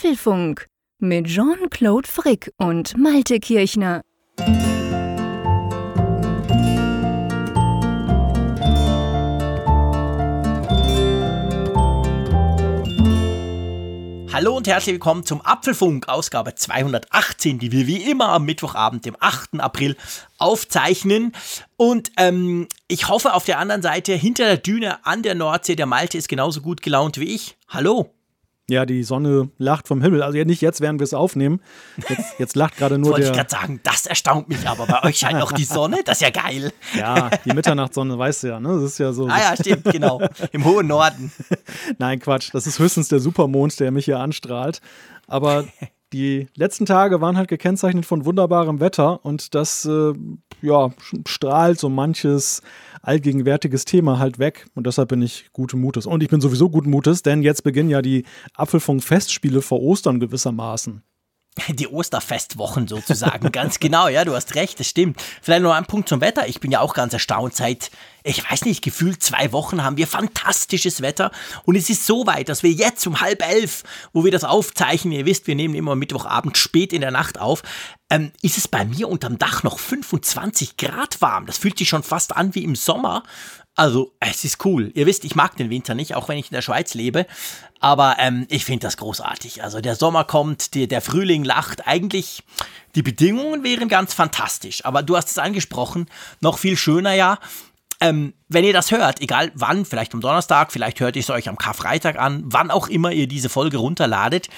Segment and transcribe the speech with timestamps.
[0.00, 0.66] Apfelfunk
[0.98, 4.00] mit Jean-Claude Frick und Malte Kirchner.
[14.32, 19.18] Hallo und herzlich willkommen zum Apfelfunk, Ausgabe 218, die wir wie immer am Mittwochabend, dem
[19.20, 19.60] 8.
[19.60, 19.98] April,
[20.38, 21.32] aufzeichnen.
[21.76, 25.84] Und ähm, ich hoffe auf der anderen Seite, hinter der Düne an der Nordsee, der
[25.84, 27.58] Malte ist genauso gut gelaunt wie ich.
[27.68, 28.14] Hallo.
[28.70, 30.22] Ja, die Sonne lacht vom Himmel.
[30.22, 31.60] Also ja, nicht jetzt, während wir es aufnehmen.
[32.08, 33.30] Jetzt, jetzt lacht gerade nur Wollte der.
[33.32, 34.86] ich gerade sagen, das erstaunt mich aber.
[34.86, 36.72] Bei euch scheint auch die Sonne, das ist ja geil.
[36.96, 38.68] Ja, die Mitternachtssonne, weißt du ja, ne?
[38.74, 39.26] Das ist ja so.
[39.26, 40.22] Ah ja, stimmt, genau.
[40.52, 41.32] Im hohen Norden.
[41.98, 42.50] Nein, Quatsch.
[42.52, 44.80] Das ist höchstens der Supermond, der mich hier anstrahlt.
[45.26, 45.64] Aber
[46.12, 50.12] die letzten Tage waren halt gekennzeichnet von wunderbarem Wetter und das äh,
[50.62, 50.90] ja,
[51.26, 52.62] strahlt so manches
[53.02, 56.06] allgegenwärtiges Thema halt weg und deshalb bin ich guten Mutes.
[56.06, 58.24] Und ich bin sowieso guten Mutes, denn jetzt beginnen ja die
[58.54, 61.02] Apfelfunk-Festspiele vor Ostern gewissermaßen.
[61.68, 65.20] Die Osterfestwochen sozusagen, ganz genau, ja, du hast recht, das stimmt.
[65.42, 66.46] Vielleicht noch ein Punkt zum Wetter.
[66.46, 67.54] Ich bin ja auch ganz erstaunt.
[67.56, 67.90] Seit,
[68.22, 71.32] ich weiß nicht, gefühlt zwei Wochen haben wir fantastisches Wetter
[71.64, 73.82] und es ist so weit, dass wir jetzt um halb elf,
[74.12, 77.62] wo wir das aufzeichnen, ihr wisst, wir nehmen immer Mittwochabend spät in der Nacht auf,
[78.10, 81.46] ähm, ist es bei mir unterm Dach noch 25 Grad warm.
[81.46, 83.22] Das fühlt sich schon fast an wie im Sommer.
[83.76, 84.90] Also, es ist cool.
[84.94, 87.24] Ihr wisst, ich mag den Winter nicht, auch wenn ich in der Schweiz lebe.
[87.78, 89.62] Aber ähm, ich finde das großartig.
[89.62, 91.86] Also, der Sommer kommt, die, der Frühling lacht.
[91.86, 92.42] Eigentlich,
[92.96, 94.84] die Bedingungen wären ganz fantastisch.
[94.84, 96.06] Aber du hast es angesprochen,
[96.40, 97.38] noch viel schöner ja.
[98.00, 101.48] Ähm, wenn ihr das hört, egal wann, vielleicht am Donnerstag, vielleicht hört ihr es euch
[101.48, 104.48] am Karfreitag an, wann auch immer ihr diese Folge runterladet,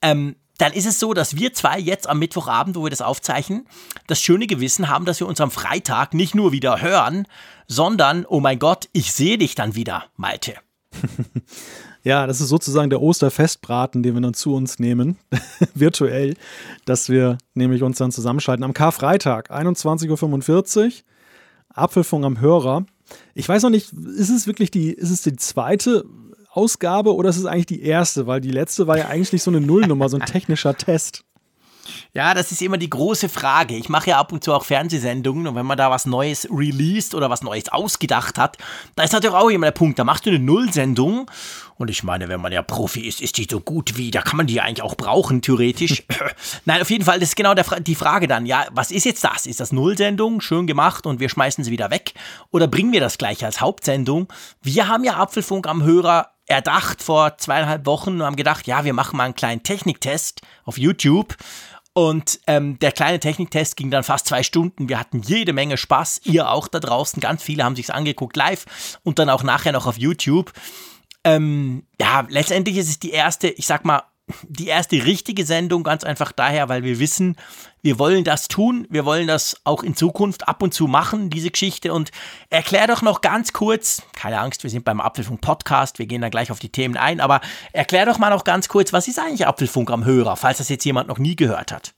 [0.00, 3.66] ähm, dann ist es so, dass wir zwei jetzt am Mittwochabend, wo wir das aufzeichnen,
[4.06, 7.26] das schöne Gewissen haben, dass wir uns am Freitag nicht nur wieder hören,
[7.66, 10.54] sondern, oh mein Gott, ich sehe dich dann wieder, Malte.
[12.02, 15.18] Ja, das ist sozusagen der Osterfestbraten, den wir dann zu uns nehmen,
[15.74, 16.34] virtuell,
[16.86, 18.64] dass wir nämlich uns dann zusammenschalten.
[18.64, 20.92] Am Karfreitag, 21.45 Uhr,
[21.68, 22.86] Apfelfunk am Hörer.
[23.34, 26.06] Ich weiß noch nicht, ist es wirklich die, ist es die zweite
[26.52, 28.26] Ausgabe oder ist es eigentlich die erste?
[28.26, 31.24] Weil die letzte war ja eigentlich so eine Nullnummer, so ein technischer Test.
[32.12, 33.76] Ja, das ist immer die große Frage.
[33.76, 37.14] Ich mache ja ab und zu auch Fernsehsendungen und wenn man da was Neues released
[37.14, 38.58] oder was Neues ausgedacht hat,
[38.96, 41.30] da ist natürlich auch immer der Punkt, da machst du eine Nullsendung
[41.76, 44.36] und ich meine, wenn man ja Profi ist, ist die so gut wie, da kann
[44.36, 46.04] man die ja eigentlich auch brauchen, theoretisch.
[46.64, 49.24] Nein, auf jeden Fall, das ist genau der, die Frage dann, ja, was ist jetzt
[49.24, 49.46] das?
[49.46, 52.14] Ist das Nullsendung, schön gemacht und wir schmeißen sie wieder weg?
[52.50, 54.28] Oder bringen wir das gleich als Hauptsendung?
[54.60, 58.92] Wir haben ja Apfelfunk am Hörer erdacht vor zweieinhalb Wochen und haben gedacht, ja, wir
[58.92, 61.36] machen mal einen kleinen Techniktest auf YouTube.
[61.92, 64.88] Und ähm, der kleine Techniktest ging dann fast zwei Stunden.
[64.88, 66.20] Wir hatten jede Menge Spaß.
[66.24, 67.20] Ihr auch da draußen.
[67.20, 70.52] Ganz viele haben sich's angeguckt live und dann auch nachher noch auf YouTube.
[71.24, 74.02] Ähm, ja, letztendlich ist es die erste, ich sag mal,
[74.48, 77.36] die erste richtige Sendung, ganz einfach daher, weil wir wissen,
[77.82, 81.50] wir wollen das tun, wir wollen das auch in Zukunft ab und zu machen, diese
[81.50, 81.92] Geschichte.
[81.92, 82.10] Und
[82.50, 86.30] erklär doch noch ganz kurz, keine Angst, wir sind beim Apfelfunk Podcast, wir gehen dann
[86.30, 87.40] gleich auf die Themen ein, aber
[87.72, 90.84] erklär doch mal noch ganz kurz, was ist eigentlich Apfelfunk am Hörer, falls das jetzt
[90.84, 91.94] jemand noch nie gehört hat.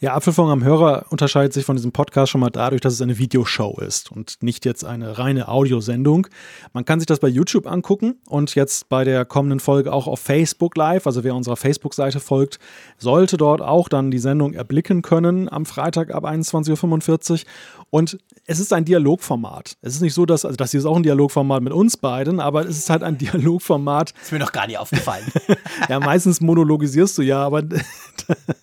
[0.00, 3.18] Ja, Apfelfunk am Hörer unterscheidet sich von diesem Podcast schon mal dadurch, dass es eine
[3.18, 6.26] Videoshow ist und nicht jetzt eine reine Audiosendung.
[6.72, 10.20] Man kann sich das bei YouTube angucken und jetzt bei der kommenden Folge auch auf
[10.20, 11.06] Facebook Live.
[11.06, 12.58] Also wer unserer Facebook-Seite folgt,
[12.98, 17.38] sollte dort auch dann die Sendung erblicken können am Freitag ab 21.45 Uhr.
[17.90, 19.76] Und es ist ein Dialogformat.
[19.80, 22.40] Es ist nicht so, dass, also das hier ist auch ein Dialogformat mit uns beiden,
[22.40, 24.12] aber es ist halt ein Dialogformat.
[24.20, 25.24] Ist mir noch gar nicht aufgefallen.
[25.88, 27.62] ja, meistens monologisierst du ja, aber.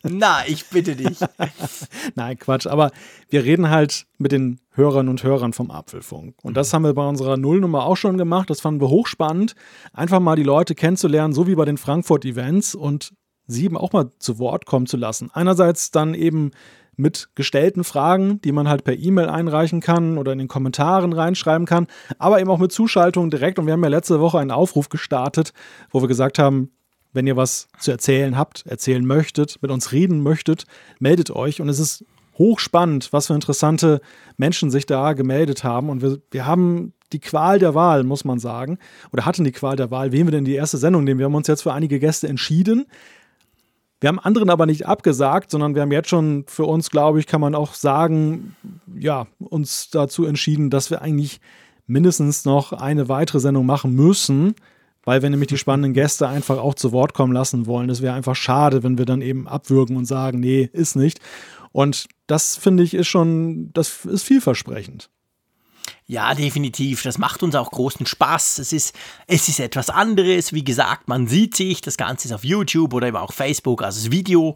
[0.04, 1.01] Na, ich bitte dich.
[2.16, 2.68] Nein, Quatsch.
[2.68, 2.92] Aber
[3.30, 6.36] wir reden halt mit den Hörern und Hörern vom Apfelfunk.
[6.44, 8.50] Und das haben wir bei unserer Nullnummer auch schon gemacht.
[8.50, 9.56] Das fanden wir hochspannend.
[9.94, 13.14] Einfach mal die Leute kennenzulernen, so wie bei den Frankfurt-Events und
[13.48, 15.30] sie eben auch mal zu Wort kommen zu lassen.
[15.34, 16.52] Einerseits dann eben
[16.96, 21.66] mit gestellten Fragen, die man halt per E-Mail einreichen kann oder in den Kommentaren reinschreiben
[21.66, 21.88] kann,
[22.20, 23.60] aber eben auch mit Zuschaltungen direkt.
[23.60, 25.54] Und wir haben ja letzte Woche einen Aufruf gestartet,
[25.90, 26.72] wo wir gesagt haben,
[27.14, 30.66] wenn ihr was zu erzählen habt, erzählen möchtet, mit uns reden möchtet,
[31.00, 31.62] meldet euch.
[31.62, 32.06] Und es ist
[32.38, 34.02] hochspannend, was für interessante
[34.38, 35.90] Menschen sich da gemeldet haben.
[35.90, 38.78] Und wir, wir haben die Qual der Wahl, muss man sagen,
[39.12, 41.20] oder hatten die Qual der Wahl, wen wir denn die erste Sendung nehmen.
[41.20, 42.86] Wir haben uns jetzt für einige Gäste entschieden.
[44.00, 47.28] Wir haben anderen aber nicht abgesagt, sondern wir haben jetzt schon für uns, glaube ich,
[47.28, 48.56] kann man auch sagen,
[48.98, 51.40] ja, uns dazu entschieden, dass wir eigentlich
[51.86, 54.56] mindestens noch eine weitere Sendung machen müssen,
[55.04, 57.90] weil wir nämlich die spannenden Gäste einfach auch zu Wort kommen lassen wollen.
[57.90, 61.20] Es wäre einfach schade, wenn wir dann eben abwürgen und sagen, nee, ist nicht.
[61.72, 65.10] Und das finde ich ist schon, das ist vielversprechend.
[66.06, 67.04] Ja, definitiv.
[67.04, 68.60] Das macht uns auch großen Spaß.
[68.60, 68.94] Es ist,
[69.28, 70.54] es ist etwas anderes.
[70.54, 71.82] Wie gesagt, man sieht sich.
[71.82, 74.56] Das Ganze ist auf YouTube oder eben auch Facebook, das Video.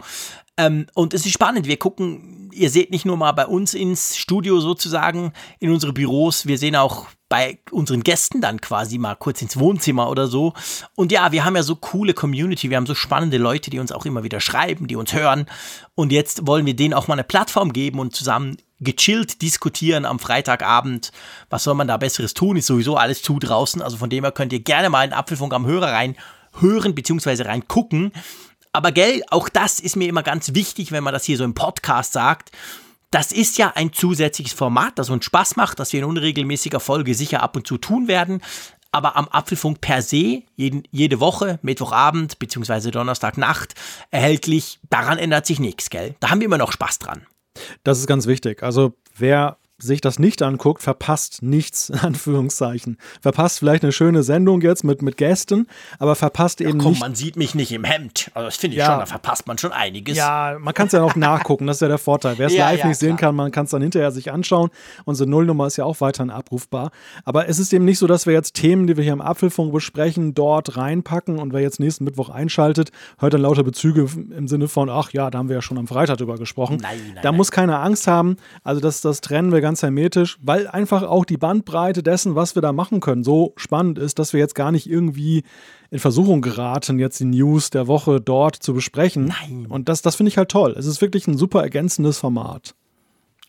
[0.58, 1.68] Ähm, und es ist spannend.
[1.68, 6.46] Wir gucken, ihr seht nicht nur mal bei uns ins Studio sozusagen, in unsere Büros.
[6.46, 10.54] Wir sehen auch bei unseren Gästen dann quasi mal kurz ins Wohnzimmer oder so.
[10.96, 13.92] Und ja, wir haben ja so coole Community, wir haben so spannende Leute, die uns
[13.92, 15.48] auch immer wieder schreiben, die uns hören.
[15.96, 20.20] Und jetzt wollen wir denen auch mal eine Plattform geben und zusammen gechillt diskutieren am
[20.20, 21.12] Freitagabend.
[21.50, 22.58] Was soll man da Besseres tun?
[22.58, 23.82] Ist sowieso alles zu draußen.
[23.82, 26.16] Also von dem her könnt ihr gerne mal in Apfelfunk am Hörer rein
[26.60, 27.44] hören bzw.
[27.44, 28.12] rein gucken.
[28.72, 31.54] Aber gell, auch das ist mir immer ganz wichtig, wenn man das hier so im
[31.54, 32.52] Podcast sagt.
[33.12, 37.16] Das ist ja ein zusätzliches Format, das uns Spaß macht, das wir in unregelmäßiger Folge
[37.16, 38.42] sicher ab und zu tun werden.
[38.92, 42.92] Aber am Apfelfunk per se, jeden, jede Woche, Mittwochabend bzw.
[42.92, 43.76] Donnerstagnacht
[44.10, 46.16] erhältlich, daran ändert sich nichts, gell?
[46.20, 47.26] Da haben wir immer noch Spaß dran.
[47.84, 48.64] Das ist ganz wichtig.
[48.64, 52.98] Also wer sich das nicht anguckt, verpasst nichts, in Anführungszeichen.
[53.22, 55.68] Verpasst vielleicht eine schöne Sendung jetzt mit, mit Gästen,
[56.00, 57.02] aber verpasst eben komm, nicht.
[57.02, 58.32] man sieht mich nicht im Hemd.
[58.34, 58.88] Also das finde ich Ja.
[58.88, 60.18] schon, da verpasst man schon einiges.
[60.18, 62.38] Ja, man kann es ja auch nachgucken, das ist ja der Vorteil.
[62.38, 63.30] Wer es Ja, live ja, nicht sehen klar.
[63.30, 64.70] kann, man kann es dann hinterher sich anschauen.
[65.04, 66.92] Unsere Nullnummer ist ja auch weiterhin abrufbar.
[67.26, 69.74] Aber es ist eben nicht so, dass wir jetzt Themen, die wir hier im Apfelfunk
[69.74, 74.08] besprechen, dort reinpacken und wer jetzt nächsten Mittwoch einschaltet, hört dann lauter Bezüge
[74.38, 76.78] im Sinne von, ach ja, da haben wir ja schon am Freitag drüber gesprochen.
[76.82, 77.38] Nein, nein, da nein.
[77.38, 78.38] muss keiner Angst haben.
[78.64, 82.62] Also das, das trennen wir ganz hermetisch, weil einfach auch die Bandbreite dessen, was wir
[82.62, 85.42] da machen können, so spannend ist, dass wir jetzt gar nicht irgendwie
[85.90, 89.26] in Versuchung geraten, jetzt die News der Woche dort zu besprechen.
[89.26, 89.66] Nein.
[89.68, 90.76] Und das, das finde ich halt toll.
[90.78, 92.76] Es ist wirklich ein super ergänzendes Format.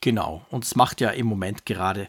[0.06, 0.46] Genau.
[0.50, 2.06] Und es macht ja im Moment gerade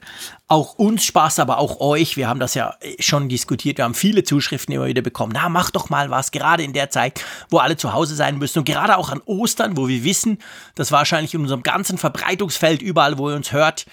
[0.47, 2.15] auch uns Spaß, aber auch euch.
[2.15, 3.79] Wir haben das ja schon diskutiert.
[3.79, 5.31] Wir haben viele Zuschriften immer wieder bekommen.
[5.33, 8.59] Na, mach doch mal was, gerade in der Zeit, wo alle zu Hause sein müssen.
[8.59, 10.37] Und gerade auch an Ostern, wo wir wissen,
[10.75, 13.87] dass wahrscheinlich in unserem ganzen Verbreitungsfeld, überall, wo ihr uns hört,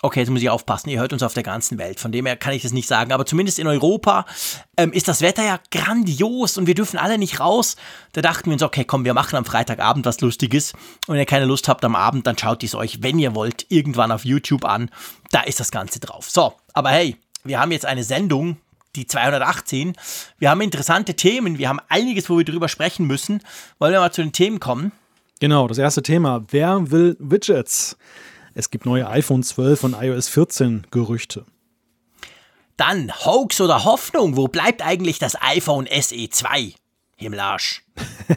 [0.00, 2.36] Okay, jetzt muss ich aufpassen, ihr hört uns auf der ganzen Welt, von dem her
[2.36, 4.26] kann ich das nicht sagen, aber zumindest in Europa
[4.76, 7.74] ähm, ist das Wetter ja grandios und wir dürfen alle nicht raus.
[8.12, 10.72] Da dachten wir uns, okay, komm, wir machen am Freitagabend was Lustiges
[11.08, 13.66] und wenn ihr keine Lust habt am Abend, dann schaut es euch, wenn ihr wollt,
[13.70, 14.88] irgendwann auf YouTube an.
[15.32, 16.30] Da ist das Ganze drauf.
[16.30, 18.56] So, aber hey, wir haben jetzt eine Sendung,
[18.94, 19.94] die 218.
[20.38, 23.42] Wir haben interessante Themen, wir haben einiges, wo wir drüber sprechen müssen.
[23.80, 24.92] Wollen wir mal zu den Themen kommen?
[25.40, 26.44] Genau, das erste Thema.
[26.50, 27.96] Wer will Widgets?
[28.58, 31.44] Es gibt neue iPhone 12 und iOS 14 Gerüchte.
[32.76, 36.72] Dann Hoax oder Hoffnung, wo bleibt eigentlich das iPhone SE 2?
[37.14, 37.84] Himmelarsch.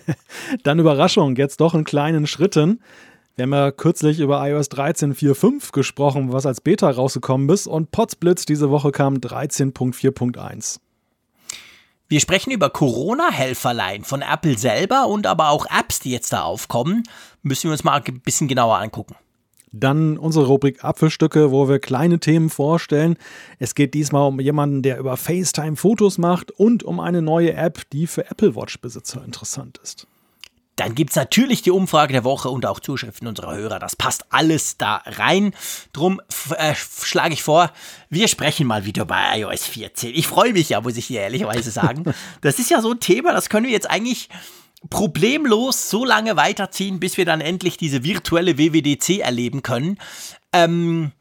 [0.63, 2.83] Dann Überraschung, jetzt doch in kleinen Schritten.
[3.35, 7.65] Wir haben ja kürzlich über iOS 13.4.5 gesprochen, was als Beta rausgekommen ist.
[7.65, 10.81] Und Potsblitz diese Woche kam 13.4.1.
[12.09, 17.01] Wir sprechen über Corona-Helferlein von Apple selber und aber auch Apps, die jetzt da aufkommen.
[17.41, 19.15] Müssen wir uns mal ein bisschen genauer angucken.
[19.71, 23.17] Dann unsere Rubrik Apfelstücke, wo wir kleine Themen vorstellen.
[23.57, 27.89] Es geht diesmal um jemanden, der über FaceTime Fotos macht und um eine neue App,
[27.91, 30.07] die für Apple Watch-Besitzer interessant ist.
[30.77, 33.77] Dann gibt es natürlich die Umfrage der Woche und auch Zuschriften unserer Hörer.
[33.77, 35.53] Das passt alles da rein.
[35.93, 36.21] Drum
[36.57, 37.71] äh, schlage ich vor,
[38.09, 40.11] wir sprechen mal wieder bei iOS 14.
[40.15, 42.03] Ich freue mich ja, muss ich dir ehrlicherweise sagen.
[42.41, 44.29] Das ist ja so ein Thema, das können wir jetzt eigentlich
[44.89, 49.97] problemlos so lange weiterziehen, bis wir dann endlich diese virtuelle WWDC erleben können.
[50.53, 51.11] Ähm,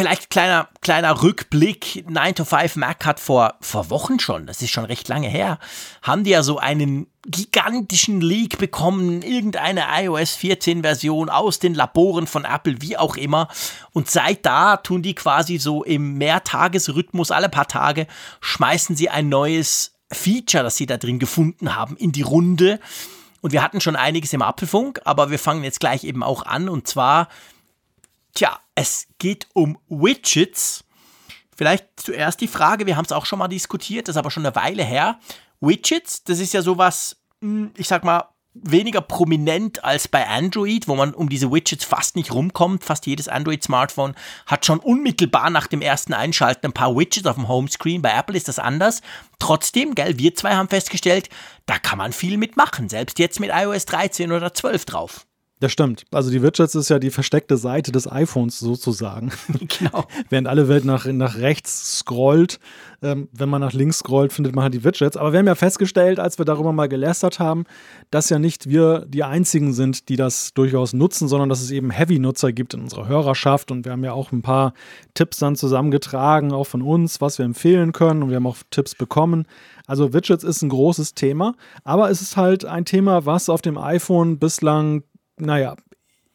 [0.00, 2.04] vielleicht kleiner, kleiner Rückblick.
[2.08, 5.58] 9 to 5 Mac hat vor, vor Wochen schon, das ist schon recht lange her,
[6.02, 12.26] haben die ja so einen gigantischen Leak bekommen, irgendeine iOS 14 Version aus den Laboren
[12.26, 13.48] von Apple, wie auch immer.
[13.92, 18.06] Und seit da tun die quasi so im Mehrtagesrhythmus, alle paar Tage,
[18.40, 22.80] schmeißen sie ein neues Feature, das sie da drin gefunden haben, in die Runde.
[23.40, 26.68] Und wir hatten schon einiges im Apfelfunk, aber wir fangen jetzt gleich eben auch an.
[26.68, 27.28] Und zwar,
[28.34, 30.84] tja, es geht um Widgets.
[31.56, 34.46] Vielleicht zuerst die Frage, wir haben es auch schon mal diskutiert, das ist aber schon
[34.46, 35.18] eine Weile her.
[35.60, 40.96] Widgets, das ist ja sowas, hm, ich sag mal, weniger prominent als bei Android, wo
[40.96, 42.84] man um diese Widgets fast nicht rumkommt.
[42.84, 44.14] Fast jedes Android-Smartphone
[44.46, 48.02] hat schon unmittelbar nach dem ersten Einschalten ein paar Widgets auf dem Homescreen.
[48.02, 49.02] Bei Apple ist das anders.
[49.38, 51.28] Trotzdem, gell, wir zwei haben festgestellt,
[51.66, 52.88] da kann man viel mitmachen.
[52.88, 55.26] Selbst jetzt mit iOS 13 oder 12 drauf.
[55.60, 56.04] Das stimmt.
[56.10, 59.30] Also die Widgets ist ja die versteckte Seite des iPhones sozusagen.
[59.78, 60.04] Genau.
[60.30, 62.58] Während alle Welt nach, nach rechts scrollt,
[63.02, 65.16] ähm, wenn man nach links scrollt, findet man halt die Widgets.
[65.16, 67.64] Aber wir haben ja festgestellt, als wir darüber mal gelästert haben,
[68.10, 71.90] dass ja nicht wir die Einzigen sind, die das durchaus nutzen, sondern dass es eben
[71.90, 73.70] Heavy-Nutzer gibt in unserer Hörerschaft.
[73.70, 74.72] Und wir haben ja auch ein paar
[75.14, 78.22] Tipps dann zusammengetragen, auch von uns, was wir empfehlen können.
[78.22, 79.46] Und wir haben auch Tipps bekommen.
[79.86, 83.76] Also Widgets ist ein großes Thema, aber es ist halt ein Thema, was auf dem
[83.76, 85.02] iPhone bislang
[85.40, 85.76] naja,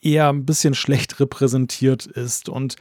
[0.01, 2.49] eher ein bisschen schlecht repräsentiert ist.
[2.49, 2.75] Und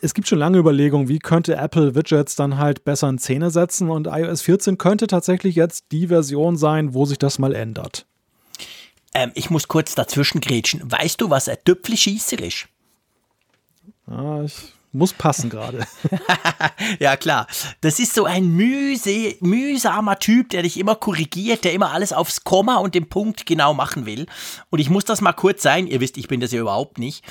[0.00, 3.90] es gibt schon lange Überlegungen, wie könnte Apple Widgets dann halt besser in Szene setzen
[3.90, 8.06] und iOS 14 könnte tatsächlich jetzt die Version sein, wo sich das mal ändert.
[9.14, 10.80] Ähm, ich muss kurz dazwischen grätschen.
[10.90, 12.68] Weißt du, was ein Tüpfelschießer ist?
[14.06, 15.86] Ah, ich muss passen gerade.
[17.00, 17.46] ja, klar.
[17.80, 22.44] Das ist so ein mühse, mühsamer Typ, der dich immer korrigiert, der immer alles aufs
[22.44, 24.26] Komma und den Punkt genau machen will.
[24.70, 25.86] Und ich muss das mal kurz sein.
[25.86, 27.24] Ihr wisst, ich bin das ja überhaupt nicht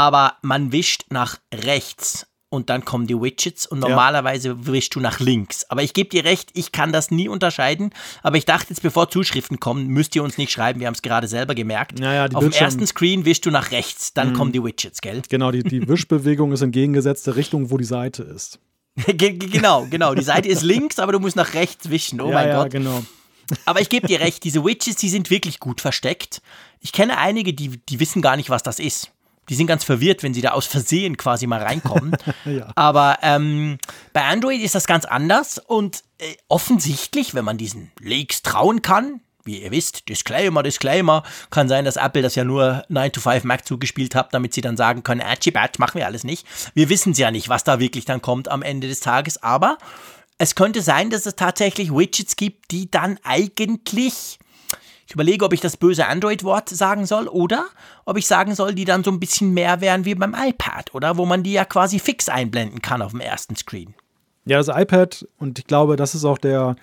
[0.00, 4.66] aber man wischt nach rechts und dann kommen die Widgets und normalerweise ja.
[4.66, 5.64] wischst du nach links.
[5.70, 7.90] Aber ich gebe dir recht, ich kann das nie unterscheiden.
[8.22, 10.80] Aber ich dachte jetzt, bevor Zuschriften kommen, müsst ihr uns nicht schreiben.
[10.80, 11.98] Wir haben es gerade selber gemerkt.
[12.00, 14.34] Naja, Auf dem ersten Screen wischst du nach rechts, dann mhm.
[14.34, 15.22] kommen die Widgets, gell?
[15.28, 18.58] Genau, die, die Wischbewegung ist in gegengesetzter Richtung, wo die Seite ist.
[19.06, 20.14] genau, genau.
[20.16, 22.20] Die Seite ist links, aber du musst nach rechts wischen.
[22.20, 22.72] Oh ja, mein ja, Gott.
[22.72, 23.04] genau.
[23.64, 26.42] Aber ich gebe dir recht, diese Widgets, die sind wirklich gut versteckt.
[26.80, 29.12] Ich kenne einige, die, die wissen gar nicht, was das ist.
[29.50, 32.16] Die sind ganz verwirrt, wenn sie da aus Versehen quasi mal reinkommen.
[32.44, 32.68] ja.
[32.76, 33.78] Aber ähm,
[34.12, 39.20] bei Android ist das ganz anders und äh, offensichtlich, wenn man diesen Leaks trauen kann,
[39.44, 43.44] wie ihr wisst, Disclaimer, Disclaimer, kann sein, dass Apple das ja nur 9 to 5
[43.44, 46.46] Mac zugespielt hat, damit sie dann sagen können, Atchi Batch machen wir alles nicht.
[46.74, 49.78] Wir wissen es ja nicht, was da wirklich dann kommt am Ende des Tages, aber
[50.38, 54.38] es könnte sein, dass es tatsächlich Widgets gibt, die dann eigentlich
[55.10, 57.66] ich überlege, ob ich das böse Android-Wort sagen soll oder
[58.04, 61.16] ob ich sagen soll, die dann so ein bisschen mehr wären wie beim iPad, oder?
[61.16, 63.92] Wo man die ja quasi fix einblenden kann auf dem ersten Screen.
[64.44, 66.76] Ja, das iPad, und ich glaube, das ist auch der,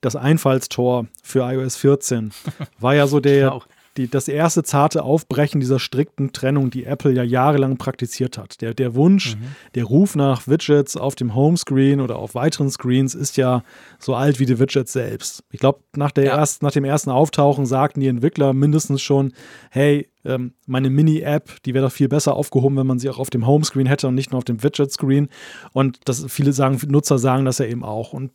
[0.00, 2.32] das Einfallstor für iOS 14,
[2.80, 3.60] war ja so der,
[3.96, 8.60] die, das erste zarte Aufbrechen dieser strikten Trennung, die Apple ja jahrelang praktiziert hat.
[8.60, 9.56] Der, der Wunsch, mhm.
[9.74, 13.62] der Ruf nach Widgets auf dem Homescreen oder auf weiteren Screens ist ja
[13.98, 15.42] so alt wie die Widgets selbst.
[15.50, 16.22] Ich glaube, nach, ja.
[16.22, 19.32] Erst, nach dem ersten Auftauchen sagten die Entwickler mindestens schon,
[19.70, 23.30] hey, ähm, meine Mini-App, die wäre doch viel besser aufgehoben, wenn man sie auch auf
[23.30, 25.28] dem Homescreen hätte und nicht nur auf dem Widget-Screen.
[25.72, 28.12] Und das, viele sagen, Nutzer sagen das ja eben auch.
[28.12, 28.30] Und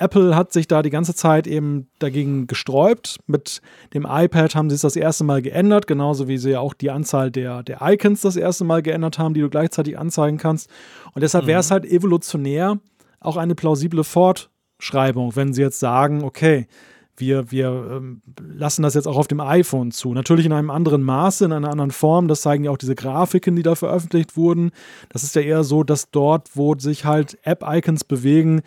[0.00, 3.18] Apple hat sich da die ganze Zeit eben dagegen gesträubt.
[3.26, 3.60] Mit
[3.92, 6.90] dem iPad haben sie es das erste Mal geändert, genauso wie sie ja auch die
[6.90, 10.70] Anzahl der, der Icons das erste Mal geändert haben, die du gleichzeitig anzeigen kannst.
[11.12, 11.74] Und deshalb wäre es mhm.
[11.74, 12.78] halt evolutionär
[13.20, 16.66] auch eine plausible Fortschreibung, wenn sie jetzt sagen, okay,
[17.20, 20.14] wir, wir ähm, lassen das jetzt auch auf dem iPhone zu.
[20.14, 22.28] Natürlich in einem anderen Maße, in einer anderen Form.
[22.28, 24.70] Das zeigen ja auch diese Grafiken, die da veröffentlicht wurden.
[25.10, 28.62] Das ist ja eher so, dass dort, wo sich halt App-Icons bewegen,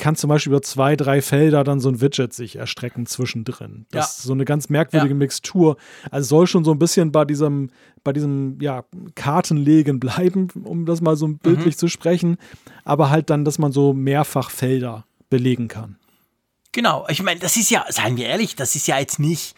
[0.00, 3.86] kann zum Beispiel über zwei, drei Felder dann so ein Widget sich erstrecken zwischendrin.
[3.90, 4.10] Das ja.
[4.10, 5.18] ist so eine ganz merkwürdige ja.
[5.18, 5.76] Mixtur.
[6.10, 7.70] Also soll schon so ein bisschen bei diesem,
[8.02, 11.78] bei diesem, ja, Kartenlegen bleiben, um das mal so bildlich mhm.
[11.78, 12.38] zu sprechen,
[12.84, 15.96] aber halt dann, dass man so mehrfach Felder belegen kann.
[16.72, 19.54] Genau, ich meine, das ist ja, seien wir ehrlich, das ist ja jetzt nicht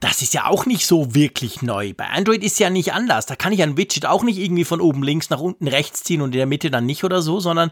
[0.00, 1.92] das ist ja auch nicht so wirklich neu.
[1.94, 3.26] Bei Android ist ja nicht anders.
[3.26, 6.22] Da kann ich ein Widget auch nicht irgendwie von oben links nach unten rechts ziehen
[6.22, 7.70] und in der Mitte dann nicht oder so, sondern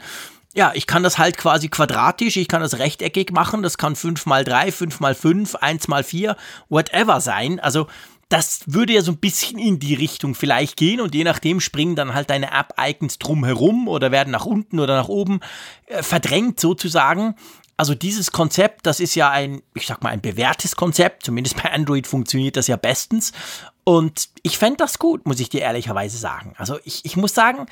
[0.59, 4.27] ja, ich kann das halt quasi quadratisch, ich kann das rechteckig machen, das kann 5
[4.27, 6.37] mal 3, 5 mal 5, 1 mal 4,
[6.69, 7.61] whatever sein.
[7.61, 7.87] Also
[8.29, 11.95] das würde ja so ein bisschen in die Richtung vielleicht gehen und je nachdem springen
[11.95, 15.39] dann halt deine App-Icons drumherum oder werden nach unten oder nach oben
[15.87, 17.37] äh, verdrängt sozusagen.
[17.77, 21.73] Also dieses Konzept, das ist ja ein, ich sag mal, ein bewährtes Konzept, zumindest bei
[21.73, 23.33] Android funktioniert das ja bestens.
[23.85, 26.55] Und ich fände das gut, muss ich dir ehrlicherweise sagen.
[26.59, 27.67] Also ich, ich muss sagen,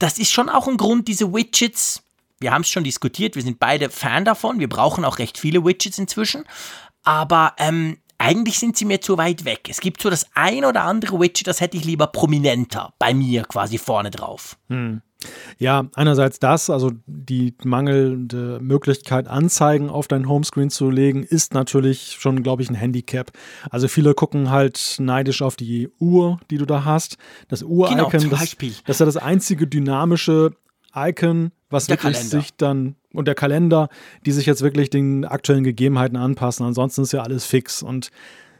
[0.00, 2.02] das ist schon auch ein Grund, diese Widgets
[2.40, 5.64] wir haben es schon diskutiert, wir sind beide Fan davon, wir brauchen auch recht viele
[5.64, 6.44] Widgets inzwischen,
[7.02, 9.68] aber ähm, eigentlich sind sie mir zu weit weg.
[9.68, 13.44] Es gibt so das ein oder andere Widget, das hätte ich lieber prominenter bei mir
[13.44, 14.56] quasi vorne drauf.
[14.68, 15.02] Hm.
[15.58, 22.16] Ja, einerseits das, also die mangelnde Möglichkeit, Anzeigen auf dein Homescreen zu legen, ist natürlich
[22.18, 23.32] schon, glaube ich, ein Handicap.
[23.70, 27.16] Also viele gucken halt neidisch auf die Uhr, die du da hast.
[27.48, 30.52] Das Uhr-Icon, genau, das, das, ist ja das einzige dynamische
[30.94, 32.40] Icon, was der wirklich Kalender.
[32.40, 33.88] sich dann und der Kalender,
[34.24, 36.66] die sich jetzt wirklich den aktuellen Gegebenheiten anpassen.
[36.66, 38.10] Ansonsten ist ja alles fix und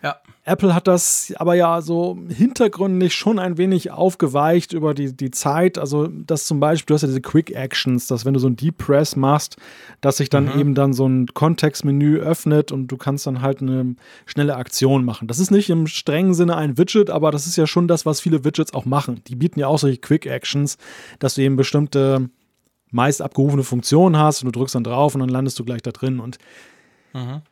[0.02, 0.16] ja.
[0.44, 5.78] Apple hat das aber ja so hintergründig schon ein wenig aufgeweicht über die, die Zeit.
[5.78, 8.54] Also, dass zum Beispiel, du hast ja diese Quick Actions, dass wenn du so ein
[8.54, 9.56] Deep Press machst,
[10.00, 10.60] dass sich dann mhm.
[10.60, 13.96] eben dann so ein Kontextmenü öffnet und du kannst dann halt eine
[14.26, 15.26] schnelle Aktion machen.
[15.26, 18.20] Das ist nicht im strengen Sinne ein Widget, aber das ist ja schon das, was
[18.20, 19.22] viele Widgets auch machen.
[19.26, 20.78] Die bieten ja auch solche Quick Actions,
[21.18, 22.28] dass du eben bestimmte
[22.90, 25.90] meist abgerufene Funktionen hast und du drückst dann drauf und dann landest du gleich da
[25.90, 26.38] drin und
[27.12, 27.42] mhm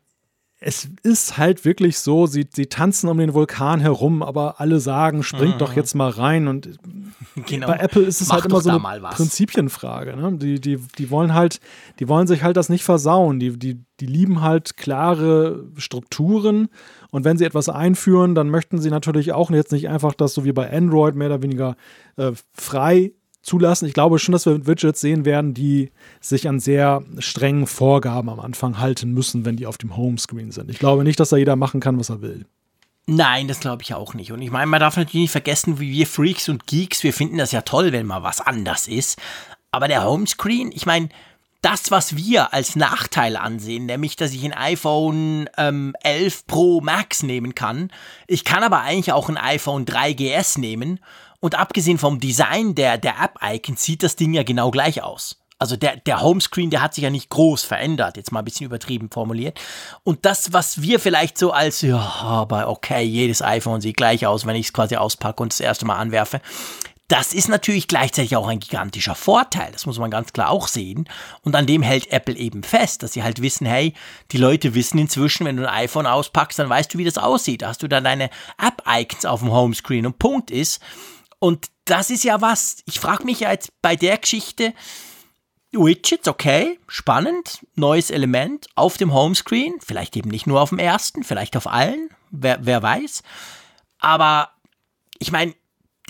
[0.66, 5.22] es ist halt wirklich so, sie, sie tanzen um den Vulkan herum, aber alle sagen,
[5.22, 5.58] springt mhm.
[5.58, 6.48] doch jetzt mal rein.
[6.48, 6.78] Und
[7.46, 7.66] genau.
[7.66, 10.16] bei Apple ist es Mach halt immer so eine Prinzipienfrage.
[10.16, 10.38] Ne?
[10.38, 11.60] Die, die, die wollen halt,
[11.98, 13.40] die wollen sich halt das nicht versauen.
[13.40, 16.68] Die, die, die lieben halt klare Strukturen.
[17.10, 20.46] Und wenn sie etwas einführen, dann möchten sie natürlich auch jetzt nicht einfach das so
[20.46, 21.76] wie bei Android mehr oder weniger
[22.16, 23.12] äh, frei
[23.44, 23.86] zulassen.
[23.86, 28.40] Ich glaube schon, dass wir Widgets sehen werden, die sich an sehr strengen Vorgaben am
[28.40, 30.70] Anfang halten müssen, wenn die auf dem Homescreen sind.
[30.70, 32.46] Ich glaube nicht, dass da jeder machen kann, was er will.
[33.06, 34.32] Nein, das glaube ich auch nicht.
[34.32, 37.36] Und ich meine, man darf natürlich nicht vergessen, wie wir Freaks und Geeks, wir finden
[37.36, 39.20] das ja toll, wenn mal was anders ist.
[39.70, 41.10] Aber der Homescreen, ich meine,
[41.64, 47.22] das, was wir als Nachteil ansehen, nämlich, dass ich ein iPhone ähm, 11 Pro Max
[47.22, 47.90] nehmen kann.
[48.26, 51.00] Ich kann aber eigentlich auch ein iPhone 3GS nehmen.
[51.44, 55.42] Und abgesehen vom Design der, der App-Icons sieht das Ding ja genau gleich aus.
[55.58, 58.64] Also der, der Homescreen, der hat sich ja nicht groß verändert, jetzt mal ein bisschen
[58.64, 59.60] übertrieben formuliert.
[60.04, 64.46] Und das, was wir vielleicht so als, ja, aber okay, jedes iPhone sieht gleich aus,
[64.46, 66.40] wenn ich es quasi auspacke und das erste Mal anwerfe,
[67.08, 69.70] das ist natürlich gleichzeitig auch ein gigantischer Vorteil.
[69.72, 71.06] Das muss man ganz klar auch sehen.
[71.42, 73.92] Und an dem hält Apple eben fest, dass sie halt wissen, hey,
[74.32, 77.60] die Leute wissen inzwischen, wenn du ein iPhone auspackst, dann weißt du, wie das aussieht.
[77.60, 80.06] Da hast du dann deine App-Icons auf dem Homescreen.
[80.06, 80.80] Und Punkt ist,
[81.44, 84.72] und das ist ja was, ich frage mich ja jetzt bei der Geschichte,
[85.72, 91.22] Widgets, okay, spannend, neues Element auf dem Homescreen, vielleicht eben nicht nur auf dem ersten,
[91.22, 93.22] vielleicht auf allen, wer, wer weiß.
[93.98, 94.52] Aber
[95.18, 95.54] ich meine,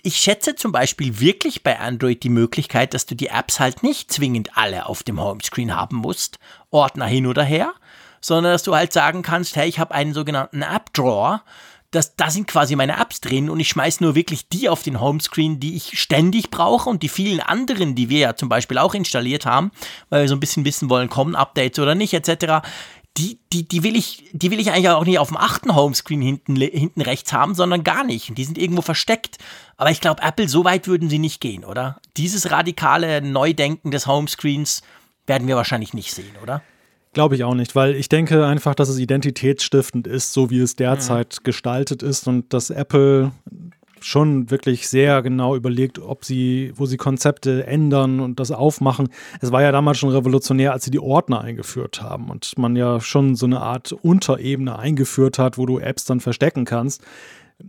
[0.05, 4.13] ich schätze zum Beispiel wirklich bei Android die Möglichkeit, dass du die Apps halt nicht
[4.13, 6.39] zwingend alle auf dem Homescreen haben musst,
[6.71, 7.75] Ordner hin oder her,
[8.21, 11.43] sondern dass du halt sagen kannst, hey, ich habe einen sogenannten App Drawer,
[11.95, 15.01] das, da sind quasi meine Apps drin und ich schmeiße nur wirklich die auf den
[15.01, 18.95] Homescreen, die ich ständig brauche und die vielen anderen, die wir ja zum Beispiel auch
[18.95, 19.71] installiert haben,
[20.11, 22.67] weil wir so ein bisschen wissen wollen, kommen Updates oder nicht, etc.,
[23.17, 26.21] die, die, die, will ich, die will ich eigentlich auch nicht auf dem achten Homescreen
[26.21, 28.37] hinten, hinten rechts haben, sondern gar nicht.
[28.37, 29.39] Die sind irgendwo versteckt.
[29.77, 32.01] Aber ich glaube, Apple, so weit würden sie nicht gehen, oder?
[32.17, 34.83] Dieses radikale Neudenken des Homescreens
[35.29, 36.61] werden wir wahrscheinlich nicht sehen, oder?
[37.15, 40.75] Glaube ich auch nicht, weil ich denke einfach, dass es identitätsstiftend ist, so wie es
[40.75, 41.45] derzeit mhm.
[41.45, 43.31] gestaltet ist und dass Apple
[44.01, 49.09] schon wirklich sehr genau überlegt, ob sie, wo sie Konzepte ändern und das aufmachen.
[49.41, 53.01] Es war ja damals schon revolutionär, als sie die Ordner eingeführt haben und man ja
[53.01, 57.03] schon so eine Art Unterebene eingeführt hat, wo du Apps dann verstecken kannst.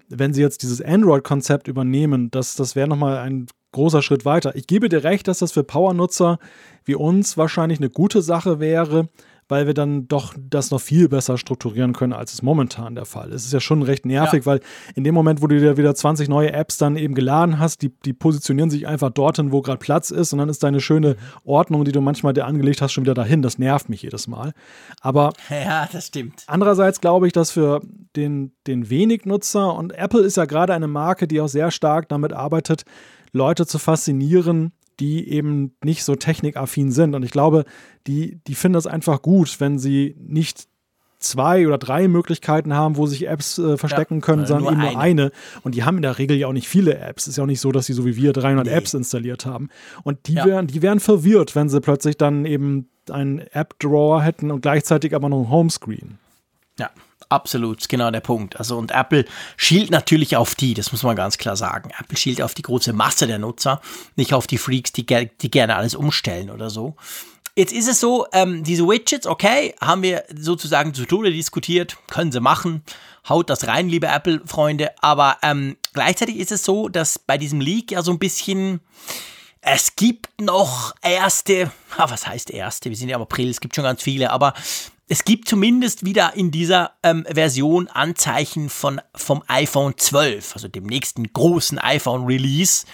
[0.09, 4.55] Wenn sie jetzt dieses Android-Konzept übernehmen, das, das wäre nochmal ein großer Schritt weiter.
[4.55, 6.39] Ich gebe dir recht, dass das für Power-Nutzer
[6.85, 9.09] wie uns wahrscheinlich eine gute Sache wäre,
[9.47, 13.29] weil wir dann doch das noch viel besser strukturieren können, als es momentan der Fall
[13.29, 13.41] ist.
[13.41, 14.45] Es ist ja schon recht nervig, ja.
[14.45, 14.59] weil
[14.95, 17.89] in dem Moment, wo du dir wieder 20 neue Apps dann eben geladen hast, die,
[17.89, 21.85] die positionieren sich einfach dorthin, wo gerade Platz ist und dann ist deine schöne Ordnung,
[21.85, 23.41] die du manchmal dir angelegt hast, schon wieder dahin.
[23.41, 24.53] Das nervt mich jedes Mal.
[25.01, 26.43] Aber ja, das stimmt.
[26.47, 27.81] Andererseits glaube ich, dass für
[28.15, 32.09] den, den wenig Nutzer und Apple ist ja gerade eine Marke, die auch sehr stark
[32.09, 32.83] damit arbeitet,
[33.31, 37.15] Leute zu faszinieren, die eben nicht so technikaffin sind.
[37.15, 37.65] Und ich glaube,
[38.07, 40.67] die, die finden das einfach gut, wenn sie nicht
[41.19, 44.99] zwei oder drei Möglichkeiten haben, wo sich Apps äh, verstecken ja, können, sondern eben nur
[44.99, 45.31] eine.
[45.63, 47.23] Und die haben in der Regel ja auch nicht viele Apps.
[47.23, 48.71] Es ist ja auch nicht so, dass sie so wie wir 300 nee.
[48.71, 49.69] Apps installiert haben.
[50.03, 50.45] Und die, ja.
[50.45, 55.29] wären, die wären verwirrt, wenn sie plötzlich dann eben einen App-Drawer hätten und gleichzeitig aber
[55.29, 56.17] noch ein Homescreen.
[56.77, 56.89] Ja,
[57.29, 58.57] Absolut, genau der Punkt.
[58.57, 59.25] Also und Apple
[59.57, 61.91] schielt natürlich auf die, das muss man ganz klar sagen.
[61.99, 63.81] Apple schielt auf die große Masse der Nutzer,
[64.15, 66.95] nicht auf die Freaks, die, die gerne alles umstellen oder so.
[67.57, 72.33] Jetzt ist es so, ähm, diese Widgets, okay, haben wir sozusagen zu Tode diskutiert, können
[72.33, 72.83] sie machen,
[73.29, 77.91] haut das rein, liebe Apple-Freunde, aber ähm, gleichzeitig ist es so, dass bei diesem Leak
[77.91, 78.81] ja so ein bisschen,
[79.61, 83.73] es gibt noch erste, ah, was heißt erste, wir sind ja im April, es gibt
[83.73, 84.53] schon ganz viele, aber
[85.07, 90.85] es gibt zumindest wieder in dieser ähm, Version Anzeichen von, vom iPhone 12, also dem
[90.85, 92.85] nächsten großen iPhone-Release.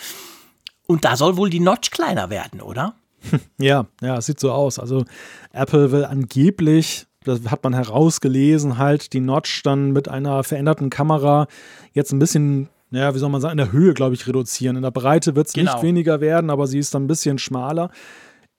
[0.87, 2.95] Und da soll wohl die Notch kleiner werden, oder?
[3.57, 4.79] Ja, ja, es sieht so aus.
[4.79, 5.05] Also
[5.53, 11.47] Apple will angeblich, das hat man herausgelesen, halt die Notch dann mit einer veränderten Kamera
[11.93, 14.75] jetzt ein bisschen, naja, wie soll man sagen, in der Höhe, glaube ich, reduzieren.
[14.75, 15.73] In der Breite wird es genau.
[15.75, 17.91] nicht weniger werden, aber sie ist dann ein bisschen schmaler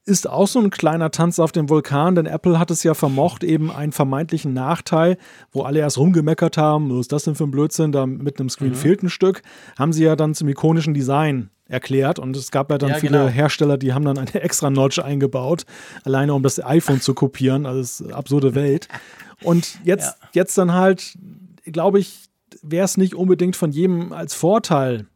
[0.04, 3.44] ist auch so ein kleiner Tanz auf dem Vulkan, denn Apple hat es ja vermocht,
[3.44, 5.16] eben einen vermeintlichen Nachteil,
[5.52, 8.48] wo alle erst rumgemeckert haben, was ist das denn für ein Blödsinn, da mit einem
[8.48, 8.76] Screen mhm.
[8.76, 9.42] fehlt ein Stück,
[9.78, 13.18] haben sie ja dann zum ikonischen Design erklärt und es gab ja dann ja, viele
[13.18, 13.30] genau.
[13.30, 15.64] Hersteller, die haben dann eine extra Notch eingebaut,
[16.04, 18.88] alleine um das iPhone zu kopieren, also das ist eine absurde Welt.
[19.42, 20.28] Und jetzt, ja.
[20.32, 21.16] jetzt dann halt,
[21.64, 22.28] glaube ich,
[22.62, 25.06] wäre es nicht unbedingt von jedem als Vorteil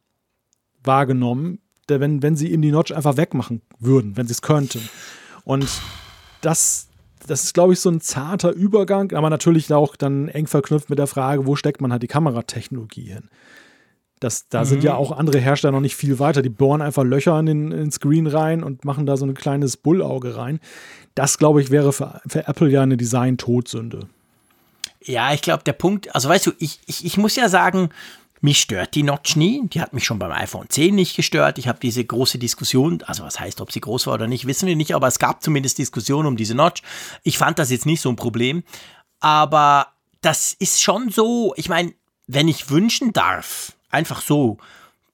[0.83, 4.88] wahrgenommen, wenn, wenn sie ihm die Notch einfach wegmachen würden, wenn sie es könnten.
[5.44, 5.68] Und
[6.40, 6.88] das,
[7.27, 10.99] das ist, glaube ich, so ein zarter Übergang, aber natürlich auch dann eng verknüpft mit
[10.99, 13.29] der Frage, wo steckt man halt die Kameratechnologie hin?
[14.20, 14.64] Das, da mhm.
[14.64, 16.40] sind ja auch andere Hersteller noch nicht viel weiter.
[16.40, 19.35] Die bohren einfach Löcher in den, in den Screen rein und machen da so ein
[19.35, 20.59] kleines Bullauge rein.
[21.14, 24.09] Das, glaube ich, wäre für, für Apple ja eine Design-Todsünde.
[25.05, 27.90] Ja, ich glaube, der Punkt, also weißt du, ich, ich, ich muss ja sagen,
[28.46, 29.66] Mich stört die Notch nie.
[29.66, 31.59] Die hat mich schon beim iPhone 10 nicht gestört.
[31.59, 34.68] Ich habe diese große Diskussion, also was heißt, ob sie groß war oder nicht, wissen
[34.68, 36.82] wir nicht, aber es gab zumindest Diskussionen um diese Notch.
[37.24, 38.62] Ich fand das jetzt nicht so ein Problem.
[39.18, 39.88] Aber
[40.20, 41.92] das ist schon so, ich meine,
[42.28, 44.59] wenn ich wünschen darf, einfach so,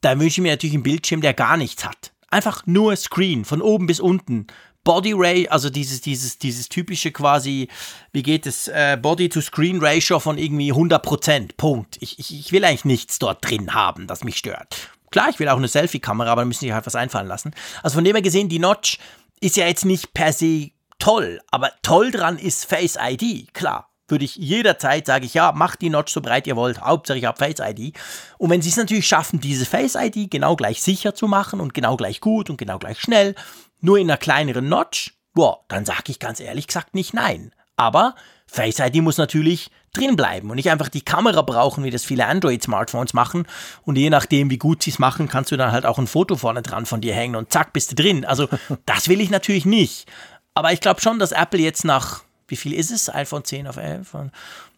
[0.02, 2.12] dann wünsche ich mir natürlich einen Bildschirm, der gar nichts hat.
[2.28, 4.46] Einfach nur Screen, von oben bis unten.
[4.84, 7.68] Body Ray, also dieses, dieses, dieses typische quasi,
[8.12, 11.56] wie geht es, äh, Body-to-Screen-Ratio von irgendwie 100%.
[11.56, 11.98] Punkt.
[12.00, 14.90] Ich, ich, ich will eigentlich nichts dort drin haben, das mich stört.
[15.10, 17.54] Klar, ich will auch eine Selfie-Kamera, aber da müssen sich halt was einfallen lassen.
[17.82, 18.98] Also von dem her gesehen, die Notch
[19.40, 24.24] ist ja jetzt nicht per se toll, aber toll dran ist Face ID, klar würde
[24.26, 27.38] ich jederzeit sage ich, ja, macht die Notch so breit ihr wollt, Hauptsache ich habe
[27.38, 27.96] Face ID.
[28.38, 31.74] Und wenn sie es natürlich schaffen, diese Face ID genau gleich sicher zu machen und
[31.74, 33.34] genau gleich gut und genau gleich schnell,
[33.82, 37.54] nur in einer kleineren Notch, boah, dann sage ich ganz ehrlich gesagt nicht nein.
[37.76, 38.14] Aber
[38.46, 42.26] Face ID muss natürlich drin bleiben und nicht einfach die Kamera brauchen, wie das viele
[42.26, 43.46] Android-Smartphones machen.
[43.82, 46.36] Und je nachdem, wie gut sie es machen, kannst du dann halt auch ein Foto
[46.36, 48.24] vorne dran von dir hängen und zack, bist du drin.
[48.24, 48.48] Also
[48.86, 50.06] das will ich natürlich nicht.
[50.54, 53.12] Aber ich glaube schon, dass Apple jetzt nach, wie viel ist es?
[53.12, 54.16] iPhone 10 auf 11?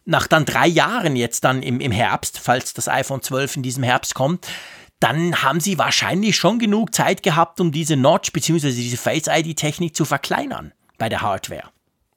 [0.05, 3.83] Nach dann drei Jahren jetzt dann im, im Herbst, falls das iPhone 12 in diesem
[3.83, 4.47] Herbst kommt,
[4.99, 8.71] dann haben sie wahrscheinlich schon genug Zeit gehabt, um diese Notch bzw.
[8.71, 11.69] diese Face-ID-Technik zu verkleinern bei der Hardware.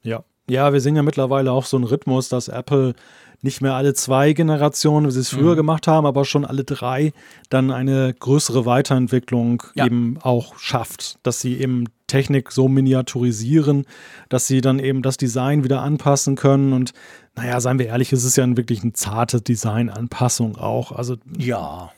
[0.03, 0.25] Ja.
[0.51, 2.95] Ja, wir sehen ja mittlerweile auch so einen Rhythmus, dass Apple
[3.43, 5.57] nicht mehr alle zwei Generationen, wie sie es früher mhm.
[5.57, 7.13] gemacht haben, aber schon alle drei
[7.51, 9.87] dann eine größere Weiterentwicklung ja.
[9.87, 13.87] eben auch schafft, dass sie eben Technik so miniaturisieren,
[14.29, 16.93] dass sie dann eben das Design wieder anpassen können und
[17.37, 20.91] naja, seien wir ehrlich, es ist ja wirklich eine zarte Designanpassung auch.
[20.91, 21.93] Also ja,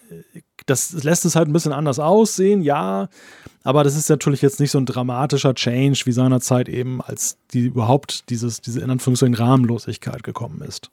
[0.70, 3.08] das lässt es halt ein bisschen anders aussehen, ja,
[3.62, 7.66] aber das ist natürlich jetzt nicht so ein dramatischer Change wie seinerzeit eben, als die
[7.66, 10.90] überhaupt dieses, diese in Anführungszeichen Rahmenlosigkeit gekommen ist.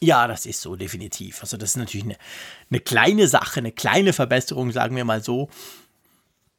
[0.00, 1.40] Ja, das ist so, definitiv.
[1.40, 2.16] Also, das ist natürlich eine,
[2.70, 5.48] eine kleine Sache, eine kleine Verbesserung, sagen wir mal so.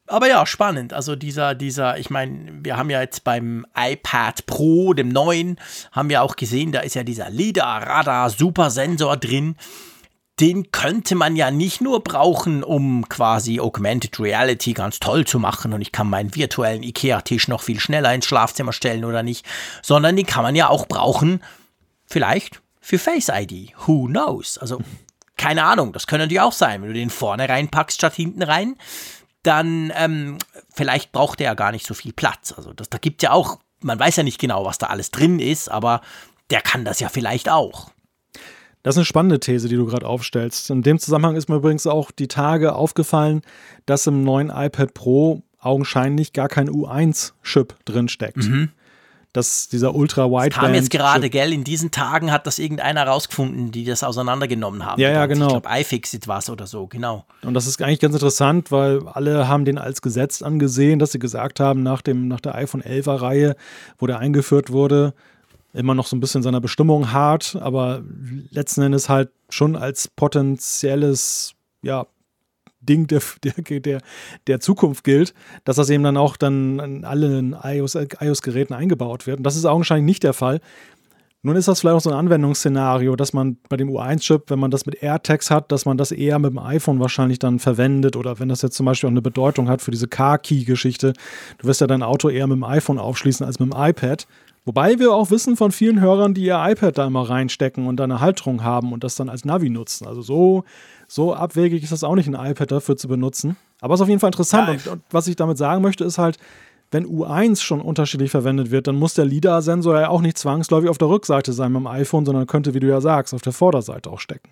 [0.08, 0.92] Aber ja, spannend.
[0.94, 5.60] Also dieser, dieser, ich meine, wir haben ja jetzt beim iPad Pro, dem neuen,
[5.92, 9.56] haben wir auch gesehen, da ist ja dieser LIDAR-Radar-Supersensor drin.
[10.40, 15.72] Den könnte man ja nicht nur brauchen, um quasi Augmented Reality ganz toll zu machen
[15.72, 19.44] und ich kann meinen virtuellen IKEA-Tisch noch viel schneller ins Schlafzimmer stellen oder nicht,
[19.82, 21.42] sondern den kann man ja auch brauchen,
[22.06, 23.72] vielleicht für Face ID.
[23.86, 24.58] Who knows?
[24.58, 24.80] Also,
[25.36, 28.76] keine Ahnung, das könnte natürlich auch sein, wenn du den vorne reinpackst statt hinten rein,
[29.42, 30.38] dann ähm,
[30.72, 32.54] vielleicht braucht er ja gar nicht so viel Platz.
[32.56, 35.38] Also, das, da gibt ja auch, man weiß ja nicht genau, was da alles drin
[35.38, 36.00] ist, aber
[36.50, 37.90] der kann das ja vielleicht auch.
[38.82, 40.70] Das ist eine spannende These, die du gerade aufstellst.
[40.70, 43.42] In dem Zusammenhang ist mir übrigens auch die Tage aufgefallen,
[43.86, 48.36] dass im neuen iPad Pro augenscheinlich gar kein U1-Chip drin steckt.
[48.36, 48.70] Mhm
[49.32, 51.52] dass dieser ultra wideband Das kam jetzt gerade, gell?
[51.52, 55.00] In diesen Tagen hat das irgendeiner rausgefunden, die das auseinandergenommen haben.
[55.00, 55.46] Ja, ja, genau.
[55.46, 57.24] Ich glaube, iFixit war es oder so, genau.
[57.42, 61.18] Und das ist eigentlich ganz interessant, weil alle haben den als Gesetz angesehen, dass sie
[61.18, 63.56] gesagt haben, nach, dem, nach der iPhone 11er Reihe,
[63.98, 65.12] wo der eingeführt wurde,
[65.78, 68.02] immer noch so ein bisschen seiner Bestimmung hart, aber
[68.50, 72.06] letzten Endes halt schon als potenzielles ja,
[72.80, 74.00] Ding der, der, der,
[74.46, 79.38] der Zukunft gilt, dass das eben dann auch dann in allen iOS-Geräten iOS eingebaut wird.
[79.38, 80.60] Und das ist augenscheinlich nicht der Fall.
[81.42, 84.72] Nun ist das vielleicht auch so ein Anwendungsszenario, dass man bei dem U1-Chip, wenn man
[84.72, 88.40] das mit AirTags hat, dass man das eher mit dem iPhone wahrscheinlich dann verwendet oder
[88.40, 91.12] wenn das jetzt zum Beispiel auch eine Bedeutung hat für diese Car-Key-Geschichte.
[91.58, 94.26] Du wirst ja dein Auto eher mit dem iPhone aufschließen als mit dem iPad.
[94.64, 98.04] Wobei wir auch wissen von vielen Hörern, die ihr iPad da immer reinstecken und da
[98.04, 100.08] eine Halterung haben und das dann als Navi nutzen.
[100.08, 100.64] Also so,
[101.06, 103.56] so abwegig ist das auch nicht, ein iPad dafür zu benutzen.
[103.80, 104.68] Aber es ist auf jeden Fall interessant.
[104.68, 106.36] Und, und, was ich damit sagen möchte, ist halt,
[106.90, 110.98] wenn U1 schon unterschiedlich verwendet wird, dann muss der LIDAR-Sensor ja auch nicht zwangsläufig auf
[110.98, 114.20] der Rückseite sein beim iPhone, sondern könnte, wie du ja sagst, auf der Vorderseite auch
[114.20, 114.50] stecken.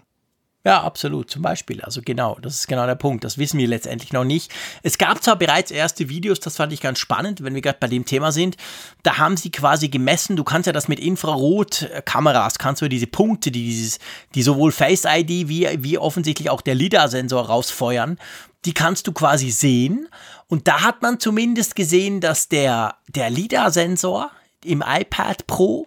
[0.67, 1.81] Ja, absolut, zum Beispiel.
[1.83, 3.23] Also genau, das ist genau der Punkt.
[3.23, 4.53] Das wissen wir letztendlich noch nicht.
[4.83, 7.87] Es gab zwar bereits erste Videos, das fand ich ganz spannend, wenn wir gerade bei
[7.87, 8.57] dem Thema sind.
[9.05, 13.53] Da haben sie quasi gemessen, du kannst ja das mit Infrarotkameras, kannst du diese Punkte,
[13.53, 14.01] die, dieses,
[14.35, 18.19] die sowohl Face ID wie, wie offensichtlich auch der LIDAR-Sensor rausfeuern,
[18.65, 20.09] die kannst du quasi sehen.
[20.49, 24.31] Und da hat man zumindest gesehen, dass der, der LIDAR-Sensor
[24.65, 25.87] im iPad Pro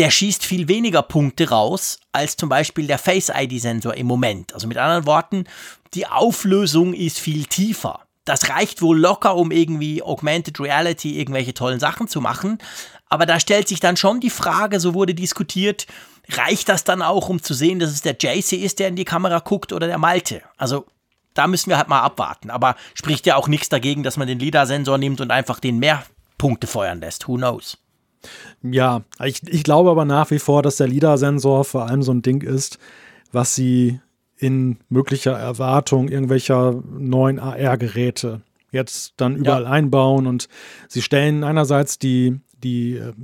[0.00, 4.54] der schießt viel weniger Punkte raus als zum Beispiel der Face-ID-Sensor im Moment.
[4.54, 5.44] Also mit anderen Worten,
[5.92, 8.00] die Auflösung ist viel tiefer.
[8.24, 12.56] Das reicht wohl locker, um irgendwie Augmented Reality irgendwelche tollen Sachen zu machen.
[13.10, 15.86] Aber da stellt sich dann schon die Frage, so wurde diskutiert,
[16.30, 19.04] reicht das dann auch, um zu sehen, dass es der JC ist, der in die
[19.04, 20.40] Kamera guckt oder der Malte?
[20.56, 20.86] Also
[21.40, 22.50] da müssen wir halt mal abwarten.
[22.50, 26.02] Aber spricht ja auch nichts dagegen, dass man den LIDAR-Sensor nimmt und einfach den mehr
[26.36, 27.28] Punkte feuern lässt.
[27.28, 27.78] Who knows?
[28.62, 32.20] Ja, ich, ich glaube aber nach wie vor, dass der LIDAR-Sensor vor allem so ein
[32.20, 32.78] Ding ist,
[33.32, 34.00] was sie
[34.36, 39.70] in möglicher Erwartung irgendwelcher neuen AR-Geräte jetzt dann überall ja.
[39.70, 40.46] einbauen und
[40.88, 43.14] sie stellen einerseits die, die äh,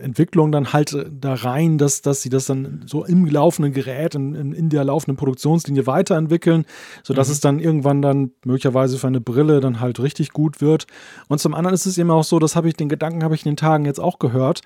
[0.00, 4.14] Entwicklung dann halt äh, da rein, dass, dass sie das dann so im laufenden Gerät,
[4.14, 6.64] in, in der laufenden Produktionslinie weiterentwickeln,
[7.02, 7.32] sodass mhm.
[7.32, 10.86] es dann irgendwann dann möglicherweise für eine Brille dann halt richtig gut wird.
[11.28, 13.44] Und zum anderen ist es eben auch so, das habe ich, den Gedanken habe ich
[13.44, 14.62] in den Tagen jetzt auch gehört,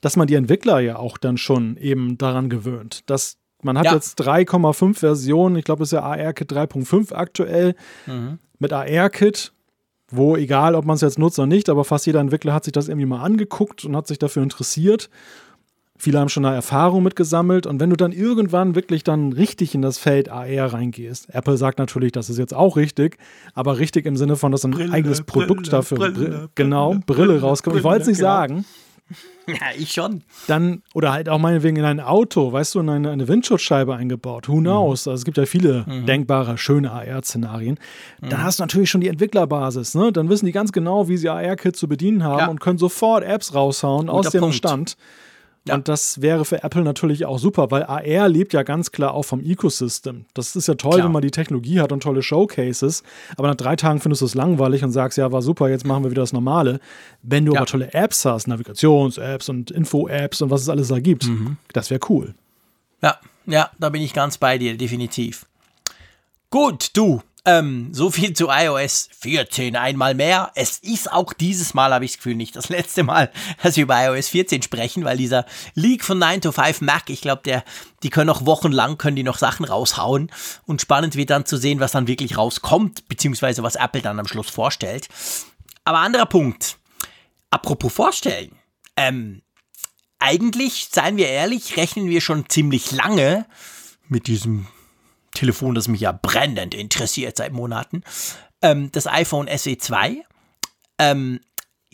[0.00, 3.94] dass man die Entwickler ja auch dann schon eben daran gewöhnt, dass man hat ja.
[3.94, 7.76] jetzt 3,5 Versionen, ich glaube, es ist ja AR-Kit 3.5 aktuell.
[8.06, 8.40] Mhm.
[8.58, 9.52] Mit AR-Kit
[10.12, 12.72] wo egal, ob man es jetzt nutzt oder nicht, aber fast jeder Entwickler hat sich
[12.72, 15.10] das irgendwie mal angeguckt und hat sich dafür interessiert.
[15.98, 19.82] Viele haben schon eine Erfahrung mitgesammelt und wenn du dann irgendwann wirklich dann richtig in
[19.82, 23.18] das Feld AR reingehst, Apple sagt natürlich, das ist jetzt auch richtig,
[23.54, 27.40] aber richtig im Sinne von, dass ein Brille, eigenes Produkt Brille, dafür, Brille, genau, Brille,
[27.40, 27.76] rauskommt.
[27.76, 28.28] ich wollte es nicht genau.
[28.28, 28.64] sagen.
[29.48, 30.22] Ja, ich schon.
[30.46, 34.48] Dann, oder halt auch meinetwegen in ein Auto, weißt du, in eine, eine Windschutzscheibe eingebaut.
[34.48, 35.04] Who knows?
[35.04, 35.10] Mhm.
[35.10, 36.06] Also es gibt ja viele mhm.
[36.06, 37.78] denkbare, schöne AR-Szenarien.
[38.20, 38.28] Mhm.
[38.28, 40.12] Dann hast du natürlich schon die Entwicklerbasis, ne?
[40.12, 42.46] Dann wissen die ganz genau, wie sie AR-Kit zu bedienen haben ja.
[42.46, 44.52] und können sofort Apps raushauen Guter aus dem.
[44.52, 44.96] Stand.
[45.64, 45.76] Ja.
[45.76, 49.22] Und das wäre für Apple natürlich auch super, weil AR lebt ja ganz klar auch
[49.22, 50.24] vom Ecosystem.
[50.34, 51.04] Das ist ja toll, klar.
[51.04, 53.04] wenn man die Technologie hat und tolle Showcases,
[53.36, 56.02] aber nach drei Tagen findest du es langweilig und sagst, ja, war super, jetzt machen
[56.02, 56.80] wir wieder das Normale.
[57.22, 57.60] Wenn du ja.
[57.60, 61.58] aber tolle Apps hast, Navigations-Apps und Info-Apps und was es alles da gibt, mhm.
[61.72, 62.34] das wäre cool.
[63.00, 65.46] Ja, ja, da bin ich ganz bei dir, definitiv.
[66.50, 70.52] Gut, du, ähm, so viel zu iOS 14 einmal mehr.
[70.54, 73.84] Es ist auch dieses Mal, habe ich das Gefühl, nicht das letzte Mal, dass wir
[73.84, 77.64] über iOS 14 sprechen, weil dieser Leak von 9 to 5 Mac, ich glaube,
[78.02, 80.30] die können noch wochenlang, können die noch Sachen raushauen
[80.66, 84.28] und spannend wird dann zu sehen, was dann wirklich rauskommt, beziehungsweise was Apple dann am
[84.28, 85.08] Schluss vorstellt.
[85.84, 86.76] Aber anderer Punkt.
[87.50, 88.56] Apropos vorstellen.
[88.96, 89.42] Ähm,
[90.20, 93.46] eigentlich, seien wir ehrlich, rechnen wir schon ziemlich lange
[94.08, 94.68] mit diesem
[95.34, 98.02] Telefon, das mich ja brennend interessiert seit Monaten,
[98.62, 100.22] ähm, das iPhone SE 2.
[100.98, 101.40] Ähm,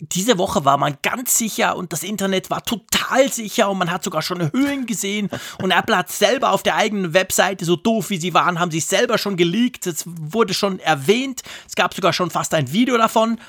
[0.01, 4.03] diese Woche war man ganz sicher und das Internet war total sicher und man hat
[4.03, 5.29] sogar schon Höhlen gesehen
[5.61, 8.79] und Apple hat selber auf der eigenen Webseite, so doof wie sie waren, haben sie
[8.79, 13.39] selber schon geleakt, es wurde schon erwähnt, es gab sogar schon fast ein Video davon.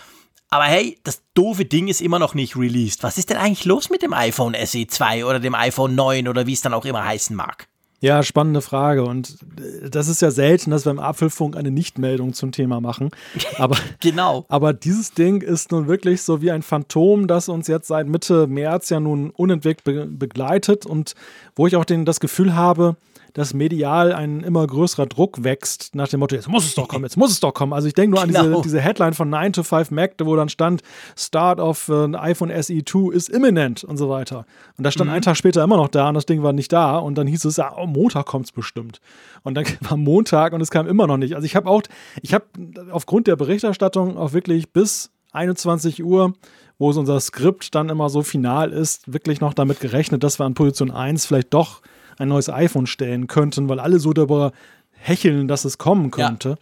[0.52, 3.04] Aber hey, das doofe Ding ist immer noch nicht released.
[3.04, 6.48] Was ist denn eigentlich los mit dem iPhone SE 2 oder dem iPhone 9 oder
[6.48, 7.68] wie es dann auch immer heißen mag?
[8.02, 9.04] Ja, spannende Frage.
[9.04, 13.10] Und äh, das ist ja selten, dass wir im Apfelfunk eine Nichtmeldung zum Thema machen.
[13.58, 14.46] Aber, genau.
[14.48, 18.46] Aber dieses Ding ist nun wirklich so wie ein Phantom, das uns jetzt seit Mitte
[18.46, 21.14] März ja nun unentwegt be begleitet und
[21.60, 22.96] wo ich auch den, das Gefühl habe,
[23.34, 27.04] dass medial ein immer größerer Druck wächst, nach dem Motto, jetzt muss es doch kommen,
[27.04, 27.74] jetzt muss es doch kommen.
[27.74, 28.40] Also ich denke nur genau.
[28.40, 30.80] an diese, diese Headline von 9 to 5 Mac, wo dann stand,
[31.18, 34.46] Start of uh, iPhone SE 2 is imminent und so weiter.
[34.78, 35.16] Und da stand mhm.
[35.16, 37.44] ein Tag später immer noch da und das Ding war nicht da und dann hieß
[37.44, 39.02] es, ja, oh, Montag kommt es bestimmt.
[39.42, 41.34] Und dann war Montag und es kam immer noch nicht.
[41.34, 41.82] Also ich habe auch,
[42.22, 42.46] ich habe
[42.90, 46.32] aufgrund der Berichterstattung auch wirklich bis 21 Uhr
[46.80, 50.46] wo es unser Skript dann immer so final ist, wirklich noch damit gerechnet, dass wir
[50.46, 51.82] an Position 1 vielleicht doch
[52.18, 54.52] ein neues iPhone stellen könnten, weil alle so darüber
[54.92, 56.48] hecheln, dass es kommen könnte.
[56.48, 56.56] Ja.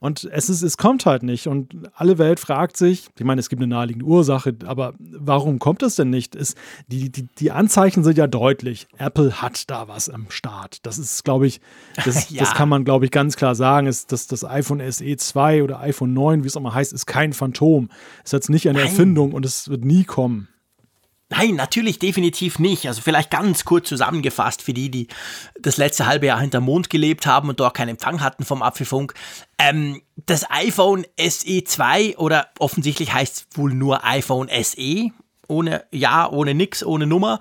[0.00, 1.46] Und es, ist, es kommt halt nicht.
[1.46, 5.82] Und alle Welt fragt sich, ich meine, es gibt eine naheliegende Ursache, aber warum kommt
[5.82, 6.34] es denn nicht?
[6.34, 6.54] Es,
[6.86, 8.88] die, die, die Anzeichen sind ja deutlich.
[8.96, 10.78] Apple hat da was am Start.
[10.86, 11.60] Das ist, glaube ich,
[12.02, 12.40] das, ja.
[12.40, 13.86] das kann man, glaube ich, ganz klar sagen.
[13.86, 17.04] Ist, dass das iPhone SE 2 oder iPhone 9, wie es auch mal heißt, ist
[17.04, 17.90] kein Phantom.
[18.24, 18.88] Es ist jetzt nicht eine Nein.
[18.88, 20.48] Erfindung und es wird nie kommen.
[21.30, 22.88] Nein, natürlich definitiv nicht.
[22.88, 25.06] Also vielleicht ganz kurz zusammengefasst für die, die
[25.60, 29.14] das letzte halbe Jahr hinter Mond gelebt haben und dort keinen Empfang hatten vom Apfelfunk.
[29.56, 35.10] Ähm, das iPhone SE 2 oder offensichtlich heißt es wohl nur iPhone SE,
[35.50, 37.40] ohne Ja, ohne nix, ohne Nummer,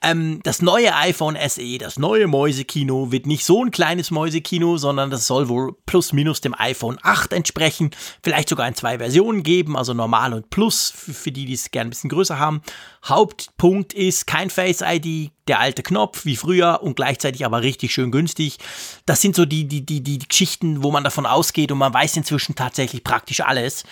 [0.00, 5.10] ähm, das neue iPhone SE, das neue Mäusekino, wird nicht so ein kleines Mäusekino, sondern
[5.10, 7.90] das soll wohl plus minus dem iPhone 8 entsprechen.
[8.22, 11.88] Vielleicht sogar in zwei Versionen geben, also normal und plus, für, die, die es gerne
[11.88, 12.62] ein bisschen größer haben.
[13.04, 18.12] Hauptpunkt ist kein Face ID, der alte Knopf wie früher und gleichzeitig aber richtig schön
[18.12, 18.58] günstig.
[19.04, 22.18] Das sind so die, die, die, die Geschichten, wo man davon ausgeht und man weiß
[22.18, 23.82] inzwischen tatsächlich praktisch alles.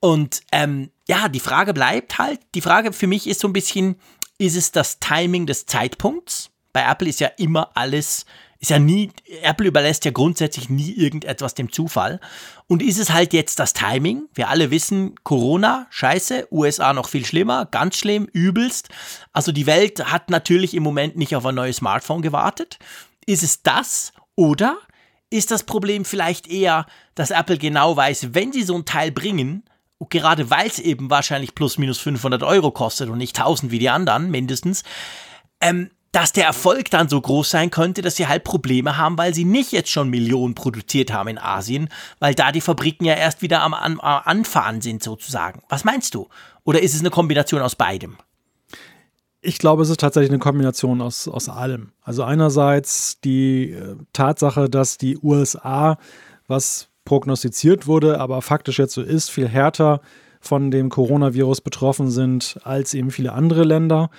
[0.00, 3.96] Und ähm, ja, die Frage bleibt halt, die Frage für mich ist so ein bisschen,
[4.38, 6.50] ist es das Timing des Zeitpunkts?
[6.72, 8.24] Bei Apple ist ja immer alles,
[8.58, 9.10] ist ja nie,
[9.42, 12.20] Apple überlässt ja grundsätzlich nie irgendetwas dem Zufall.
[12.66, 14.28] Und ist es halt jetzt das Timing?
[14.34, 18.88] Wir alle wissen, Corona, scheiße, USA noch viel schlimmer, ganz schlimm, übelst.
[19.32, 22.78] Also die Welt hat natürlich im Moment nicht auf ein neues Smartphone gewartet.
[23.26, 24.12] Ist es das?
[24.34, 24.78] Oder
[25.30, 29.64] ist das Problem vielleicht eher, dass Apple genau weiß, wenn sie so ein Teil bringen,
[30.10, 33.90] gerade weil es eben wahrscheinlich plus minus 500 Euro kostet und nicht 1000 wie die
[33.90, 34.82] anderen mindestens,
[35.60, 39.34] ähm, dass der Erfolg dann so groß sein könnte, dass sie halt Probleme haben, weil
[39.34, 41.88] sie nicht jetzt schon Millionen produziert haben in Asien,
[42.20, 45.62] weil da die Fabriken ja erst wieder am, am Anfahren sind sozusagen.
[45.68, 46.28] Was meinst du?
[46.62, 48.16] Oder ist es eine Kombination aus beidem?
[49.40, 51.90] Ich glaube, es ist tatsächlich eine Kombination aus, aus allem.
[52.00, 55.98] Also einerseits die äh, Tatsache, dass die USA,
[56.46, 60.00] was prognostiziert wurde, aber faktisch jetzt so ist, viel härter
[60.40, 64.10] von dem Coronavirus betroffen sind als eben viele andere Länder.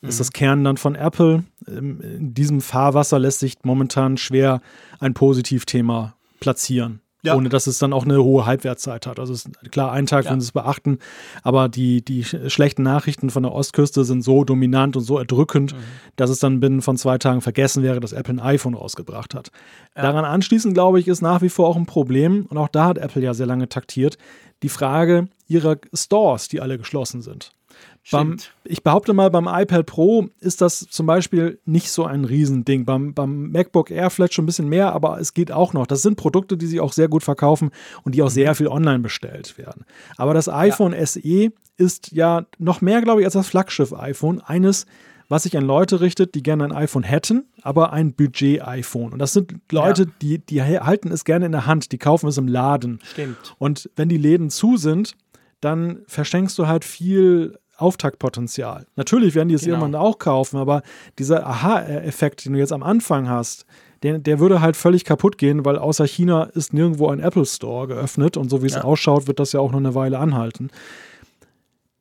[0.00, 1.44] Das ist das Kernland von Apple.
[1.66, 4.62] In diesem Fahrwasser lässt sich momentan schwer
[4.98, 7.00] ein Positivthema platzieren.
[7.22, 7.36] Ja.
[7.36, 9.18] Ohne dass es dann auch eine hohe Halbwertszeit hat.
[9.18, 10.30] Also ist klar, einen Tag ja.
[10.30, 10.98] würden sie es beachten,
[11.42, 15.78] aber die, die schlechten Nachrichten von der Ostküste sind so dominant und so erdrückend, mhm.
[16.16, 19.50] dass es dann binnen von zwei Tagen vergessen wäre, dass Apple ein iPhone rausgebracht hat.
[19.96, 20.02] Ja.
[20.02, 22.98] Daran anschließend, glaube ich, ist nach wie vor auch ein Problem, und auch da hat
[22.98, 24.16] Apple ja sehr lange taktiert,
[24.62, 27.52] die Frage ihrer Stores, die alle geschlossen sind.
[28.10, 32.84] Beim, ich behaupte mal, beim iPad Pro ist das zum Beispiel nicht so ein Riesending.
[32.84, 35.86] Beim, beim MacBook Air vielleicht schon ein bisschen mehr, aber es geht auch noch.
[35.86, 37.70] Das sind Produkte, die sich auch sehr gut verkaufen
[38.02, 39.84] und die auch sehr viel online bestellt werden.
[40.16, 41.06] Aber das iPhone ja.
[41.06, 44.40] SE ist ja noch mehr, glaube ich, als das Flaggschiff-iPhone.
[44.40, 44.86] Eines,
[45.28, 49.12] was sich an Leute richtet, die gerne ein iPhone hätten, aber ein Budget-iPhone.
[49.12, 50.10] Und das sind Leute, ja.
[50.20, 52.98] die, die halten es gerne in der Hand, die kaufen es im Laden.
[53.04, 53.54] Stimmt.
[53.58, 55.16] Und wenn die Läden zu sind,
[55.60, 58.86] dann verschenkst du halt viel Auftaktpotenzial.
[58.96, 59.76] Natürlich werden die es genau.
[59.76, 60.82] irgendwann auch kaufen, aber
[61.18, 63.66] dieser Aha-Effekt, den du jetzt am Anfang hast,
[64.02, 67.86] der, der würde halt völlig kaputt gehen, weil außer China ist nirgendwo ein Apple Store
[67.86, 68.84] geöffnet und so wie es ja.
[68.84, 70.70] ausschaut, wird das ja auch noch eine Weile anhalten.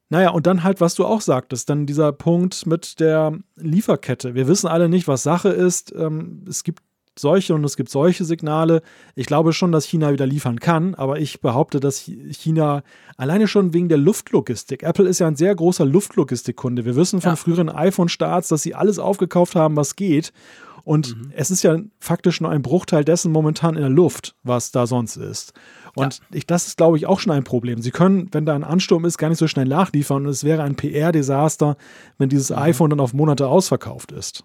[0.10, 4.34] Naja, und dann halt, was du auch sagtest, dann dieser Punkt mit der Lieferkette.
[4.34, 5.94] Wir wissen alle nicht, was Sache ist.
[5.96, 6.82] Ähm, es gibt
[7.20, 8.82] solche und es gibt solche Signale.
[9.16, 12.84] Ich glaube schon, dass China wieder liefern kann, aber ich behaupte, dass China
[13.18, 16.86] alleine schon wegen der Luftlogistik, Apple ist ja ein sehr großer Luftlogistikkunde.
[16.86, 17.36] Wir wissen von ja.
[17.36, 20.32] früheren iPhone-Starts, dass sie alles aufgekauft haben, was geht.
[20.84, 21.32] Und mhm.
[21.36, 25.18] es ist ja faktisch nur ein Bruchteil dessen momentan in der Luft, was da sonst
[25.18, 25.54] ist.
[25.96, 26.26] Und ja.
[26.34, 27.82] ich, das ist, glaube ich, auch schon ein Problem.
[27.82, 30.26] Sie können, wenn da ein Ansturm ist, gar nicht so schnell nachliefern.
[30.26, 31.78] Und es wäre ein PR-Desaster,
[32.18, 32.58] wenn dieses mhm.
[32.58, 34.44] iPhone dann auf Monate ausverkauft ist.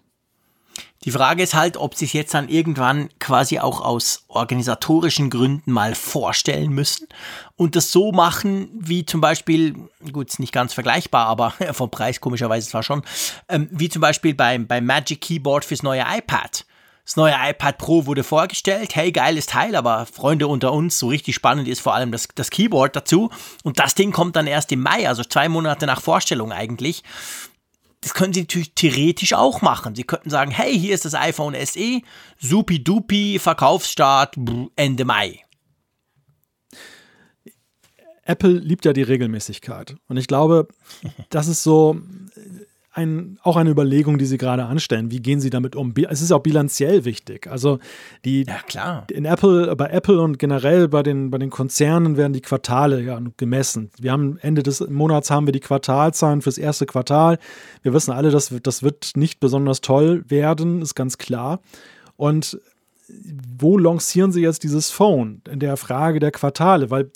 [1.03, 5.71] Die Frage ist halt, ob sie es jetzt dann irgendwann quasi auch aus organisatorischen Gründen
[5.71, 7.07] mal vorstellen müssen
[7.55, 9.75] und das so machen, wie zum Beispiel,
[10.11, 13.03] gut, ist nicht ganz vergleichbar, aber vom Preis komischerweise zwar schon,
[13.49, 16.65] ähm, wie zum Beispiel beim, beim Magic Keyboard fürs neue iPad.
[17.05, 18.95] Das neue iPad Pro wurde vorgestellt.
[18.95, 22.49] Hey, geiles Teil, aber Freunde unter uns, so richtig spannend ist vor allem das, das
[22.49, 23.29] Keyboard dazu.
[23.63, 27.03] Und das Ding kommt dann erst im Mai, also zwei Monate nach Vorstellung eigentlich.
[28.05, 29.95] Das können Sie natürlich theoretisch auch machen.
[29.95, 32.01] Sie könnten sagen, hey, hier ist das iPhone SE,
[32.37, 34.35] supi dupi, Verkaufsstart
[34.75, 35.43] Ende Mai.
[38.21, 39.95] Apple liebt ja die Regelmäßigkeit.
[40.07, 40.67] Und ich glaube,
[41.31, 41.99] das ist so
[42.95, 45.11] ein, auch eine Überlegung, die Sie gerade anstellen.
[45.11, 45.93] Wie gehen Sie damit um?
[46.09, 47.47] Es ist auch bilanziell wichtig.
[47.47, 47.79] Also
[48.23, 49.05] die ja, klar.
[49.11, 53.19] in Apple, bei Apple und generell bei den, bei den Konzernen werden die Quartale ja
[53.35, 53.91] gemessen.
[53.99, 57.37] Wir haben Ende des Monats haben wir die Quartalzahlen fürs erste Quartal.
[57.81, 61.59] Wir wissen alle, das das wird nicht besonders toll werden, ist ganz klar.
[62.15, 62.59] Und
[63.07, 65.41] wo lancieren sie jetzt dieses Phone?
[65.49, 67.09] In der Frage der Quartale, weil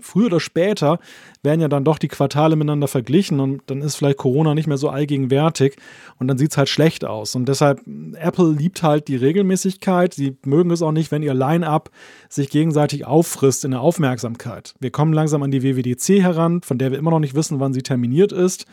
[0.00, 0.98] früher oder später
[1.42, 4.78] werden ja dann doch die Quartale miteinander verglichen und dann ist vielleicht Corona nicht mehr
[4.78, 5.76] so allgegenwärtig
[6.18, 7.34] und dann sieht es halt schlecht aus.
[7.34, 7.80] Und deshalb,
[8.14, 10.14] Apple liebt halt die Regelmäßigkeit.
[10.14, 11.90] Sie mögen es auch nicht, wenn ihr Line-up
[12.28, 14.74] sich gegenseitig auffrisst in der Aufmerksamkeit.
[14.80, 17.74] Wir kommen langsam an die WWDC heran, von der wir immer noch nicht wissen, wann
[17.74, 18.66] sie terminiert ist.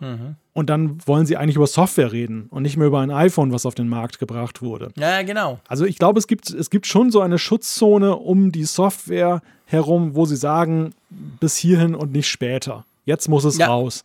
[0.00, 0.36] Mhm.
[0.52, 3.66] Und dann wollen sie eigentlich über Software reden und nicht mehr über ein iPhone, was
[3.66, 4.92] auf den Markt gebracht wurde.
[4.96, 5.58] Ja, genau.
[5.68, 10.14] Also ich glaube, es gibt, es gibt schon so eine Schutzzone um die Software herum,
[10.14, 12.84] wo sie sagen, bis hierhin und nicht später.
[13.04, 13.66] Jetzt muss es ja.
[13.66, 14.04] raus.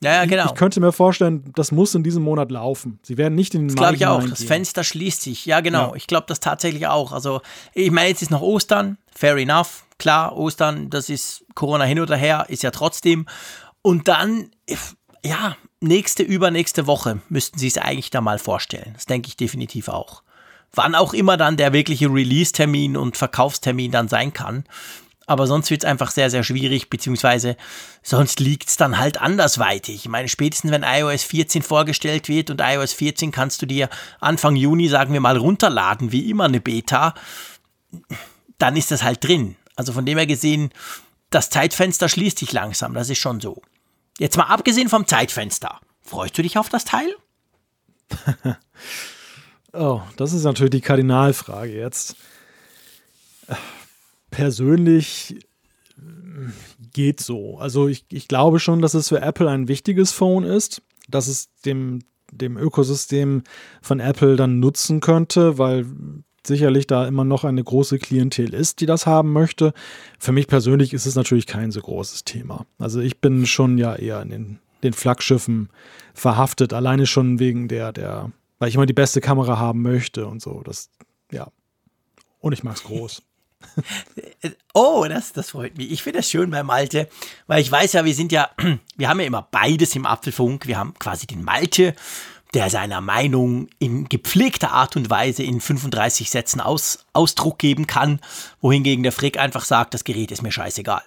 [0.00, 0.44] Ja, ja, genau.
[0.44, 3.00] Ich, ich, könnte mir vorstellen, das muss in diesem Monat laufen.
[3.02, 4.22] Sie werden nicht in den Das glaube ich auch.
[4.22, 5.44] Das Fenster schließt sich.
[5.44, 5.90] Ja, genau.
[5.90, 5.94] Ja.
[5.96, 7.12] Ich glaube das tatsächlich auch.
[7.12, 7.40] Also,
[7.74, 8.96] ich meine, jetzt ist noch Ostern.
[9.12, 9.84] Fair enough.
[9.98, 13.26] Klar, Ostern, das ist Corona hin oder her, ist ja trotzdem.
[13.82, 14.50] Und dann,
[15.24, 18.92] ja, nächste, übernächste Woche müssten sie es eigentlich da mal vorstellen.
[18.94, 20.22] Das denke ich definitiv auch.
[20.72, 24.64] Wann auch immer dann der wirkliche Release-Termin und Verkaufstermin dann sein kann.
[25.26, 27.56] Aber sonst wird es einfach sehr, sehr schwierig, beziehungsweise
[28.02, 29.96] sonst liegt es dann halt andersweitig.
[29.96, 33.90] Ich meine, spätestens wenn iOS 14 vorgestellt wird und iOS 14 kannst du dir
[34.20, 37.12] Anfang Juni, sagen wir mal, runterladen, wie immer eine Beta,
[38.56, 39.56] dann ist das halt drin.
[39.76, 40.70] Also von dem her gesehen,
[41.28, 43.60] das Zeitfenster schließt sich langsam, das ist schon so.
[44.18, 45.80] Jetzt mal abgesehen vom Zeitfenster.
[46.00, 47.14] Freust du dich auf das Teil?
[49.72, 52.16] oh, das ist natürlich die Kardinalfrage jetzt.
[54.30, 55.36] Persönlich
[55.96, 56.50] äh,
[56.92, 57.58] geht so.
[57.58, 61.50] Also ich, ich glaube schon, dass es für Apple ein wichtiges Phone ist, dass es
[61.64, 62.00] dem
[62.30, 63.42] dem Ökosystem
[63.80, 65.86] von Apple dann nutzen könnte, weil
[66.48, 69.72] sicherlich da immer noch eine große Klientel ist, die das haben möchte.
[70.18, 72.66] Für mich persönlich ist es natürlich kein so großes Thema.
[72.78, 75.68] Also ich bin schon ja eher in den, den Flaggschiffen
[76.14, 80.42] verhaftet, alleine schon wegen der, der, weil ich immer die beste Kamera haben möchte und
[80.42, 80.62] so.
[80.64, 80.90] Das,
[81.30, 81.48] ja.
[82.40, 83.22] Und ich mag es groß.
[84.74, 85.90] Oh, das, das freut mich.
[85.90, 87.08] Ich finde das schön beim Malte,
[87.48, 88.48] weil ich weiß ja, wir sind ja,
[88.96, 90.68] wir haben ja immer beides im Apfelfunk.
[90.68, 91.96] Wir haben quasi den Malte,
[92.54, 98.20] der seiner Meinung in gepflegter Art und Weise in 35 Sätzen aus, Ausdruck geben kann,
[98.60, 101.02] wohingegen der Frick einfach sagt, das Gerät ist mir scheißegal.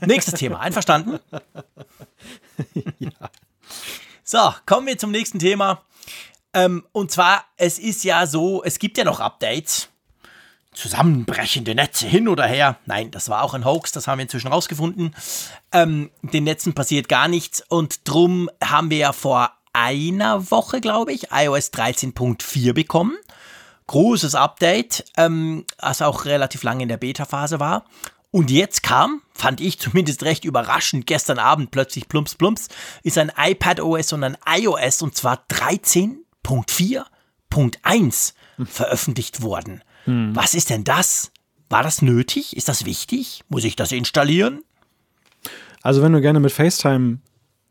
[0.00, 1.18] Nächstes Thema, einverstanden?
[2.98, 3.10] ja.
[4.24, 5.82] So, kommen wir zum nächsten Thema.
[6.54, 9.88] Ähm, und zwar, es ist ja so, es gibt ja noch Updates
[10.72, 12.78] zusammenbrechende Netze hin oder her.
[12.86, 15.14] Nein, das war auch ein Hoax, das haben wir inzwischen rausgefunden.
[15.70, 21.12] Ähm, den Netzen passiert gar nichts und drum haben wir ja vor einer Woche, glaube
[21.12, 23.16] ich, iOS 13.4 bekommen.
[23.86, 27.84] Großes Update, ähm, das auch relativ lange in der Beta-Phase war.
[28.30, 32.68] Und jetzt kam, fand ich zumindest recht überraschend, gestern Abend plötzlich plumps plumps,
[33.02, 38.32] ist ein iPad OS und ein iOS und zwar 13.4.1
[38.64, 39.84] veröffentlicht worden.
[40.04, 40.34] Hm.
[40.34, 41.30] Was ist denn das?
[41.68, 42.56] War das nötig?
[42.56, 43.42] Ist das wichtig?
[43.48, 44.62] Muss ich das installieren?
[45.82, 47.18] Also wenn du gerne mit FaceTime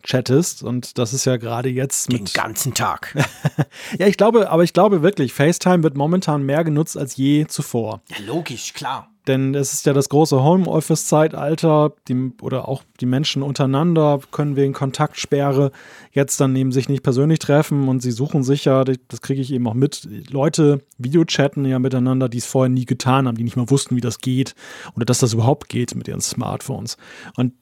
[0.04, 3.16] chattest und das ist ja gerade jetzt den ganzen Tag.
[4.00, 8.02] ja, ich glaube, aber ich glaube wirklich, FaceTime wird momentan mehr genutzt als je zuvor.
[8.10, 9.12] Ja, logisch, klar.
[9.28, 11.94] Denn es ist ja das große Homeoffice-Zeitalter,
[12.42, 15.72] oder auch die Menschen untereinander können wegen Kontaktsperre
[16.12, 19.54] jetzt dann eben sich nicht persönlich treffen und sie suchen sich ja, das kriege ich
[19.54, 23.58] eben auch mit, Leute Videochatten ja miteinander, die es vorher nie getan haben, die nicht
[23.58, 24.56] mal wussten, wie das geht
[24.96, 26.98] oder dass das überhaupt geht mit ihren Smartphones.
[27.38, 27.54] Und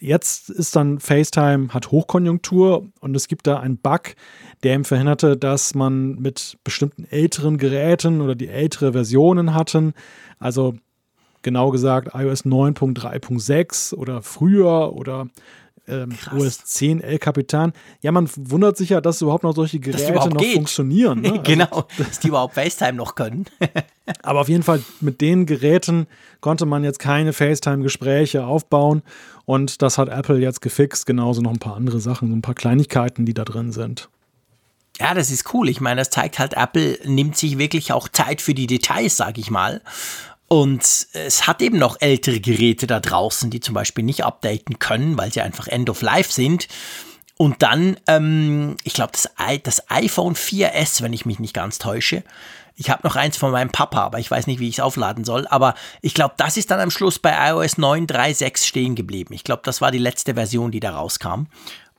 [0.00, 4.14] jetzt ist dann FaceTime, hat Hochkonjunktur und es gibt da einen Bug,
[4.62, 9.94] der ihm verhinderte, dass man mit bestimmten älteren Geräten oder die ältere Versionen hatten,
[10.38, 10.74] also
[11.42, 15.28] genau gesagt iOS 9.3.6 oder früher oder
[15.88, 17.72] ähm, OS 10 El Capitan.
[18.02, 20.54] Ja, man wundert sich ja, dass überhaupt noch solche Geräte noch geht.
[20.54, 21.20] funktionieren.
[21.20, 21.40] Ne?
[21.44, 23.46] genau, also, dass die überhaupt FaceTime noch können.
[24.22, 26.06] aber auf jeden Fall mit den Geräten
[26.40, 29.02] konnte man jetzt keine FaceTime-Gespräche aufbauen
[29.44, 31.06] und das hat Apple jetzt gefixt.
[31.06, 34.08] Genauso noch ein paar andere Sachen, so ein paar Kleinigkeiten, die da drin sind.
[35.00, 35.68] Ja, das ist cool.
[35.68, 39.38] Ich meine, das zeigt halt, Apple nimmt sich wirklich auch Zeit für die Details, sag
[39.38, 39.80] ich mal.
[40.48, 45.18] Und es hat eben noch ältere Geräte da draußen, die zum Beispiel nicht updaten können,
[45.18, 46.68] weil sie einfach End of Life sind.
[47.36, 49.30] Und dann, ähm, ich glaube, das,
[49.62, 52.24] das iPhone 4S, wenn ich mich nicht ganz täusche.
[52.74, 55.24] Ich habe noch eins von meinem Papa, aber ich weiß nicht, wie ich es aufladen
[55.24, 55.46] soll.
[55.48, 59.34] Aber ich glaube, das ist dann am Schluss bei iOS 9.3.6 stehen geblieben.
[59.34, 61.46] Ich glaube, das war die letzte Version, die da rauskam.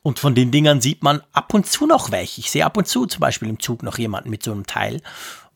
[0.02, 2.42] Und von den Dingern sieht man ab und zu noch welche.
[2.42, 5.02] Ich sehe ab und zu zum Beispiel im Zug noch jemanden mit so einem Teil.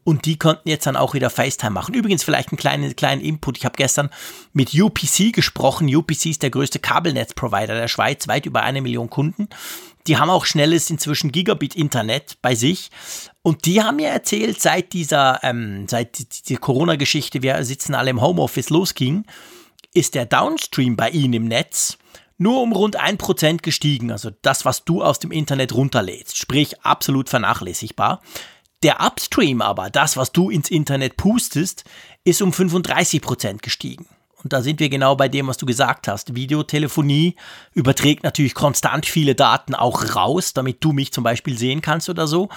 [0.04, 1.94] Und die konnten jetzt dann auch wieder FaceTime machen.
[1.94, 3.58] Übrigens vielleicht einen kleinen, kleinen Input.
[3.58, 4.10] Ich habe gestern
[4.52, 5.94] mit UPC gesprochen.
[5.94, 9.48] UPC ist der größte Kabelnetzprovider der Schweiz, weit über eine Million Kunden.
[10.08, 12.92] Die haben auch schnelles inzwischen Gigabit-Internet bei sich.
[13.42, 18.22] Und die haben mir erzählt, seit dieser, ähm, seit die Corona-Geschichte, wir sitzen alle im
[18.22, 19.26] Homeoffice, losging,
[19.94, 21.98] ist der Downstream bei ihnen im Netz
[22.38, 24.12] nur um rund ein Prozent gestiegen.
[24.12, 26.38] Also das, was du aus dem Internet runterlädst.
[26.38, 28.22] Sprich, absolut vernachlässigbar.
[28.84, 31.86] Der Upstream aber, das, was du ins Internet pustest,
[32.26, 34.06] ist um 35% gestiegen.
[34.44, 36.36] Und da sind wir genau bei dem, was du gesagt hast.
[36.36, 37.38] Videotelefonie
[37.72, 42.28] überträgt natürlich konstant viele Daten auch raus, damit du mich zum Beispiel sehen kannst oder
[42.28, 42.50] so.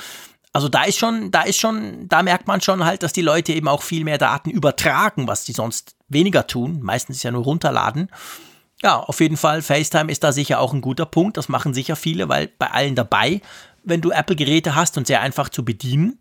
[0.53, 3.53] Also da ist schon, da ist schon, da merkt man schon halt, dass die Leute
[3.53, 6.81] eben auch viel mehr Daten übertragen, was die sonst weniger tun.
[6.83, 8.11] Meistens ja nur runterladen.
[8.83, 11.37] Ja, auf jeden Fall, FaceTime ist da sicher auch ein guter Punkt.
[11.37, 13.41] Das machen sicher viele, weil bei allen dabei
[13.87, 16.19] wenn du Apple-Geräte hast und sehr einfach zu bedienen.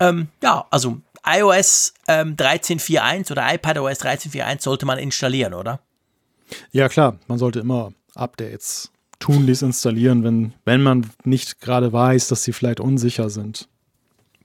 [0.00, 5.80] Ähm, ja, also iOS ähm, 13.4.1 oder iPadOS 13.4.1 sollte man installieren, oder?
[6.72, 12.42] Ja, klar, man sollte immer Updates tunlichst installieren, wenn, wenn man nicht gerade weiß, dass
[12.42, 13.68] sie vielleicht unsicher sind.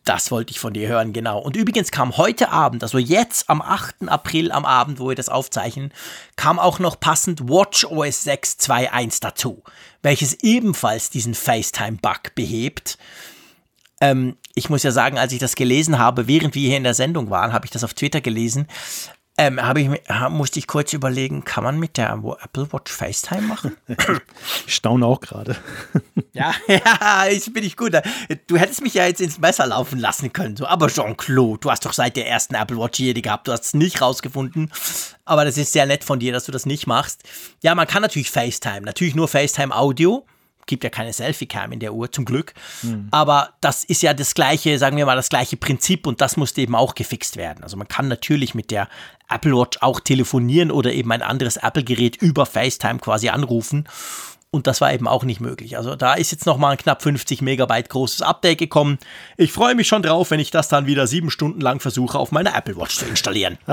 [0.06, 1.39] Das wollte ich von dir hören, genau.
[1.39, 4.08] Und übrigens kam heute Abend, also jetzt am 8.
[4.08, 5.91] April am Abend, wo wir das aufzeichnen,
[6.36, 9.64] kam auch noch passend WatchOS 6.2.1 dazu,
[10.03, 12.99] welches ebenfalls diesen FaceTime-Bug behebt.
[13.99, 16.93] Ähm, ich muss ja sagen, als ich das gelesen habe, während wir hier in der
[16.93, 18.68] Sendung waren, habe ich das auf Twitter gelesen,
[19.38, 19.89] ähm, habe ich,
[20.29, 23.75] musste ich kurz überlegen, kann man mit der Apple Watch FaceTime machen?
[24.67, 25.57] ich staune auch gerade.
[26.33, 27.93] ja, ja, ich bin ich gut.
[28.47, 30.55] Du hättest mich ja jetzt ins Messer laufen lassen können.
[30.55, 33.47] So, aber Jean-Claude, du hast doch seit der ersten Apple Watch jede gehabt.
[33.47, 34.71] Du hast es nicht rausgefunden.
[35.25, 37.23] Aber das ist sehr nett von dir, dass du das nicht machst.
[37.61, 38.81] Ja, man kann natürlich FaceTime.
[38.81, 40.25] Natürlich nur FaceTime Audio.
[40.66, 42.53] Gibt ja keine Selfie-Cam in der Uhr, zum Glück.
[42.82, 43.07] Mhm.
[43.11, 46.61] Aber das ist ja das gleiche, sagen wir mal, das gleiche Prinzip und das musste
[46.61, 47.63] eben auch gefixt werden.
[47.63, 48.88] Also man kann natürlich mit der
[49.30, 53.88] Apple Watch auch telefonieren oder eben ein anderes Apple-Gerät über FaceTime quasi anrufen.
[54.56, 55.76] Und das war eben auch nicht möglich.
[55.76, 58.99] Also da ist jetzt nochmal ein knapp 50 Megabyte großes Update gekommen.
[59.36, 62.32] Ich freue mich schon drauf, wenn ich das dann wieder sieben Stunden lang versuche, auf
[62.32, 63.58] meiner Apple Watch zu installieren.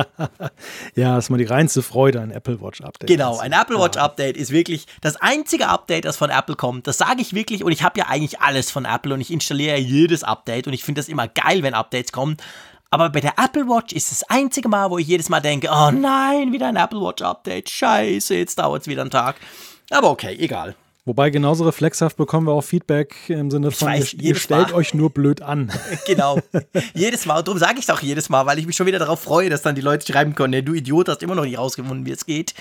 [0.97, 3.07] ja, das ist mal die reinste Freude, ein Apple Watch Update.
[3.07, 6.89] Genau, ein Apple Watch Update ist wirklich das einzige Update, das von Apple kommt.
[6.89, 9.79] Das sage ich wirklich und ich habe ja eigentlich alles von Apple und ich installiere
[9.79, 12.39] jedes Update und ich finde das immer geil, wenn Updates kommen.
[12.91, 15.93] Aber bei der Apple Watch ist das einzige Mal, wo ich jedes Mal denke, oh
[15.93, 17.71] nein, wieder ein Apple Watch Update.
[17.71, 19.37] Scheiße, jetzt dauert es wieder einen Tag.
[19.91, 20.75] Aber okay, egal.
[21.05, 24.75] Wobei genauso reflexhaft bekommen wir auch Feedback im Sinne von, weiß, ihr, ihr stellt Mal.
[24.75, 25.73] euch nur blöd an.
[26.07, 26.39] genau.
[26.95, 27.39] jedes Mal.
[27.39, 29.51] Und darum sage ich es auch jedes Mal, weil ich mich schon wieder darauf freue,
[29.51, 32.25] dass dann die Leute schreiben können, du Idiot, hast immer noch nicht rausgefunden, wie es
[32.25, 32.55] geht.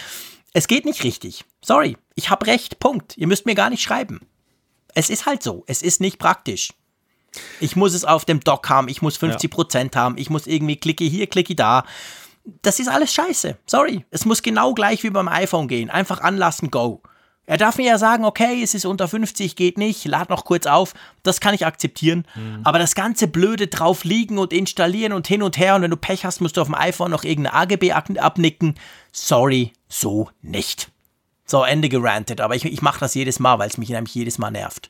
[0.53, 1.45] Es geht nicht richtig.
[1.63, 1.97] Sorry.
[2.15, 2.80] Ich habe recht.
[2.80, 3.15] Punkt.
[3.15, 4.22] Ihr müsst mir gar nicht schreiben.
[4.95, 5.63] Es ist halt so.
[5.67, 6.74] Es ist nicht praktisch.
[7.59, 8.88] Ich muss es auf dem Dock haben.
[8.88, 10.01] Ich muss 50% ja.
[10.01, 10.17] haben.
[10.17, 11.86] Ich muss irgendwie klicke hier, klicke da.
[12.63, 13.57] Das ist alles scheiße.
[13.67, 14.03] Sorry.
[14.09, 15.91] Es muss genau gleich wie beim iPhone gehen.
[15.91, 17.03] Einfach anlassen, go.
[17.51, 20.65] Er darf mir ja sagen, okay, es ist unter 50, geht nicht, lad noch kurz
[20.67, 20.93] auf.
[21.21, 22.25] Das kann ich akzeptieren.
[22.33, 22.61] Mhm.
[22.63, 25.97] Aber das ganze Blöde drauf liegen und installieren und hin und her und wenn du
[25.97, 28.75] Pech hast, musst du auf dem iPhone noch irgendeine AGB abnicken.
[29.11, 30.91] Sorry, so nicht.
[31.45, 32.39] So, Ende gerantet.
[32.39, 34.89] Aber ich, ich mache das jedes Mal, weil es mich nämlich jedes Mal nervt.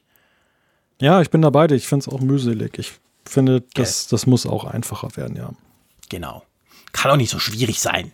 [1.00, 1.66] Ja, ich bin dabei.
[1.72, 2.78] Ich finde es auch mühselig.
[2.78, 2.92] Ich
[3.26, 5.50] finde, das, das muss auch einfacher werden, ja.
[6.10, 6.44] Genau.
[6.92, 8.14] Kann auch nicht so schwierig sein.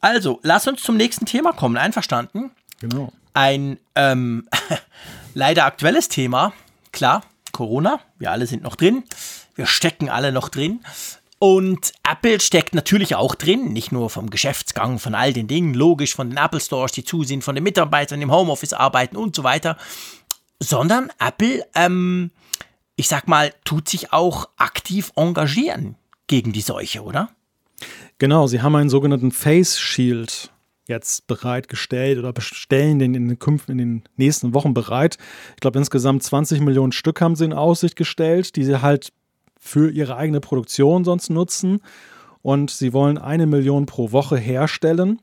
[0.00, 1.76] Also, lass uns zum nächsten Thema kommen.
[1.76, 2.52] Einverstanden?
[2.78, 4.48] Genau ein ähm,
[5.34, 6.52] leider aktuelles Thema.
[6.92, 7.22] Klar,
[7.52, 9.04] Corona, wir alle sind noch drin.
[9.54, 10.80] Wir stecken alle noch drin.
[11.38, 16.14] Und Apple steckt natürlich auch drin, nicht nur vom Geschäftsgang, von all den Dingen, logisch
[16.14, 19.42] von den Apple Stores, die zu sind, von den Mitarbeitern im Homeoffice arbeiten und so
[19.42, 19.78] weiter,
[20.58, 22.30] sondern Apple, ähm,
[22.96, 27.30] ich sag mal, tut sich auch aktiv engagieren gegen die Seuche, oder?
[28.18, 30.50] Genau, sie haben einen sogenannten Face Shield
[30.90, 33.38] jetzt bereitgestellt oder bestellen den in den,
[33.68, 35.16] in den nächsten Wochen bereit.
[35.54, 39.12] Ich glaube, insgesamt 20 Millionen Stück haben sie in Aussicht gestellt, die sie halt
[39.58, 41.80] für ihre eigene Produktion sonst nutzen.
[42.42, 45.20] Und sie wollen eine Million pro Woche herstellen.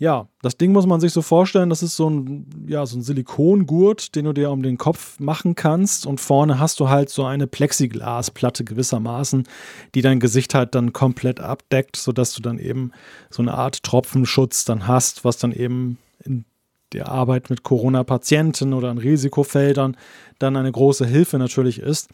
[0.00, 3.02] Ja, das Ding muss man sich so vorstellen, das ist so ein, ja, so ein
[3.02, 7.24] Silikongurt, den du dir um den Kopf machen kannst und vorne hast du halt so
[7.24, 9.48] eine Plexiglasplatte gewissermaßen,
[9.96, 12.92] die dein Gesicht halt dann komplett abdeckt, sodass du dann eben
[13.28, 16.44] so eine Art Tropfenschutz dann hast, was dann eben in
[16.92, 19.96] der Arbeit mit Corona-Patienten oder in Risikofeldern
[20.38, 22.08] dann eine große Hilfe natürlich ist.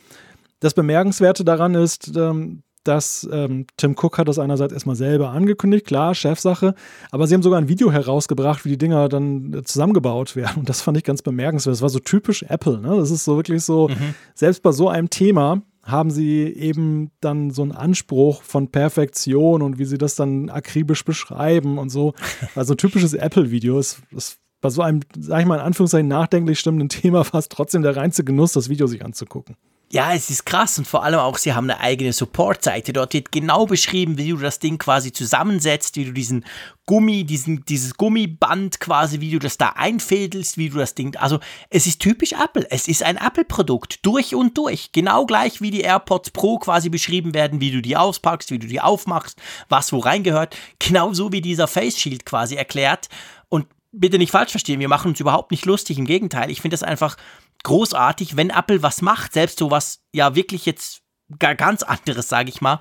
[0.60, 5.86] Das Bemerkenswerte daran ist, ähm, dass ähm, Tim Cook hat das einerseits erstmal selber angekündigt,
[5.86, 6.74] klar, Chefsache,
[7.10, 10.60] aber sie haben sogar ein Video herausgebracht, wie die Dinger dann äh, zusammengebaut werden.
[10.60, 11.74] Und das fand ich ganz bemerkenswert.
[11.74, 12.80] Das war so typisch Apple.
[12.80, 12.96] Ne?
[12.96, 14.14] Das ist so wirklich so, mhm.
[14.34, 19.78] selbst bei so einem Thema haben sie eben dann so einen Anspruch von Perfektion und
[19.78, 22.14] wie sie das dann akribisch beschreiben und so.
[22.54, 26.88] Also typisches Apple-Video ist, ist bei so einem, sag ich mal in Anführungszeichen, nachdenklich stimmenden
[26.88, 29.56] Thema fast trotzdem der reinste Genuss, das Video sich anzugucken.
[29.94, 32.92] Ja, es ist krass und vor allem auch, sie haben eine eigene Support-Seite.
[32.92, 36.44] Dort wird genau beschrieben, wie du das Ding quasi zusammensetzt, wie du diesen
[36.84, 41.14] Gummi, diesen, dieses Gummiband quasi, wie du das da einfädelst, wie du das Ding.
[41.14, 41.38] Also,
[41.70, 42.66] es ist typisch Apple.
[42.70, 44.04] Es ist ein Apple-Produkt.
[44.04, 44.90] Durch und durch.
[44.90, 48.66] Genau gleich wie die AirPods Pro quasi beschrieben werden, wie du die auspackst, wie du
[48.66, 50.56] die aufmachst, was wo reingehört.
[50.80, 53.08] Genauso wie dieser Face Shield quasi erklärt.
[53.48, 55.98] Und bitte nicht falsch verstehen, wir machen uns überhaupt nicht lustig.
[55.98, 57.16] Im Gegenteil, ich finde das einfach
[57.64, 61.02] großartig, wenn Apple was macht, selbst so was ja wirklich jetzt
[61.38, 62.78] gar ganz anderes, sage ich mal,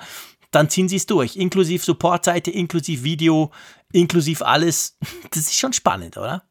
[0.51, 1.35] dann ziehen sie es durch.
[1.35, 3.51] Inklusive Supportseite, inklusive Video,
[3.91, 4.97] inklusive alles.
[5.31, 6.47] Das ist schon spannend, oder?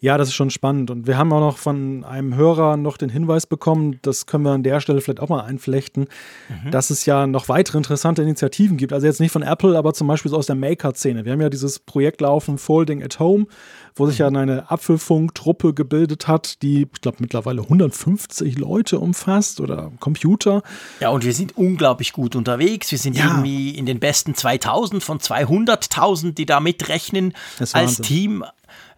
[0.00, 0.90] Ja, das ist schon spannend.
[0.90, 4.52] Und wir haben auch noch von einem Hörer noch den Hinweis bekommen, das können wir
[4.52, 6.06] an der Stelle vielleicht auch mal einflechten,
[6.48, 6.70] mhm.
[6.70, 8.92] dass es ja noch weitere interessante Initiativen gibt.
[8.92, 11.24] Also jetzt nicht von Apple, aber zum Beispiel so aus der Maker-Szene.
[11.24, 13.46] Wir haben ja dieses Projekt laufen, Folding at Home,
[13.96, 14.34] wo sich mhm.
[14.34, 20.62] ja eine Apfelfunk-Truppe gebildet hat, die, ich glaube, mittlerweile 150 Leute umfasst oder Computer.
[21.00, 22.90] Ja, und wir sind unglaublich gut unterwegs.
[22.90, 23.26] Wir sind ja.
[23.26, 27.34] irgendwie in den besten 2000 von 200.000, die da mitrechnen
[27.72, 28.44] als Team.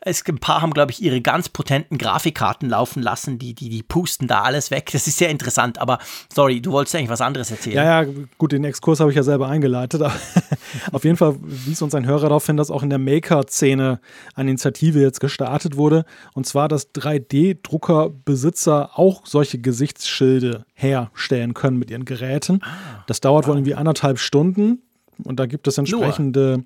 [0.00, 3.82] Es, ein paar haben, glaube ich, ihre ganz potenten Grafikkarten laufen lassen, die, die, die
[3.82, 4.90] pusten da alles weg.
[4.92, 5.98] Das ist sehr interessant, aber
[6.32, 7.76] sorry, du wolltest eigentlich was anderes erzählen.
[7.76, 10.02] Ja, ja, gut, den Exkurs habe ich ja selber eingeleitet.
[10.92, 14.00] auf jeden Fall wies uns ein Hörer darauf hin, dass auch in der Maker-Szene
[14.34, 16.04] eine Initiative jetzt gestartet wurde.
[16.34, 22.60] Und zwar, dass 3D-Druckerbesitzer auch solche Gesichtsschilde herstellen können mit ihren Geräten.
[22.62, 24.82] Ah, das dauert wohl irgendwie anderthalb Stunden.
[25.24, 26.64] Und da gibt es entsprechende.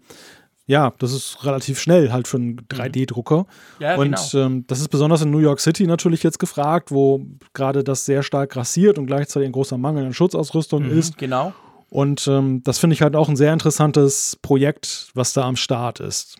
[0.70, 3.46] Ja, das ist relativ schnell halt für einen 3D-Drucker.
[3.80, 4.46] Ja, und genau.
[4.46, 8.22] ähm, das ist besonders in New York City natürlich jetzt gefragt, wo gerade das sehr
[8.22, 11.18] stark grassiert und gleichzeitig ein großer Mangel an Schutzausrüstung Mhm, ist.
[11.18, 11.52] Genau.
[11.88, 15.98] Und ähm, das finde ich halt auch ein sehr interessantes Projekt, was da am Start
[15.98, 16.36] ist.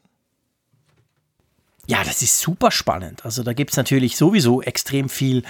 [1.89, 3.25] Ja, das ist super spannend.
[3.25, 5.43] Also da gibt es natürlich sowieso extrem viel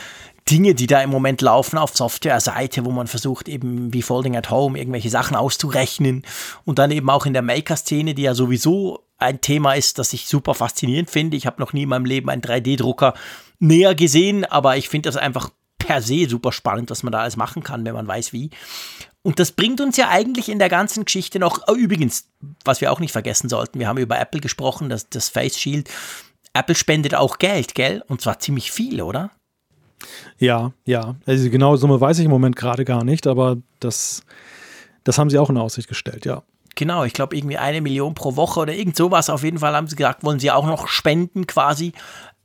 [0.50, 4.50] Dinge, die da im Moment laufen auf Software-Seite, wo man versucht, eben wie Folding at
[4.50, 6.24] Home irgendwelche Sachen auszurechnen.
[6.64, 10.26] Und dann eben auch in der Maker-Szene, die ja sowieso ein Thema ist, das ich
[10.26, 11.36] super faszinierend finde.
[11.36, 13.14] Ich habe noch nie in meinem Leben einen 3D-Drucker
[13.58, 17.36] näher gesehen, aber ich finde das einfach per se super spannend, was man da alles
[17.36, 18.50] machen kann, wenn man weiß wie.
[19.22, 22.28] Und das bringt uns ja eigentlich in der ganzen Geschichte noch, oh, übrigens,
[22.64, 25.90] was wir auch nicht vergessen sollten, wir haben über Apple gesprochen, das, das Face Shield.
[26.54, 28.02] Apple spendet auch Geld, gell?
[28.08, 29.30] Und zwar ziemlich viel, oder?
[30.38, 31.16] Ja, ja.
[31.26, 34.22] Also die genaue Summe weiß ich im Moment gerade gar nicht, aber das,
[35.04, 36.42] das haben sie auch in Aussicht gestellt, ja.
[36.76, 39.28] Genau, ich glaube irgendwie eine Million pro Woche oder irgend sowas.
[39.28, 41.92] Auf jeden Fall haben sie gesagt, wollen sie auch noch spenden quasi.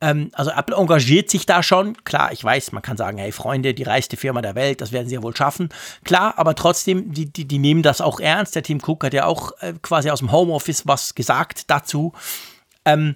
[0.01, 1.95] Ähm, also Apple engagiert sich da schon.
[2.03, 5.08] Klar, ich weiß, man kann sagen, hey Freunde, die reichste Firma der Welt, das werden
[5.08, 5.70] sie ja wohl schaffen.
[6.03, 8.56] Klar, aber trotzdem, die, die, die nehmen das auch ernst.
[8.56, 12.14] Der Tim Cook hat ja auch äh, quasi aus dem Homeoffice was gesagt dazu.
[12.84, 13.16] Ähm,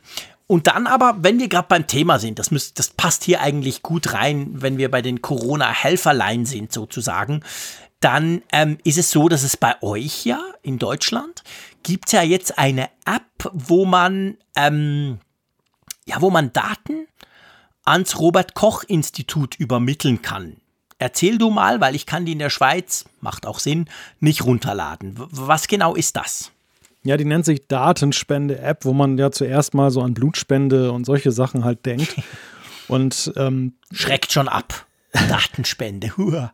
[0.50, 3.84] und dann aber, wenn wir gerade beim Thema sind, das, müsst, das passt hier eigentlich
[3.84, 7.44] gut rein, wenn wir bei den Corona-Helferlein sind sozusagen,
[8.00, 11.44] dann ähm, ist es so, dass es bei euch ja in Deutschland
[11.84, 15.20] gibt ja jetzt eine App, wo man, ähm,
[16.08, 17.06] ja, wo man Daten
[17.86, 20.58] ans Robert-Koch-Institut übermitteln kann.
[20.98, 23.88] Erzähl du mal, weil ich kann die in der Schweiz, macht auch Sinn,
[24.20, 25.14] nicht runterladen.
[25.16, 26.52] Was genau ist das?
[27.04, 31.32] Ja, die nennt sich Datenspende-App, wo man ja zuerst mal so an Blutspende und solche
[31.32, 32.16] Sachen halt denkt.
[32.88, 34.88] Und ähm, Schreckt schon ab.
[35.12, 36.10] Datenspende.
[36.18, 36.52] Hua.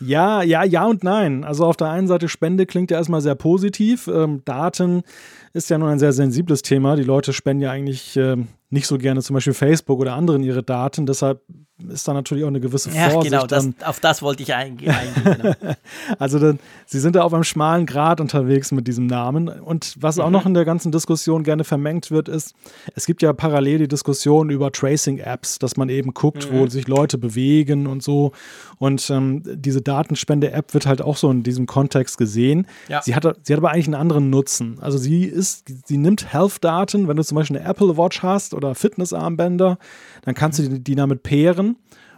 [0.00, 1.44] ja, ja, ja und nein.
[1.44, 4.08] Also auf der einen Seite Spende klingt ja erstmal sehr positiv.
[4.08, 5.04] Ähm, Daten
[5.52, 6.96] ist ja nun ein sehr sensibles Thema.
[6.96, 10.64] Die Leute spenden ja eigentlich ähm, nicht so gerne zum Beispiel Facebook oder anderen ihre
[10.64, 11.06] Daten.
[11.06, 11.40] Deshalb
[11.88, 13.32] ist da natürlich auch eine gewisse Ja, Vorsicht.
[13.32, 14.94] genau, das, auf das wollte ich eingehen.
[15.24, 15.74] eingehen genau.
[16.18, 19.48] also dann, sie sind da auf einem schmalen Grat unterwegs mit diesem Namen.
[19.48, 22.54] Und was auch noch in der ganzen Diskussion gerne vermengt wird, ist,
[22.94, 27.18] es gibt ja parallel die Diskussion über Tracing-Apps, dass man eben guckt, wo sich Leute
[27.18, 28.32] bewegen und so.
[28.78, 32.66] Und ähm, diese Datenspende-App wird halt auch so in diesem Kontext gesehen.
[32.88, 33.02] Ja.
[33.02, 34.78] Sie, hat, sie hat aber eigentlich einen anderen Nutzen.
[34.80, 38.74] Also sie ist, sie nimmt Health-Daten, wenn du zum Beispiel eine Apple Watch hast oder
[38.74, 39.78] Fitnessarmbänder,
[40.24, 41.65] dann kannst du die, die damit pairen.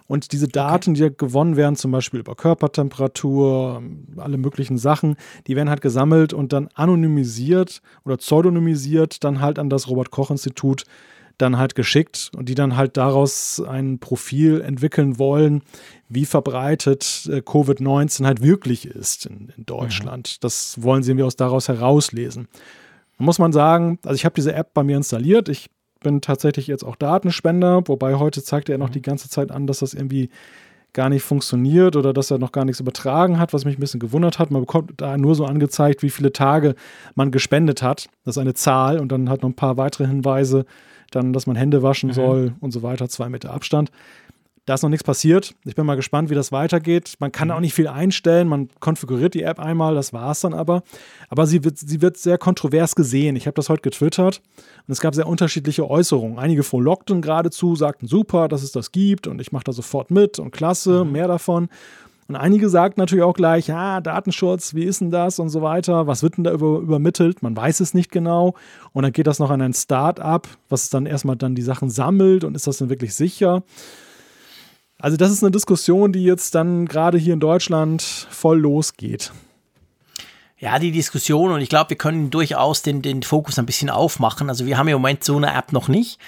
[0.09, 3.83] Und diese Daten, die gewonnen werden, zum Beispiel über Körpertemperatur,
[4.17, 9.69] alle möglichen Sachen, die werden halt gesammelt und dann anonymisiert oder pseudonymisiert dann halt an
[9.69, 10.85] das Robert-Koch-Institut
[11.37, 15.63] dann halt geschickt und die dann halt daraus ein Profil entwickeln wollen,
[16.09, 20.43] wie verbreitet äh, Covid-19 halt wirklich ist in, in Deutschland.
[20.43, 22.49] Das wollen sie irgendwie aus daraus herauslesen.
[23.19, 25.49] Da muss man sagen, also ich habe diese App bei mir installiert.
[25.49, 25.71] Ich
[26.01, 29.81] bin tatsächlich jetzt auch Datenspender, wobei heute zeigt er noch die ganze Zeit an, dass
[29.81, 30.31] das irgendwie
[30.93, 34.01] gar nicht funktioniert oder dass er noch gar nichts übertragen hat, was mich ein bisschen
[34.01, 34.51] gewundert hat.
[34.51, 36.75] Man bekommt da nur so angezeigt, wie viele Tage
[37.15, 38.09] man gespendet hat.
[38.25, 40.65] Das ist eine Zahl und dann hat noch ein paar weitere Hinweise,
[41.11, 43.91] dann, dass man Hände waschen soll und so weiter, zwei Meter Abstand.
[44.69, 45.55] Da ist noch nichts passiert.
[45.65, 47.15] Ich bin mal gespannt, wie das weitergeht.
[47.21, 48.49] Man kann auch nicht viel einstellen.
[48.49, 50.83] Man konfiguriert die App einmal, das war es dann aber.
[51.31, 53.35] Aber sie wird, sie wird sehr kontrovers gesehen.
[53.35, 54.43] Ich habe das heute getwittert
[54.87, 56.39] und es gab sehr unterschiedliche Äußerungen.
[56.39, 60.39] Einige frohlockten geradezu, sagten super, dass es das gibt und ich mache da sofort mit
[60.39, 61.71] und klasse, mehr davon.
[62.29, 66.07] Und einige sagten natürlich auch gleich, ja, Datenschutz, wie ist denn das und so weiter,
[66.07, 67.43] was wird denn da über, übermittelt?
[67.43, 68.53] Man weiß es nicht genau.
[68.93, 72.45] Und dann geht das noch an ein Start-up, was dann erstmal dann die Sachen sammelt
[72.45, 73.63] und ist das denn wirklich sicher?
[75.01, 79.33] Also das ist eine Diskussion, die jetzt dann gerade hier in Deutschland voll losgeht.
[80.61, 84.49] Ja, die Diskussion und ich glaube, wir können durchaus den, den Fokus ein bisschen aufmachen.
[84.49, 86.19] Also wir haben im Moment so eine App noch nicht.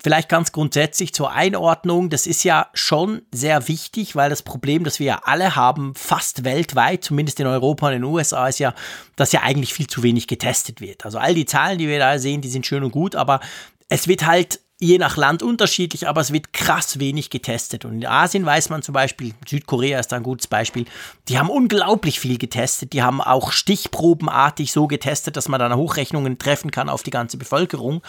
[0.00, 5.00] Vielleicht ganz grundsätzlich zur Einordnung, das ist ja schon sehr wichtig, weil das Problem, das
[5.00, 8.72] wir ja alle haben, fast weltweit, zumindest in Europa und in den USA, ist ja,
[9.16, 11.04] dass ja eigentlich viel zu wenig getestet wird.
[11.04, 13.40] Also all die Zahlen, die wir da sehen, die sind schön und gut, aber
[13.88, 17.84] es wird halt je nach Land unterschiedlich, aber es wird krass wenig getestet.
[17.84, 20.86] Und in Asien weiß man zum Beispiel, Südkorea ist da ein gutes Beispiel,
[21.28, 22.92] die haben unglaublich viel getestet.
[22.92, 27.36] Die haben auch stichprobenartig so getestet, dass man dann Hochrechnungen treffen kann auf die ganze
[27.36, 28.02] Bevölkerung.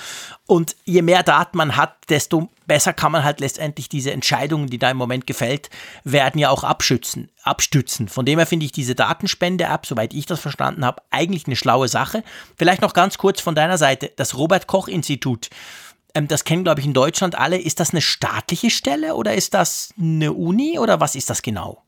[0.47, 4.79] Und je mehr Daten man hat, desto besser kann man halt letztendlich diese Entscheidungen, die
[4.79, 5.69] da im Moment gefällt,
[6.03, 8.07] werden ja auch abschützen, abstützen.
[8.07, 11.87] Von dem her finde ich diese Datenspende-App, soweit ich das verstanden habe, eigentlich eine schlaue
[11.87, 12.23] Sache.
[12.57, 15.51] Vielleicht noch ganz kurz von deiner Seite, das Robert-Koch-Institut
[16.13, 17.57] ähm, das kennen, glaube ich, in Deutschland alle.
[17.57, 21.81] Ist das eine staatliche Stelle oder ist das eine Uni oder was ist das genau?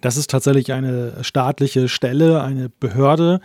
[0.00, 3.40] Das ist tatsächlich eine staatliche Stelle, eine Behörde,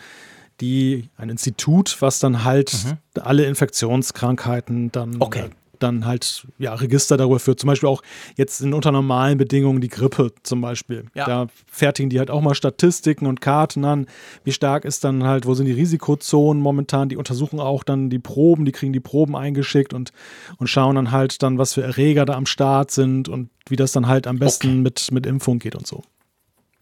[0.61, 2.97] die ein Institut, was dann halt mhm.
[3.21, 5.49] alle Infektionskrankheiten dann okay.
[5.84, 7.59] Dann halt ja, Register darüber führt.
[7.59, 8.01] Zum Beispiel auch
[8.36, 11.05] jetzt in unter normalen Bedingungen die Grippe zum Beispiel.
[11.13, 11.25] Ja.
[11.25, 14.07] Da fertigen die halt auch mal Statistiken und Karten an.
[14.43, 17.09] Wie stark ist dann halt, wo sind die Risikozonen momentan?
[17.09, 20.11] Die untersuchen auch dann die Proben, die kriegen die Proben eingeschickt und,
[20.57, 23.91] und schauen dann halt dann, was für Erreger da am Start sind und wie das
[23.91, 24.77] dann halt am besten okay.
[24.77, 26.01] mit, mit Impfung geht und so.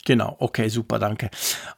[0.06, 1.30] Genau, okay, super, danke.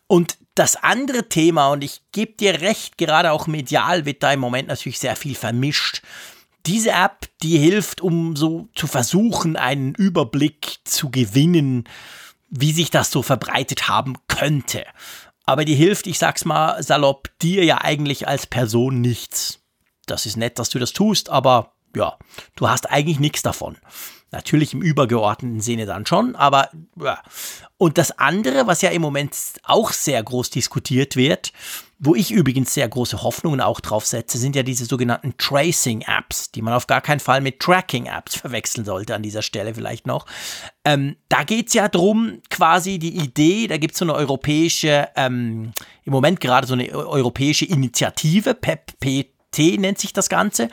[0.07, 4.39] Und das andere Thema, und ich gebe dir recht, gerade auch medial wird da im
[4.39, 6.01] Moment natürlich sehr viel vermischt
[6.65, 11.85] diese App, die hilft, um so zu versuchen, einen Überblick zu gewinnen,
[12.49, 14.85] wie sich das so verbreitet haben könnte.
[15.45, 19.59] Aber die hilft, ich sag's mal salopp, dir ja eigentlich als Person nichts.
[20.05, 22.17] Das ist nett, dass du das tust, aber ja,
[22.55, 23.77] du hast eigentlich nichts davon.
[24.31, 27.21] Natürlich im übergeordneten Sinne dann schon, aber ja.
[27.77, 31.51] Und das andere, was ja im Moment auch sehr groß diskutiert wird,
[32.05, 36.61] wo ich übrigens sehr große Hoffnungen auch drauf setze, sind ja diese sogenannten Tracing-Apps, die
[36.61, 40.25] man auf gar keinen Fall mit Tracking-Apps verwechseln sollte an dieser Stelle vielleicht noch.
[40.83, 45.07] Ähm, da geht es ja drum, quasi die Idee, da gibt es so eine europäische,
[45.15, 45.71] ähm,
[46.03, 49.29] im Moment gerade so eine europäische Initiative, PEP,
[49.77, 50.67] nennt sich das Ganze.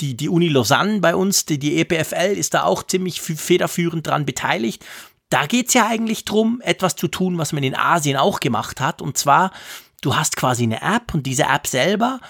[0.00, 4.24] Die, die Uni Lausanne bei uns, die, die EPFL ist da auch ziemlich federführend dran
[4.24, 4.84] beteiligt.
[5.30, 8.80] Da geht es ja eigentlich drum, etwas zu tun, was man in Asien auch gemacht
[8.80, 9.02] hat.
[9.02, 9.52] Und zwar
[10.00, 12.20] du hast quasi eine App und diese App selber,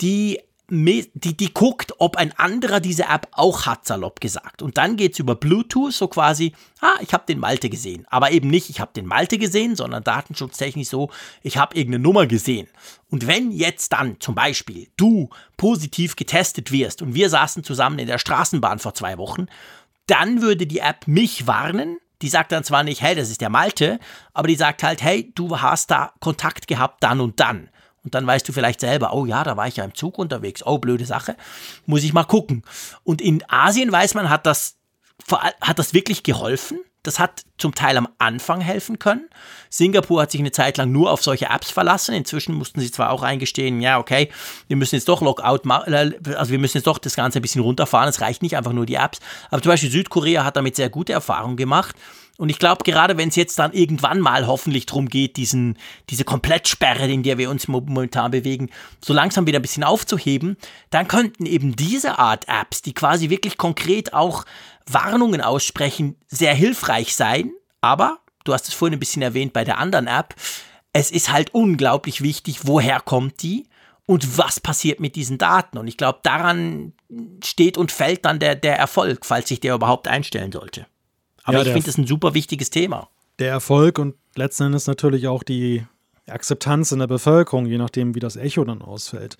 [0.00, 4.62] die die, die guckt, ob ein anderer diese App auch hat, salopp gesagt.
[4.62, 8.06] Und dann geht es über Bluetooth, so quasi, ah, ich habe den Malte gesehen.
[8.08, 11.10] Aber eben nicht, ich habe den Malte gesehen, sondern datenschutztechnisch so,
[11.42, 12.68] ich habe irgendeine Nummer gesehen.
[13.10, 18.06] Und wenn jetzt dann zum Beispiel du positiv getestet wirst und wir saßen zusammen in
[18.06, 19.46] der Straßenbahn vor zwei Wochen,
[20.06, 23.50] dann würde die App mich warnen, die sagt dann zwar nicht, hey, das ist der
[23.50, 23.98] Malte,
[24.32, 27.68] aber die sagt halt, hey, du hast da Kontakt gehabt dann und dann.
[28.04, 30.64] Und dann weißt du vielleicht selber, oh ja, da war ich ja im Zug unterwegs,
[30.64, 31.36] oh, blöde Sache,
[31.86, 32.62] muss ich mal gucken.
[33.02, 34.76] Und in Asien weiß man, hat das,
[35.60, 36.80] hat das wirklich geholfen.
[37.04, 39.28] Das hat zum Teil am Anfang helfen können.
[39.70, 42.14] Singapur hat sich eine Zeit lang nur auf solche Apps verlassen.
[42.14, 44.30] Inzwischen mussten sie zwar auch eingestehen, ja, okay,
[44.66, 47.42] wir müssen jetzt doch Lockout machen, äh, also wir müssen jetzt doch das Ganze ein
[47.42, 48.08] bisschen runterfahren.
[48.08, 49.20] Es reicht nicht einfach nur die Apps.
[49.50, 51.94] Aber zum Beispiel Südkorea hat damit sehr gute Erfahrungen gemacht.
[52.36, 55.78] Und ich glaube, gerade wenn es jetzt dann irgendwann mal hoffentlich darum geht, diesen,
[56.10, 60.56] diese Komplettsperre, in der wir uns momentan bewegen, so langsam wieder ein bisschen aufzuheben,
[60.90, 64.44] dann könnten eben diese Art Apps, die quasi wirklich konkret auch
[64.86, 67.52] Warnungen aussprechen, sehr hilfreich sein.
[67.80, 70.34] Aber, du hast es vorhin ein bisschen erwähnt bei der anderen App,
[70.92, 73.66] es ist halt unglaublich wichtig, woher kommt die
[74.06, 75.78] und was passiert mit diesen Daten.
[75.78, 76.92] Und ich glaube, daran
[77.42, 80.86] steht und fällt dann der, der Erfolg, falls sich der überhaupt einstellen sollte.
[81.42, 83.08] Aber ja, ich finde das ein super wichtiges Thema.
[83.38, 85.84] Der Erfolg und letzten Endes natürlich auch die
[86.26, 89.36] Akzeptanz in der Bevölkerung, je nachdem, wie das Echo dann ausfällt.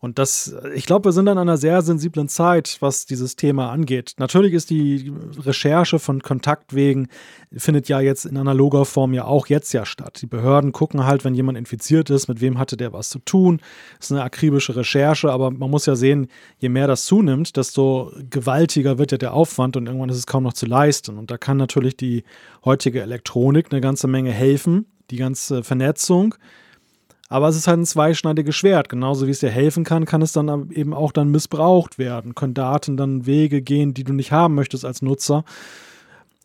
[0.00, 4.14] Und das, ich glaube, wir sind an einer sehr sensiblen Zeit, was dieses Thema angeht.
[4.18, 7.08] Natürlich ist die Recherche von Kontaktwegen,
[7.52, 10.20] findet ja jetzt in analoger Form ja auch jetzt ja statt.
[10.22, 13.60] Die Behörden gucken halt, wenn jemand infiziert ist, mit wem hatte der was zu tun.
[13.96, 16.28] Das ist eine akribische Recherche, aber man muss ja sehen,
[16.58, 20.44] je mehr das zunimmt, desto gewaltiger wird ja der Aufwand und irgendwann ist es kaum
[20.44, 21.18] noch zu leisten.
[21.18, 22.22] Und da kann natürlich die
[22.64, 26.36] heutige Elektronik eine ganze Menge helfen, die ganze Vernetzung.
[27.28, 28.88] Aber es ist halt ein zweischneidiges Schwert.
[28.88, 32.34] Genauso wie es dir helfen kann, kann es dann eben auch dann missbraucht werden.
[32.34, 35.44] Können Daten dann Wege gehen, die du nicht haben möchtest als Nutzer.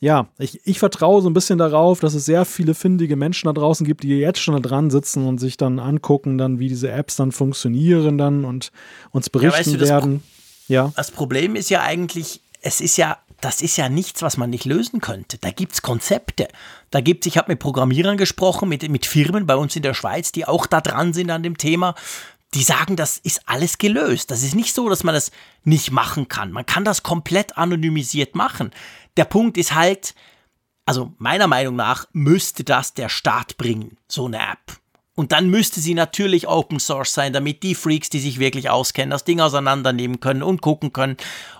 [0.02, 3.54] Ja, ich, ich vertraue so ein bisschen darauf, dass es sehr viele findige Menschen da
[3.54, 6.92] draußen gibt, die jetzt schon da dran sitzen und sich dann angucken, dann wie diese
[6.92, 8.74] Apps dann funktionieren dann und
[9.12, 10.16] uns berichten ja, weißt du, werden.
[10.16, 10.92] Das ja.
[10.98, 14.66] Das Problem ist ja eigentlich, es ist ja das ist ja nichts, was man nicht
[14.66, 15.38] lösen könnte.
[15.38, 16.48] Da gibt es Konzepte.
[16.92, 20.32] Da gibt ich habe mit Programmierern gesprochen, mit, mit Firmen bei uns in der Schweiz,
[20.32, 21.96] die auch da dran sind an dem Thema.
[22.54, 24.32] Die sagen, das ist alles gelöst.
[24.32, 25.32] Das ist nicht so, dass man das
[25.64, 26.52] nicht machen kann.
[26.52, 28.72] Man kann das komplett anonymisiert machen.
[29.18, 30.16] Der Punkt ist halt,
[30.86, 34.83] also meiner Meinung nach müsste das der Staat bringen, so eine App.
[35.16, 39.12] Und dann müsste sie natürlich Open Source sein, damit die Freaks, die sich wirklich auskennen,
[39.12, 41.18] das Ding auseinandernehmen können und gucken können.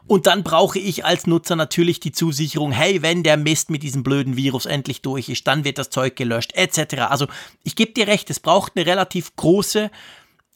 [0.08, 4.02] Und dann brauche ich als Nutzer natürlich die Zusicherung, hey, wenn der Mist mit diesem
[4.02, 7.04] blöden Virus endlich durch ist, dann wird das Zeug gelöscht, etc.
[7.10, 7.28] Also
[7.64, 9.92] ich gebe dir recht, es braucht eine relativ große,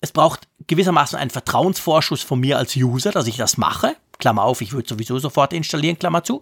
[0.01, 3.95] es braucht gewissermaßen einen Vertrauensvorschuss von mir als User, dass ich das mache.
[4.17, 6.41] Klammer auf, ich würde sowieso sofort installieren, Klammer zu.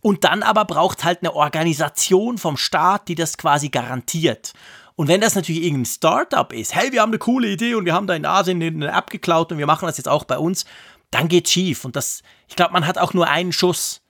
[0.00, 4.52] Und dann aber braucht halt eine Organisation vom Staat, die das quasi garantiert.
[4.96, 7.94] Und wenn das natürlich irgendein Startup ist, hey, wir haben eine coole Idee und wir
[7.94, 10.64] haben da in Asien eine App geklaut und wir machen das jetzt auch bei uns,
[11.10, 11.84] dann geht's schief.
[11.84, 14.02] Und das, ich glaube, man hat auch nur einen Schuss.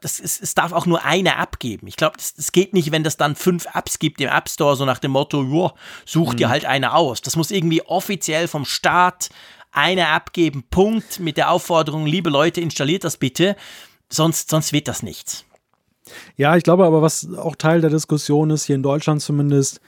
[0.00, 1.86] das ist, es darf auch nur eine App geben.
[1.86, 4.84] Ich glaube, es geht nicht, wenn das dann fünf Apps gibt im App Store, so
[4.84, 5.74] nach dem Motto, joa,
[6.04, 6.50] such dir mhm.
[6.50, 7.20] halt eine aus.
[7.22, 9.30] Das muss irgendwie offiziell vom Staat
[9.70, 13.56] eine App geben, Punkt, mit der Aufforderung, liebe Leute, installiert das bitte,
[14.08, 15.44] sonst, sonst wird das nichts.
[16.36, 19.80] Ja, ich glaube aber, was auch Teil der Diskussion ist, hier in Deutschland zumindest,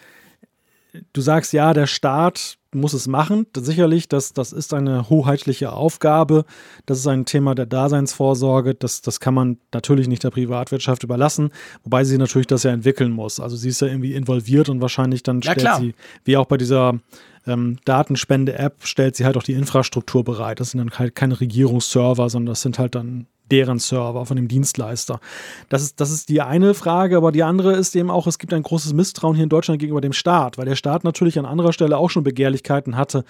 [1.12, 3.46] du sagst ja, der Staat muss es machen.
[3.56, 6.44] Sicherlich, das, das ist eine hoheitliche Aufgabe.
[6.86, 8.74] Das ist ein Thema der Daseinsvorsorge.
[8.74, 11.50] Das, das kann man natürlich nicht der Privatwirtschaft überlassen,
[11.82, 13.40] wobei sie natürlich das ja entwickeln muss.
[13.40, 16.56] Also sie ist ja irgendwie involviert und wahrscheinlich dann stellt ja, sie, wie auch bei
[16.56, 17.00] dieser
[17.46, 20.60] ähm, Datenspende-App, stellt sie halt auch die Infrastruktur bereit.
[20.60, 24.48] Das sind dann halt keine Regierungsserver, sondern das sind halt dann deren Server, von dem
[24.48, 25.20] Dienstleister.
[25.68, 28.54] Das ist, das ist die eine Frage, aber die andere ist eben auch, es gibt
[28.54, 31.72] ein großes Misstrauen hier in Deutschland gegenüber dem Staat, weil der Staat natürlich an anderer
[31.72, 33.24] Stelle auch schon Begehrlichkeiten hatte,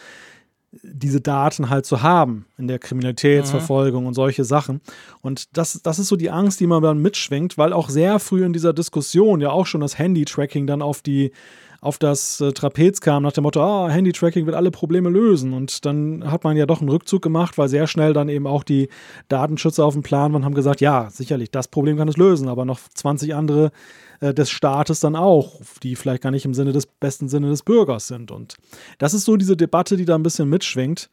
[0.72, 4.08] diese Daten halt zu haben in der Kriminalitätsverfolgung mhm.
[4.08, 4.80] und solche Sachen.
[5.20, 8.44] Und das, das ist so die Angst, die man dann mitschwingt, weil auch sehr früh
[8.44, 11.32] in dieser Diskussion ja auch schon das Handy-Tracking dann auf die
[11.80, 15.54] auf das äh, Trapez kam nach dem Motto, ah, Handy-Tracking wird alle Probleme lösen.
[15.54, 18.64] Und dann hat man ja doch einen Rückzug gemacht, weil sehr schnell dann eben auch
[18.64, 18.88] die
[19.28, 22.48] Datenschützer auf dem Plan waren und haben gesagt, ja, sicherlich, das Problem kann es lösen,
[22.48, 23.72] aber noch 20 andere
[24.20, 27.62] äh, des Staates dann auch, die vielleicht gar nicht im Sinne des besten Sinne des
[27.62, 28.30] Bürgers sind.
[28.30, 28.56] Und
[28.98, 31.08] das ist so diese Debatte, die da ein bisschen mitschwingt,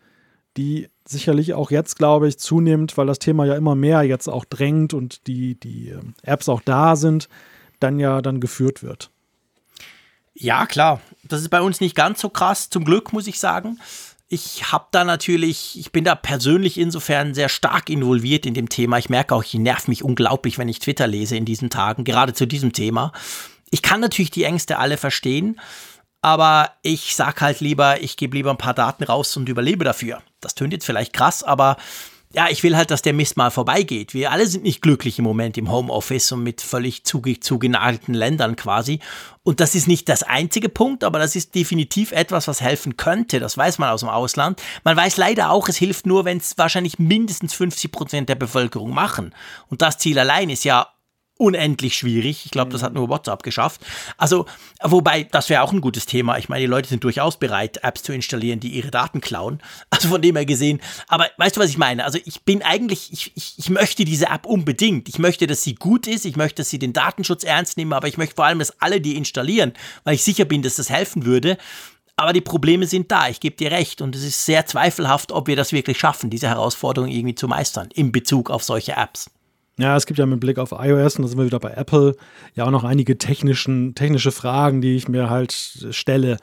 [0.58, 4.44] die sicherlich auch jetzt, glaube ich, zunimmt, weil das Thema ja immer mehr jetzt auch
[4.44, 7.30] drängt und die, die ähm, Apps auch da sind,
[7.80, 9.12] dann ja dann geführt wird.
[10.40, 11.02] Ja, klar.
[11.24, 13.80] Das ist bei uns nicht ganz so krass, zum Glück, muss ich sagen.
[14.30, 18.98] Ich habe da natürlich, ich bin da persönlich insofern sehr stark involviert in dem Thema.
[18.98, 22.34] Ich merke auch, ich nerv mich unglaublich, wenn ich Twitter lese in diesen Tagen, gerade
[22.34, 23.14] zu diesem Thema.
[23.72, 25.60] Ich kann natürlich die Ängste alle verstehen,
[26.22, 30.22] aber ich sag halt lieber, ich gebe lieber ein paar Daten raus und überlebe dafür.
[30.42, 31.78] Das tönt jetzt vielleicht krass, aber
[32.34, 34.14] ja, ich will halt, dass der Mist mal vorbeigeht.
[34.14, 39.00] Wir alle sind nicht glücklich im Moment im Homeoffice und mit völlig zugenagelten Ländern quasi.
[39.44, 43.40] Und das ist nicht das einzige Punkt, aber das ist definitiv etwas, was helfen könnte.
[43.40, 44.62] Das weiß man aus dem Ausland.
[44.84, 48.94] Man weiß leider auch, es hilft nur, wenn es wahrscheinlich mindestens 50 Prozent der Bevölkerung
[48.94, 49.34] machen.
[49.70, 50.88] Und das Ziel allein ist ja
[51.38, 52.46] unendlich schwierig.
[52.46, 53.82] Ich glaube, das hat nur WhatsApp geschafft.
[54.18, 54.46] Also,
[54.82, 56.38] wobei, das wäre auch ein gutes Thema.
[56.38, 59.62] Ich meine, die Leute sind durchaus bereit, Apps zu installieren, die ihre Daten klauen.
[59.98, 60.80] Also von dem her gesehen.
[61.08, 62.06] Aber weißt du, was ich meine?
[62.06, 65.10] Also ich bin eigentlich, ich, ich, ich möchte diese App unbedingt.
[65.10, 66.26] Ich möchte, dass sie gut ist.
[66.26, 67.94] Ich möchte, dass sie den Datenschutz ernst nehmen.
[67.94, 69.74] Aber ich möchte vor allem, dass alle die installieren,
[70.04, 71.58] weil ich sicher bin, dass das helfen würde.
[72.20, 74.02] Aber die Probleme sind da, ich gebe dir recht.
[74.02, 77.90] Und es ist sehr zweifelhaft, ob wir das wirklich schaffen, diese Herausforderung irgendwie zu meistern
[77.94, 79.30] in Bezug auf solche Apps.
[79.80, 82.16] Ja, es gibt ja mit Blick auf iOS, und da sind wir wieder bei Apple,
[82.56, 85.52] ja auch noch einige technischen, technische Fragen, die ich mir halt
[85.92, 86.38] stelle.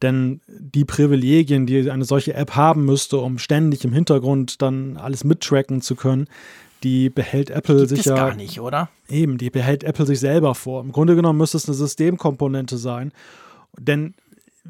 [0.00, 5.22] Denn die Privilegien, die eine solche App haben müsste, um ständig im Hintergrund dann alles
[5.24, 6.28] mittracken zu können,
[6.82, 8.88] die behält Apple Gibt sich ja gar nicht, oder?
[9.08, 10.80] Eben, die behält Apple sich selber vor.
[10.80, 13.12] Im Grunde genommen müsste es eine Systemkomponente sein.
[13.76, 14.14] Denn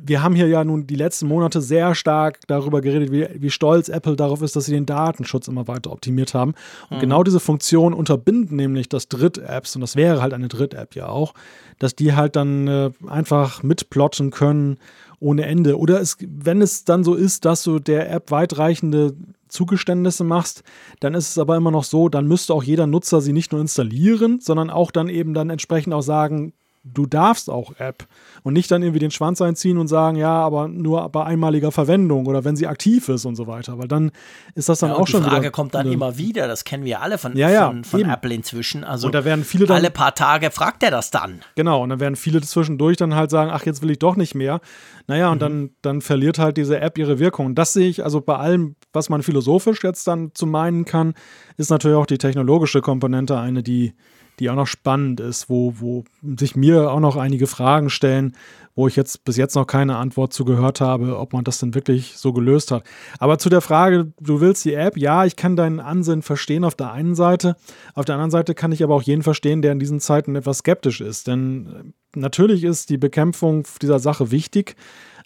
[0.05, 3.89] wir haben hier ja nun die letzten Monate sehr stark darüber geredet, wie, wie stolz
[3.89, 6.55] Apple darauf ist, dass sie den Datenschutz immer weiter optimiert haben.
[6.91, 7.01] Und mhm.
[7.01, 11.35] genau diese Funktion unterbinden nämlich das Dritt-Apps, und das wäre halt eine Dritt-App ja auch,
[11.79, 14.79] dass die halt dann äh, einfach mitplotten können
[15.21, 15.79] ohne Ende.
[15.79, 19.15] Oder es, wenn es dann so ist, dass du der App weitreichende
[19.49, 20.63] Zugeständnisse machst,
[21.01, 23.61] dann ist es aber immer noch so, dann müsste auch jeder Nutzer sie nicht nur
[23.61, 26.53] installieren, sondern auch dann eben dann entsprechend auch sagen,
[26.85, 28.07] du darfst auch App
[28.43, 32.27] und nicht dann irgendwie den Schwanz einziehen und sagen, ja, aber nur bei einmaliger Verwendung
[32.27, 34.11] oder wenn sie aktiv ist und so weiter, weil dann
[34.55, 36.85] ist das dann ja, auch schon Die Frage wieder kommt dann immer wieder, das kennen
[36.85, 38.85] wir alle von, ja, ja, von, von Apple inzwischen.
[38.85, 41.41] Also und da werden viele dann, alle paar Tage fragt er das dann.
[41.55, 44.35] Genau, und dann werden viele zwischendurch dann halt sagen, ach, jetzt will ich doch nicht
[44.35, 44.61] mehr.
[45.07, 45.41] Naja, und mhm.
[45.41, 47.47] dann, dann verliert halt diese App ihre Wirkung.
[47.47, 51.15] Und das sehe ich also bei allem, was man philosophisch jetzt dann zu meinen kann,
[51.57, 53.95] ist natürlich auch die technologische Komponente eine, die
[54.39, 58.35] die auch noch spannend ist, wo, wo sich mir auch noch einige Fragen stellen,
[58.75, 61.75] wo ich jetzt bis jetzt noch keine Antwort zu gehört habe, ob man das denn
[61.75, 62.85] wirklich so gelöst hat.
[63.19, 66.77] Aber zu der Frage, du willst die App, ja, ich kann deinen Ansinnen verstehen auf
[66.77, 67.57] der einen Seite.
[67.95, 70.59] Auf der anderen Seite kann ich aber auch jeden verstehen, der in diesen Zeiten etwas
[70.59, 71.27] skeptisch ist.
[71.27, 71.67] Denn
[72.15, 74.77] äh, natürlich ist die Bekämpfung dieser Sache wichtig,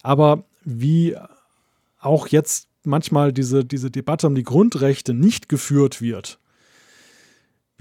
[0.02, 1.16] aber wie
[2.00, 6.38] auch jetzt manchmal diese, diese Debatte um die Grundrechte nicht geführt wird,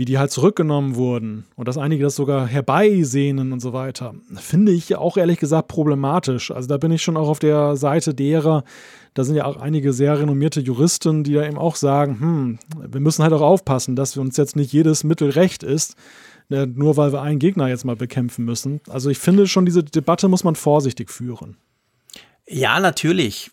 [0.01, 4.71] wie die halt zurückgenommen wurden und dass einige das sogar herbeisehnen und so weiter, finde
[4.71, 6.49] ich auch ehrlich gesagt problematisch.
[6.49, 8.63] Also da bin ich schon auch auf der Seite derer,
[9.13, 12.59] da sind ja auch einige sehr renommierte Juristen, die da eben auch sagen, hm,
[12.91, 15.95] wir müssen halt auch aufpassen, dass uns jetzt nicht jedes Mittel recht ist,
[16.49, 18.81] ne, nur weil wir einen Gegner jetzt mal bekämpfen müssen.
[18.89, 21.57] Also ich finde schon, diese Debatte muss man vorsichtig führen.
[22.47, 23.51] Ja, natürlich.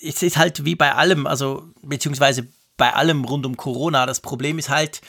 [0.00, 2.46] Es ist halt wie bei allem, also beziehungsweise
[2.78, 4.06] bei allem rund um Corona.
[4.06, 5.02] Das Problem ist halt,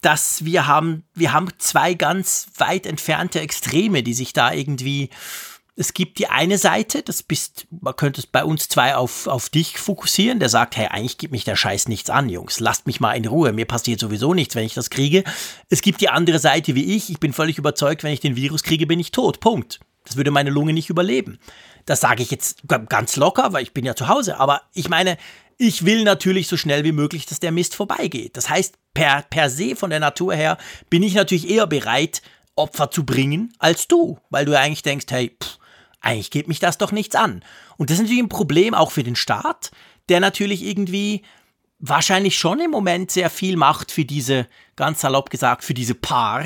[0.00, 5.10] dass wir haben, wir haben zwei ganz weit entfernte Extreme, die sich da irgendwie
[5.80, 9.48] es gibt die eine Seite, das bist, man könnte es bei uns zwei auf, auf
[9.48, 13.00] dich fokussieren, der sagt, hey, eigentlich gibt mich der Scheiß nichts an, Jungs, lasst mich
[13.00, 15.24] mal in Ruhe, mir passiert sowieso nichts, wenn ich das kriege.
[15.70, 18.62] Es gibt die andere Seite wie ich, ich bin völlig überzeugt, wenn ich den Virus
[18.62, 19.80] kriege, bin ich tot, Punkt.
[20.04, 21.38] Das würde meine Lunge nicht überleben.
[21.86, 25.16] Das sage ich jetzt ganz locker, weil ich bin ja zu Hause, aber ich meine,
[25.58, 28.36] ich will natürlich so schnell wie möglich, dass der Mist vorbeigeht.
[28.36, 30.56] Das heißt, per, per se von der Natur her
[30.88, 32.22] bin ich natürlich eher bereit,
[32.56, 35.58] Opfer zu bringen als du, weil du ja eigentlich denkst, hey, pff,
[36.00, 37.42] eigentlich geht mich das doch nichts an.
[37.76, 39.70] Und das ist natürlich ein Problem auch für den Staat,
[40.08, 41.22] der natürlich irgendwie
[41.78, 46.44] wahrscheinlich schon im Moment sehr viel macht für diese, ganz salopp gesagt, für diese Paar,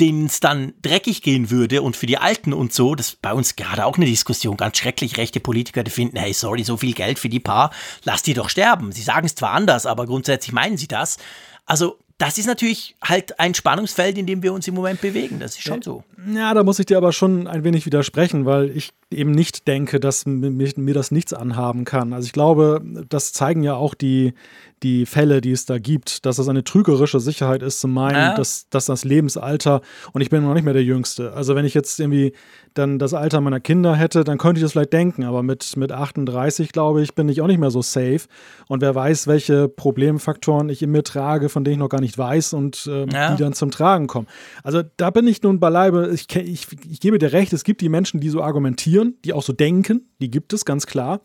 [0.00, 3.32] denen es dann dreckig gehen würde und für die Alten und so, das ist bei
[3.32, 6.92] uns gerade auch eine Diskussion, ganz schrecklich, rechte Politiker, die finden, hey, sorry, so viel
[6.92, 7.72] Geld für die Paar,
[8.04, 8.92] lass die doch sterben.
[8.92, 11.16] Sie sagen es zwar anders, aber grundsätzlich meinen sie das.
[11.64, 15.38] Also das ist natürlich halt ein Spannungsfeld, in dem wir uns im Moment bewegen.
[15.38, 16.02] Das ist schon so.
[16.34, 20.00] Ja, da muss ich dir aber schon ein wenig widersprechen, weil ich eben nicht denke,
[20.00, 22.12] dass mir, das nichts anhaben kann.
[22.12, 24.34] Also ich glaube, das zeigen ja auch die,
[24.82, 28.34] die Fälle, die es da gibt, dass es eine trügerische Sicherheit ist, zu meinen, ja.
[28.34, 29.80] dass, dass das Lebensalter,
[30.12, 31.32] und ich bin noch nicht mehr der Jüngste.
[31.32, 32.32] Also wenn ich jetzt irgendwie
[32.74, 35.92] dann das Alter meiner Kinder hätte, dann könnte ich das vielleicht denken, aber mit, mit
[35.92, 38.22] 38, glaube ich, bin ich auch nicht mehr so safe.
[38.68, 42.18] Und wer weiß, welche Problemfaktoren ich in mir trage, von denen ich noch gar nicht
[42.18, 43.34] weiß und äh, ja.
[43.34, 44.26] die dann zum Tragen kommen.
[44.62, 47.88] Also da bin ich nun beileibe, ich, ich, ich gebe dir recht, es gibt die
[47.88, 51.20] Menschen, die so argumentieren, die auch so denken, die gibt es ganz klar.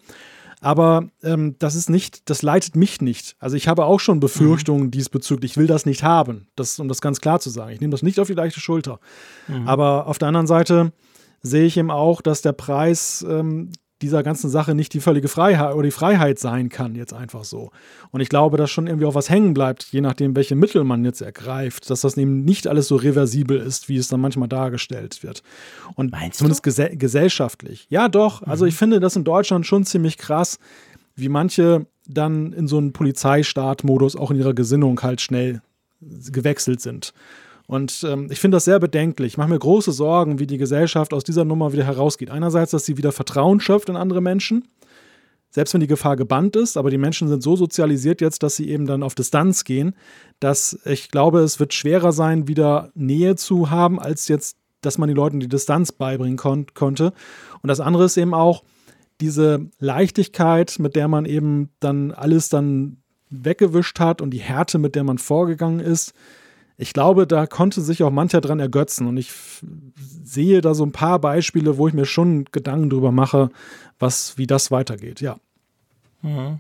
[0.64, 3.36] Aber ähm, das ist nicht, das leitet mich nicht.
[3.40, 4.92] Also ich habe auch schon Befürchtungen mhm.
[4.92, 5.52] diesbezüglich.
[5.52, 7.72] Ich will das nicht haben, das, um das ganz klar zu sagen.
[7.72, 9.00] Ich nehme das nicht auf die leichte Schulter.
[9.48, 9.68] Mhm.
[9.68, 10.94] Aber auf der anderen Seite
[11.42, 15.74] sehe ich eben auch, dass der Preis ähm, dieser ganzen Sache nicht die völlige Freiheit
[15.74, 17.72] oder die Freiheit sein kann, jetzt einfach so.
[18.12, 21.06] Und ich glaube, dass schon irgendwie auch was hängen bleibt, je nachdem, welche Mittel man
[21.06, 25.24] jetzt ergreift, dass das eben nicht alles so reversibel ist, wie es dann manchmal dargestellt
[25.24, 25.44] wird.
[25.96, 27.88] Und Meinst zumindest ges gesellschaftlich.
[27.90, 28.42] Ja, doch.
[28.44, 28.70] Also mhm.
[28.70, 30.60] ich finde das in Deutschland schon ziemlich krass,
[31.16, 35.62] wie manche dann in so einen Polizeistaat-Modus auch in ihrer Gesinnung halt schnell
[36.02, 37.14] gewechselt sind.
[37.68, 39.34] Und ähm, ich finde das sehr bedenklich.
[39.34, 42.30] Ich mache mir große Sorgen, wie die Gesellschaft aus dieser Nummer wieder herausgeht.
[42.30, 44.68] Einerseits, dass sie wieder Vertrauen schöpft in andere Menschen,
[45.50, 48.70] selbst wenn die Gefahr gebannt ist, aber die Menschen sind so sozialisiert jetzt, dass sie
[48.70, 49.96] eben dann auf Distanz gehen,
[50.40, 55.08] dass ich glaube, es wird schwerer sein, wieder Nähe zu haben, als jetzt, dass man
[55.08, 57.14] den Leuten die Distanz beibringen kon konnte.
[57.62, 58.64] Und das andere ist eben auch
[59.20, 62.98] diese Leichtigkeit, mit der man eben dann alles dann
[63.30, 66.14] weggewischt hat und die Härte, mit der man vorgegangen ist
[66.82, 69.08] ich glaube, da konnte sich auch mancher dran ergötzen.
[69.08, 69.32] Und ich
[70.24, 73.52] sehe da so ein paar Beispiele, wo ich mir schon Gedanken drüber mache,
[74.00, 75.38] was, wie das weitergeht, ja.
[76.24, 76.60] Mhm.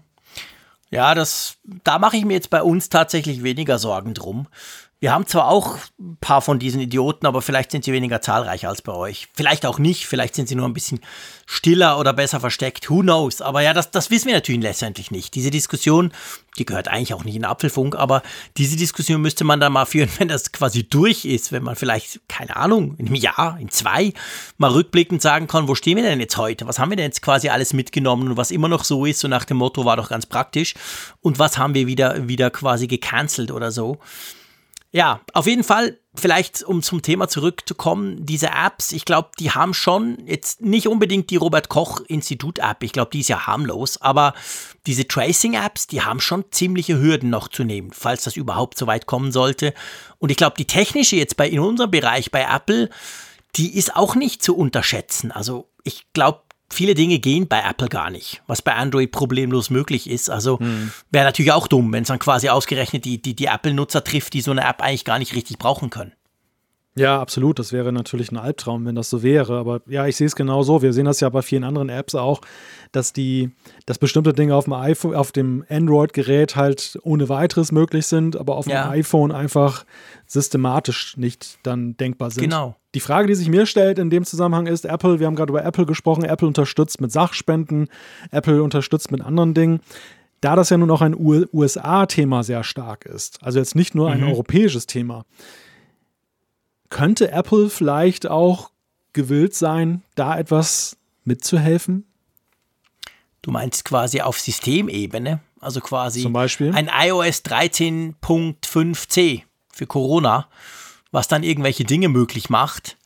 [0.91, 4.47] Ja, das, da mache ich mir jetzt bei uns tatsächlich weniger Sorgen drum.
[5.01, 8.67] Wir haben zwar auch ein paar von diesen Idioten, aber vielleicht sind sie weniger zahlreich
[8.67, 9.29] als bei euch.
[9.33, 10.99] Vielleicht auch nicht, vielleicht sind sie nur ein bisschen
[11.47, 12.87] stiller oder besser versteckt.
[12.87, 13.41] Who knows?
[13.41, 15.33] Aber ja, das, das wissen wir natürlich letztendlich nicht.
[15.33, 16.13] Diese Diskussion,
[16.59, 18.21] die gehört eigentlich auch nicht in Apfelfunk, aber
[18.57, 22.19] diese Diskussion müsste man dann mal führen, wenn das quasi durch ist, wenn man vielleicht,
[22.27, 24.13] keine Ahnung, in einem Jahr, in zwei,
[24.59, 26.67] mal rückblickend sagen kann, wo stehen wir denn jetzt heute?
[26.67, 29.27] Was haben wir denn jetzt quasi alles mitgenommen und was immer noch so ist, so
[29.27, 30.75] nach dem Motto war doch ganz praktisch.
[31.21, 33.97] Und was haben wir wieder, wieder quasi gecancelt oder so?
[34.93, 39.73] Ja, auf jeden Fall, vielleicht um zum Thema zurückzukommen, diese Apps, ich glaube, die haben
[39.73, 44.01] schon jetzt nicht unbedingt die Robert Koch Institut App, ich glaube, die ist ja harmlos,
[44.01, 44.33] aber
[44.85, 48.85] diese Tracing Apps, die haben schon ziemliche Hürden noch zu nehmen, falls das überhaupt so
[48.85, 49.73] weit kommen sollte.
[50.19, 52.89] Und ich glaube, die technische jetzt bei in unserem Bereich bei Apple,
[53.55, 55.31] die ist auch nicht zu unterschätzen.
[55.31, 56.41] Also ich glaube,
[56.73, 60.29] viele Dinge gehen bei Apple gar nicht, was bei Android problemlos möglich ist.
[60.29, 60.91] Also hm.
[61.09, 64.41] wäre natürlich auch dumm, wenn es dann quasi ausgerechnet die, die, die Apple-Nutzer trifft, die
[64.41, 66.13] so eine App eigentlich gar nicht richtig brauchen können.
[66.95, 67.57] Ja, absolut.
[67.57, 69.57] Das wäre natürlich ein Albtraum, wenn das so wäre.
[69.57, 70.81] Aber ja, ich sehe es genau so.
[70.81, 72.41] Wir sehen das ja bei vielen anderen Apps auch,
[72.91, 73.51] dass die,
[73.85, 78.57] dass bestimmte Dinge auf dem iPhone, auf dem Android-Gerät halt ohne weiteres möglich sind, aber
[78.57, 78.83] auf ja.
[78.83, 79.85] dem iPhone einfach
[80.27, 82.43] systematisch nicht dann denkbar sind.
[82.43, 82.75] Genau.
[82.93, 85.63] Die Frage, die sich mir stellt in dem Zusammenhang ist, Apple, wir haben gerade über
[85.63, 87.87] Apple gesprochen, Apple unterstützt mit Sachspenden,
[88.31, 89.79] Apple unterstützt mit anderen Dingen.
[90.41, 94.21] Da das ja nun auch ein USA-Thema sehr stark ist, also jetzt nicht nur ein
[94.21, 94.29] mhm.
[94.29, 95.23] europäisches Thema,
[96.91, 98.69] könnte Apple vielleicht auch
[99.13, 102.05] gewillt sein, da etwas mitzuhelfen?
[103.41, 106.71] Du meinst quasi auf Systemebene, also quasi Zum Beispiel?
[106.75, 109.41] ein iOS 13.5c
[109.73, 110.47] für Corona,
[111.11, 112.97] was dann irgendwelche Dinge möglich macht.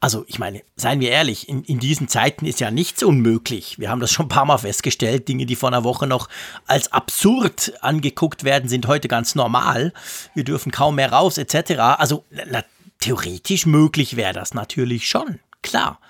[0.00, 3.78] Also ich meine, seien wir ehrlich, in, in diesen Zeiten ist ja nichts unmöglich.
[3.78, 5.28] Wir haben das schon ein paar Mal festgestellt.
[5.28, 6.28] Dinge, die vor einer Woche noch
[6.66, 9.92] als absurd angeguckt werden, sind heute ganz normal.
[10.34, 11.78] Wir dürfen kaum mehr raus etc.
[11.78, 12.64] Also na,
[12.98, 15.38] theoretisch möglich wäre das natürlich schon.
[15.62, 16.00] Klar.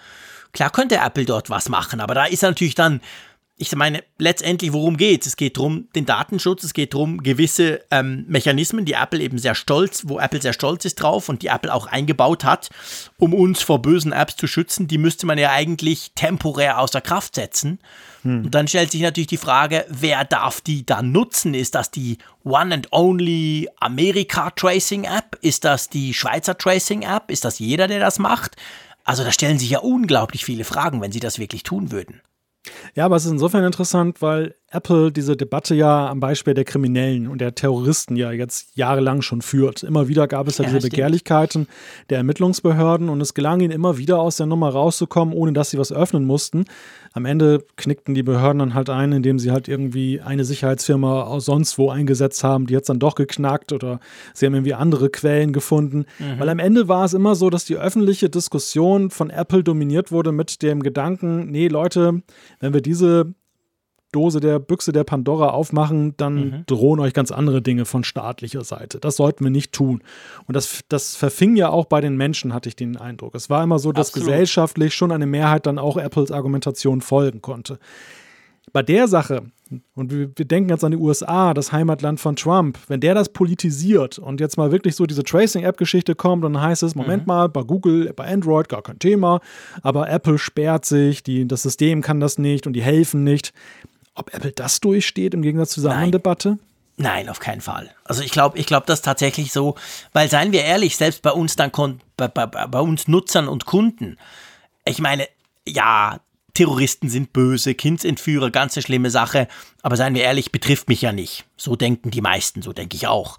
[0.52, 3.02] Klar könnte Apple dort was machen, aber da ist natürlich dann
[3.62, 5.28] ich meine, letztendlich, worum geht es?
[5.28, 9.54] Es geht darum, den Datenschutz, es geht darum, gewisse ähm, Mechanismen, die Apple eben sehr
[9.54, 12.70] stolz, wo Apple sehr stolz ist drauf und die Apple auch eingebaut hat,
[13.18, 17.36] um uns vor bösen Apps zu schützen, die müsste man ja eigentlich temporär außer Kraft
[17.36, 17.78] setzen.
[18.22, 18.46] Hm.
[18.46, 21.54] Und dann stellt sich natürlich die Frage, wer darf die dann nutzen?
[21.54, 25.38] Ist das die One and Only America Tracing App?
[25.40, 27.30] Ist das die Schweizer Tracing App?
[27.30, 28.56] Ist das jeder, der das macht?
[29.04, 32.22] Also da stellen sich ja unglaublich viele Fragen, wenn sie das wirklich tun würden.
[32.94, 37.28] Ja, aber es ist insofern interessant, weil Apple diese Debatte ja am Beispiel der Kriminellen
[37.28, 39.82] und der Terroristen ja jetzt jahrelang schon führt.
[39.82, 40.92] Immer wieder gab es ja, ja diese stimmt.
[40.92, 41.66] Begehrlichkeiten
[42.10, 45.78] der Ermittlungsbehörden und es gelang ihnen immer wieder aus der Nummer rauszukommen, ohne dass sie
[45.78, 46.64] was öffnen mussten.
[47.12, 51.44] Am Ende knickten die Behörden dann halt ein, indem sie halt irgendwie eine Sicherheitsfirma aus
[51.44, 54.00] sonst wo eingesetzt haben, die jetzt dann doch geknackt oder
[54.32, 56.06] sie haben irgendwie andere Quellen gefunden.
[56.18, 56.38] Mhm.
[56.38, 60.32] Weil am Ende war es immer so, dass die öffentliche Diskussion von Apple dominiert wurde
[60.32, 62.22] mit dem Gedanken, nee Leute,
[62.60, 63.34] wenn wir diese
[64.12, 66.64] Dose der Büchse der Pandora aufmachen, dann mhm.
[66.66, 69.00] drohen euch ganz andere Dinge von staatlicher Seite.
[69.00, 70.02] Das sollten wir nicht tun.
[70.46, 73.34] Und das, das verfing ja auch bei den Menschen, hatte ich den Eindruck.
[73.34, 74.28] Es war immer so, dass Absolut.
[74.28, 77.78] gesellschaftlich schon eine Mehrheit dann auch Apples Argumentation folgen konnte.
[78.72, 79.42] Bei der Sache,
[79.94, 83.30] und wir, wir denken jetzt an die USA, das Heimatland von Trump, wenn der das
[83.30, 87.28] politisiert und jetzt mal wirklich so diese Tracing-App-Geschichte kommt, dann heißt es, Moment mhm.
[87.28, 89.40] mal, bei Google, bei Android gar kein Thema,
[89.82, 93.52] aber Apple sperrt sich, die, das System kann das nicht und die helfen nicht
[94.14, 96.58] ob Apple das durchsteht im Gegensatz zur anderen Debatte?
[96.96, 97.90] Nein, auf keinen Fall.
[98.04, 99.76] Also ich glaube, ich glaube, das tatsächlich so,
[100.12, 101.72] weil seien wir ehrlich, selbst bei uns dann
[102.16, 104.18] bei, bei, bei uns Nutzern und Kunden,
[104.84, 105.26] ich meine,
[105.66, 106.20] ja,
[106.54, 109.48] Terroristen sind böse, Kindsentführer, ganz eine schlimme Sache,
[109.82, 111.44] aber seien wir ehrlich, betrifft mich ja nicht.
[111.56, 113.38] So denken die meisten, so denke ich auch.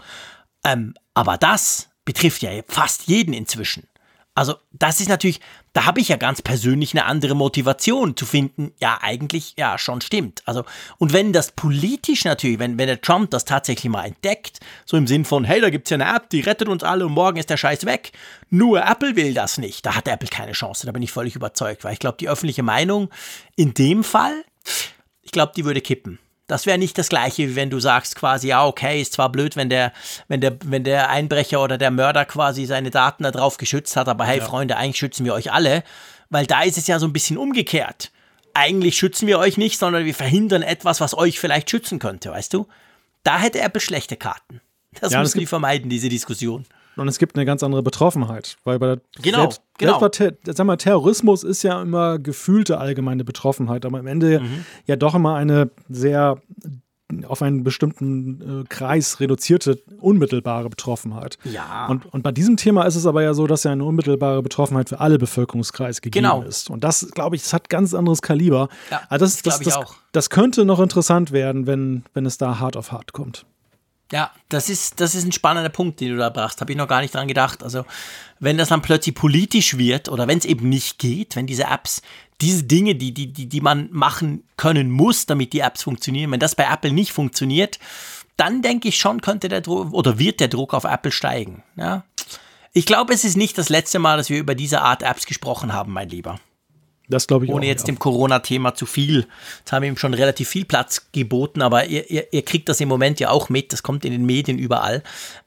[0.65, 3.87] Ähm, aber das betrifft ja fast jeden inzwischen.
[4.35, 5.39] Also das ist natürlich,
[5.73, 10.01] da habe ich ja ganz persönlich eine andere Motivation zu finden, ja eigentlich, ja schon
[10.01, 10.41] stimmt.
[10.45, 10.65] Also
[10.97, 15.05] und wenn das politisch natürlich, wenn, wenn der Trump das tatsächlich mal entdeckt, so im
[15.05, 17.37] Sinn von, hey, da gibt es ja eine App, die rettet uns alle und morgen
[17.37, 18.11] ist der Scheiß weg,
[18.49, 21.83] nur Apple will das nicht, da hat Apple keine Chance, da bin ich völlig überzeugt,
[21.83, 23.09] weil ich glaube, die öffentliche Meinung
[23.55, 24.43] in dem Fall,
[25.21, 26.17] ich glaube, die würde kippen.
[26.53, 29.55] Das wäre nicht das gleiche, wie wenn du sagst quasi, ja, okay, ist zwar blöd,
[29.55, 29.91] wenn der,
[30.27, 34.07] wenn der, wenn der Einbrecher oder der Mörder quasi seine Daten da drauf geschützt hat,
[34.07, 34.45] aber hey, ja.
[34.45, 35.83] Freunde, eigentlich schützen wir euch alle,
[36.29, 38.11] weil da ist es ja so ein bisschen umgekehrt.
[38.53, 42.53] Eigentlich schützen wir euch nicht, sondern wir verhindern etwas, was euch vielleicht schützen könnte, weißt
[42.53, 42.67] du?
[43.23, 44.61] Da hätte Apple schlechte Karten.
[45.01, 46.67] Das ja, müssen die vermeiden, diese Diskussion.
[46.95, 48.57] Und es gibt eine ganz andere Betroffenheit.
[48.63, 49.99] Weil bei der genau, selbst, genau.
[49.99, 54.65] Selbst sag mal, Terrorismus ist ja immer gefühlte allgemeine Betroffenheit, aber am Ende mhm.
[54.85, 56.41] ja doch immer eine sehr
[57.27, 61.37] auf einen bestimmten äh, Kreis reduzierte unmittelbare Betroffenheit.
[61.43, 61.87] Ja.
[61.87, 64.89] Und, und bei diesem Thema ist es aber ja so, dass ja eine unmittelbare Betroffenheit
[64.89, 66.41] für alle Bevölkerungskreise gegeben genau.
[66.41, 66.69] ist.
[66.69, 68.69] Und das, glaube ich, das hat ganz anderes Kaliber.
[68.89, 72.59] Ja, also das, das, das, das, das könnte noch interessant werden, wenn, wenn es da
[72.59, 73.45] hart auf hart kommt.
[74.13, 76.61] Ja, das ist, das ist ein spannender Punkt, den du da brachst.
[76.61, 77.63] Habe ich noch gar nicht dran gedacht.
[77.63, 77.83] Also,
[78.39, 82.03] wenn das dann plötzlich politisch wird oder wenn es eben nicht geht, wenn diese Apps,
[82.39, 86.39] diese Dinge, die, die, die, die man machen können muss, damit die Apps funktionieren, wenn
[86.39, 87.79] das bei Apple nicht funktioniert,
[88.37, 91.63] dann denke ich schon, könnte der Druck oder wird der Druck auf Apple steigen.
[91.75, 92.03] Ja?
[92.71, 95.73] Ich glaube, es ist nicht das letzte Mal, dass wir über diese Art Apps gesprochen
[95.73, 96.39] haben, mein Lieber.
[97.09, 97.93] Das glaube ich Ohne auch, jetzt ja.
[97.93, 99.27] dem Corona-Thema zu viel.
[99.59, 102.79] Jetzt haben wir ihm schon relativ viel Platz geboten, aber ihr, ihr, ihr kriegt das
[102.79, 103.73] im Moment ja auch mit.
[103.73, 105.03] Das kommt in den Medien überall.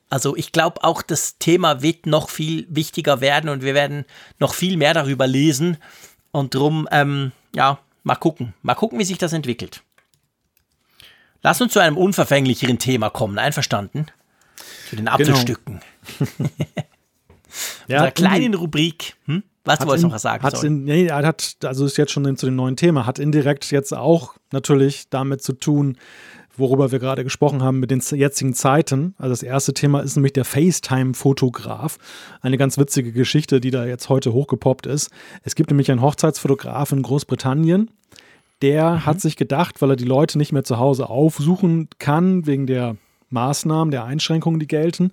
[0.08, 4.04] Also ich glaube auch, das Thema wird noch viel wichtiger werden und wir werden
[4.38, 5.78] noch viel mehr darüber lesen.
[6.30, 8.54] Und drum, ähm, ja, mal gucken.
[8.62, 9.82] Mal gucken, wie sich das entwickelt.
[11.42, 13.38] Lass uns zu einem unverfänglicheren Thema kommen.
[13.38, 14.06] Einverstanden?
[14.88, 15.12] Zu den genau.
[15.12, 15.80] Apfelstücken.
[16.28, 16.50] Genau.
[17.88, 19.16] ja, Unserer kleinen Rubrik.
[19.24, 19.42] Hm?
[19.66, 20.42] Was du wolltest noch was sagen?
[20.42, 23.94] Hat in, nee, hat, also ist jetzt schon zu dem neuen Thema, hat indirekt jetzt
[23.94, 25.98] auch natürlich damit zu tun,
[26.56, 29.14] worüber wir gerade gesprochen haben mit den jetzigen Zeiten.
[29.18, 31.98] Also das erste Thema ist nämlich der FaceTime-Fotograf.
[32.40, 35.10] Eine ganz witzige Geschichte, die da jetzt heute hochgepoppt ist.
[35.42, 37.90] Es gibt nämlich einen Hochzeitsfotograf in Großbritannien,
[38.62, 39.06] der mhm.
[39.06, 42.96] hat sich gedacht, weil er die Leute nicht mehr zu Hause aufsuchen kann, wegen der
[43.30, 45.12] Maßnahmen, der Einschränkungen, die gelten,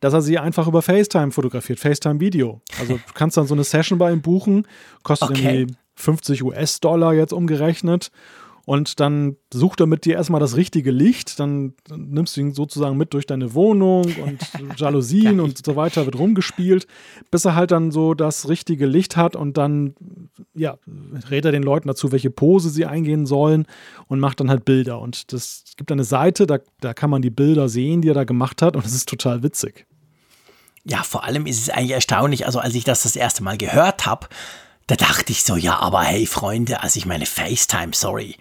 [0.00, 2.60] dass er sie einfach über FaceTime fotografiert, FaceTime-Video.
[2.78, 4.66] Also du kannst dann so eine Session bei ihm buchen,
[5.02, 5.58] kostet okay.
[5.58, 8.10] irgendwie 50 US-Dollar jetzt umgerechnet.
[8.66, 12.96] Und dann sucht er mit dir erstmal das richtige Licht, dann nimmst du ihn sozusagen
[12.96, 14.38] mit durch deine Wohnung und
[14.76, 16.86] Jalousien und so weiter, wird rumgespielt,
[17.30, 19.94] bis er halt dann so das richtige Licht hat und dann,
[20.54, 20.76] ja,
[21.30, 23.66] rät er den Leuten dazu, welche Pose sie eingehen sollen
[24.06, 25.00] und macht dann halt Bilder.
[25.00, 28.24] Und das gibt eine Seite, da, da kann man die Bilder sehen, die er da
[28.24, 29.86] gemacht hat und es ist total witzig.
[30.84, 34.06] Ja, vor allem ist es eigentlich erstaunlich, also als ich das das erste Mal gehört
[34.06, 34.28] habe,
[34.86, 38.36] da dachte ich so, ja, aber hey Freunde, also ich meine FaceTime, sorry,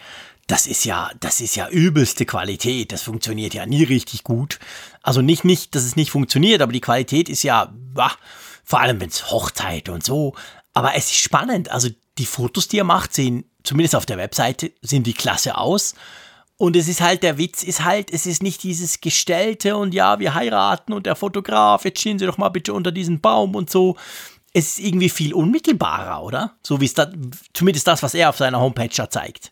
[0.48, 4.58] das ist ja, das ist ja übelste Qualität, das funktioniert ja nie richtig gut.
[5.04, 8.16] Also nicht, nicht, dass es nicht funktioniert, aber die Qualität ist ja, bah,
[8.64, 10.34] vor allem wenn es Hochzeit und so.
[10.74, 14.72] Aber es ist spannend, also die Fotos, die er macht, sehen zumindest auf der Webseite,
[14.82, 15.94] sehen die klasse aus.
[16.60, 20.20] Und es ist halt, der Witz ist halt, es ist nicht dieses Gestellte und ja,
[20.20, 23.72] wir heiraten und der Fotograf, jetzt stehen Sie doch mal bitte unter diesen Baum und
[23.72, 23.96] so
[24.54, 26.58] es ist irgendwie viel unmittelbarer, oder?
[26.66, 27.12] So wie es da,
[27.54, 29.52] zumindest das, was er auf seiner Homepage da zeigt.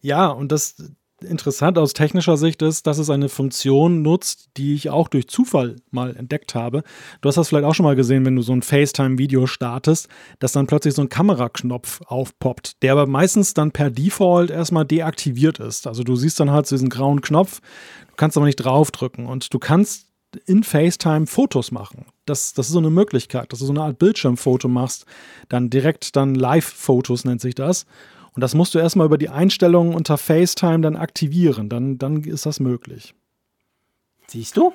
[0.00, 0.76] Ja, und das
[1.22, 5.76] interessant aus technischer Sicht ist, dass es eine Funktion nutzt, die ich auch durch Zufall
[5.90, 6.82] mal entdeckt habe.
[7.20, 10.52] Du hast das vielleicht auch schon mal gesehen, wenn du so ein FaceTime-Video startest, dass
[10.52, 15.86] dann plötzlich so ein Kameraknopf aufpoppt, der aber meistens dann per Default erstmal deaktiviert ist.
[15.86, 17.60] Also du siehst dann halt diesen grauen Knopf,
[18.08, 20.06] du kannst aber nicht draufdrücken und du kannst
[20.44, 22.06] in FaceTime Fotos machen.
[22.26, 25.06] Das, das ist so eine Möglichkeit, dass du so eine Art Bildschirmfoto machst,
[25.48, 27.86] dann direkt dann Live-Fotos nennt sich das.
[28.36, 31.70] Und das musst du erstmal über die Einstellungen unter FaceTime dann aktivieren.
[31.70, 33.14] Dann, dann ist das möglich.
[34.26, 34.74] Siehst du?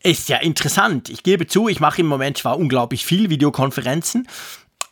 [0.00, 1.08] Ist ja interessant.
[1.08, 4.28] Ich gebe zu, ich mache im Moment zwar unglaublich viel Videokonferenzen,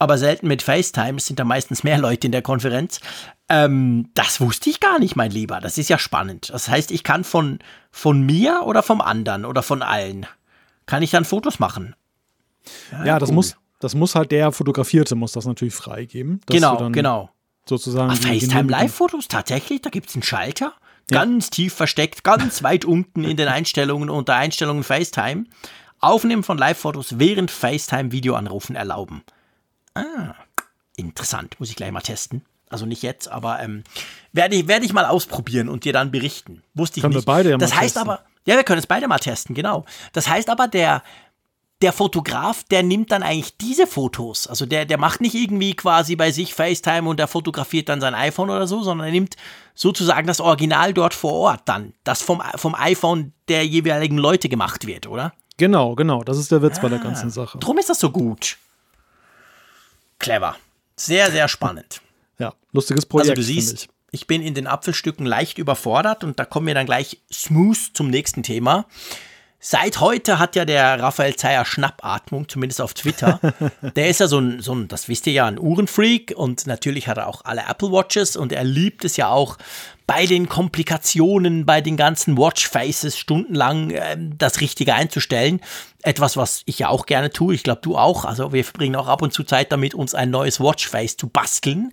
[0.00, 1.18] aber selten mit FaceTime.
[1.18, 3.00] Es sind da meistens mehr Leute in der Konferenz.
[3.48, 5.60] Ähm, das wusste ich gar nicht, mein Lieber.
[5.60, 6.50] Das ist ja spannend.
[6.50, 7.60] Das heißt, ich kann von,
[7.92, 10.26] von mir oder vom anderen oder von allen,
[10.86, 11.94] kann ich dann Fotos machen.
[12.90, 16.40] Ja, ja das, muss, das muss halt der Fotografierte, muss das natürlich freigeben.
[16.46, 17.30] Genau, genau.
[17.68, 18.10] Sozusagen.
[18.10, 19.82] Ach, FaceTime Live-Fotos, tatsächlich?
[19.82, 20.74] Da gibt es einen Schalter.
[21.10, 21.20] Ja.
[21.20, 25.44] Ganz tief versteckt, ganz weit unten in den Einstellungen unter Einstellungen FaceTime.
[26.00, 29.22] Aufnehmen von Live-Fotos während FaceTime-Videoanrufen erlauben.
[29.94, 30.34] Ah,
[30.96, 31.58] interessant.
[31.58, 32.42] Muss ich gleich mal testen.
[32.68, 33.84] Also nicht jetzt, aber ähm,
[34.32, 36.62] werde, ich, werde ich mal ausprobieren und dir dann berichten.
[36.74, 37.26] Wusste ich können nicht.
[37.26, 38.10] Wir beide ja das mal heißt testen.
[38.10, 39.84] aber, ja, wir können es beide mal testen, genau.
[40.12, 41.02] Das heißt aber, der,
[41.82, 44.46] der Fotograf, der nimmt dann eigentlich diese Fotos.
[44.46, 48.14] Also der, der macht nicht irgendwie quasi bei sich FaceTime und der fotografiert dann sein
[48.14, 49.36] iPhone oder so, sondern er nimmt
[49.74, 51.92] sozusagen das Original dort vor Ort dann.
[52.02, 55.34] Das vom, vom iPhone der jeweiligen Leute gemacht wird, oder?
[55.58, 56.22] Genau, genau.
[56.24, 57.58] Das ist der Witz Ah, bei der ganzen Sache.
[57.58, 58.56] Drum ist das so gut.
[60.18, 60.56] Clever.
[60.96, 62.00] Sehr, sehr spannend.
[62.38, 63.30] Ja, lustiges Projekt.
[63.30, 63.88] Also du siehst, ich.
[64.10, 68.10] ich bin in den Apfelstücken leicht überfordert und da kommen wir dann gleich smooth zum
[68.10, 68.84] nächsten Thema.
[69.58, 73.40] Seit heute hat ja der Raphael Zeyer Schnappatmung, zumindest auf Twitter.
[73.96, 77.08] Der ist ja so ein, so ein, das wisst ihr ja, ein Uhrenfreak und natürlich
[77.08, 79.56] hat er auch alle Apple Watches und er liebt es ja auch
[80.06, 85.60] bei den Komplikationen, bei den ganzen Watchfaces stundenlang ähm, das Richtige einzustellen.
[86.02, 87.54] Etwas, was ich ja auch gerne tue.
[87.54, 88.24] Ich glaube, du auch.
[88.24, 91.92] Also wir verbringen auch ab und zu Zeit damit, uns ein neues Watchface zu basteln.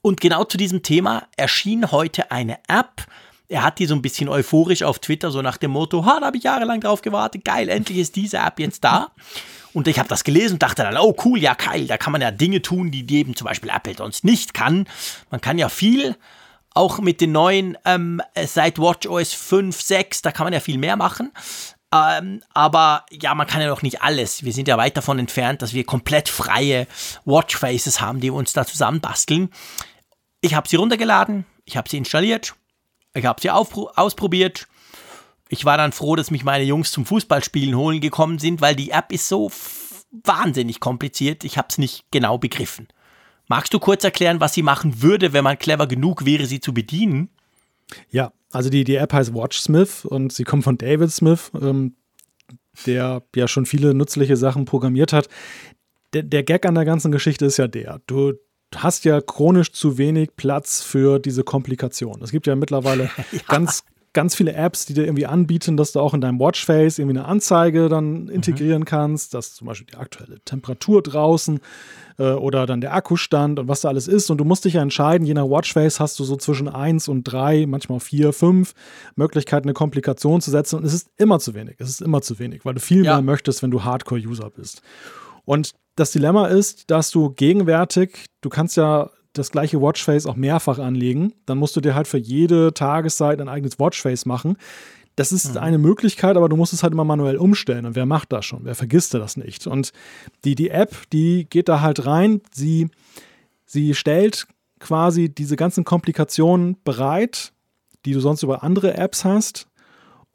[0.00, 3.04] Und genau zu diesem Thema erschien heute eine App,
[3.50, 6.26] er hat die so ein bisschen euphorisch auf Twitter, so nach dem Motto, ha, da
[6.26, 9.10] habe ich jahrelang drauf gewartet, geil, endlich ist diese App jetzt da.
[9.72, 12.22] Und ich habe das gelesen und dachte dann, oh cool, ja geil, da kann man
[12.22, 14.86] ja Dinge tun, die eben zum Beispiel Apple sonst nicht kann.
[15.30, 16.16] Man kann ja viel,
[16.74, 20.96] auch mit den neuen, ähm, seit WatchOS 5, 6, da kann man ja viel mehr
[20.96, 21.32] machen.
[21.92, 24.44] Ähm, aber ja, man kann ja noch nicht alles.
[24.44, 26.86] Wir sind ja weit davon entfernt, dass wir komplett freie
[27.24, 29.50] Watchfaces haben, die wir uns da zusammenbasteln.
[30.40, 32.54] Ich habe sie runtergeladen, ich habe sie installiert,
[33.14, 34.68] ich habe sie ausprobiert.
[35.48, 38.90] Ich war dann froh, dass mich meine Jungs zum Fußballspielen holen gekommen sind, weil die
[38.90, 39.50] App ist so
[40.24, 41.44] wahnsinnig kompliziert.
[41.44, 42.88] Ich habe es nicht genau begriffen.
[43.48, 46.72] Magst du kurz erklären, was sie machen würde, wenn man clever genug wäre, sie zu
[46.72, 47.30] bedienen?
[48.10, 51.96] Ja, also die, die App heißt WatchSmith und sie kommt von David Smith, ähm,
[52.86, 55.28] der ja schon viele nützliche Sachen programmiert hat.
[56.12, 58.34] Der, der Gag an der ganzen Geschichte ist ja der, du
[58.76, 62.20] hast ja chronisch zu wenig Platz für diese Komplikation.
[62.22, 63.40] Es gibt ja mittlerweile ja.
[63.48, 67.18] ganz ganz viele Apps, die dir irgendwie anbieten, dass du auch in deinem Watchface irgendwie
[67.18, 68.86] eine Anzeige dann integrieren mhm.
[68.86, 71.60] kannst, dass zum Beispiel die aktuelle Temperatur draußen
[72.18, 74.28] äh, oder dann der Akkustand und was da alles ist.
[74.30, 77.24] Und du musst dich ja entscheiden, je nach Watchface hast du so zwischen 1 und
[77.24, 78.74] 3, manchmal 4, 5
[79.14, 80.76] Möglichkeiten, eine Komplikation zu setzen.
[80.76, 81.76] Und es ist immer zu wenig.
[81.78, 83.14] Es ist immer zu wenig, weil du viel ja.
[83.14, 84.82] mehr möchtest, wenn du Hardcore-User bist.
[85.50, 90.78] Und das Dilemma ist, dass du gegenwärtig, du kannst ja das gleiche Watchface auch mehrfach
[90.78, 91.32] anlegen.
[91.44, 94.56] Dann musst du dir halt für jede Tageszeit ein eigenes Watchface machen.
[95.16, 95.56] Das ist mhm.
[95.56, 97.84] eine Möglichkeit, aber du musst es halt immer manuell umstellen.
[97.84, 98.60] Und wer macht das schon?
[98.62, 99.66] Wer vergisst das nicht?
[99.66, 99.90] Und
[100.44, 102.42] die, die App, die geht da halt rein.
[102.52, 102.88] Sie,
[103.66, 104.46] sie stellt
[104.78, 107.52] quasi diese ganzen Komplikationen bereit,
[108.04, 109.66] die du sonst über andere Apps hast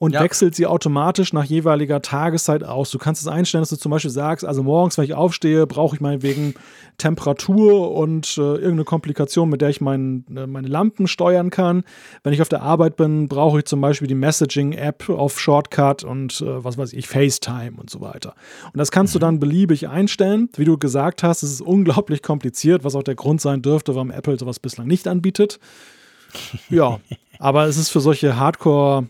[0.05, 0.21] und ja.
[0.21, 2.91] wechselt sie automatisch nach jeweiliger Tageszeit aus.
[2.91, 5.95] Du kannst es einstellen, dass du zum Beispiel sagst, also morgens, wenn ich aufstehe, brauche
[5.95, 6.53] ich meinetwegen
[6.99, 11.83] Temperatur und äh, irgendeine Komplikation, mit der ich mein, äh, meine Lampen steuern kann.
[12.21, 16.39] Wenn ich auf der Arbeit bin, brauche ich zum Beispiel die Messaging-App auf Shortcut und
[16.39, 18.35] äh, was weiß ich, FaceTime und so weiter.
[18.65, 19.19] Und das kannst mhm.
[19.19, 20.49] du dann beliebig einstellen.
[20.55, 24.11] Wie du gesagt hast, es ist unglaublich kompliziert, was auch der Grund sein dürfte, warum
[24.11, 25.59] Apple sowas bislang nicht anbietet.
[26.69, 26.99] Ja,
[27.39, 29.07] aber es ist für solche Hardcore-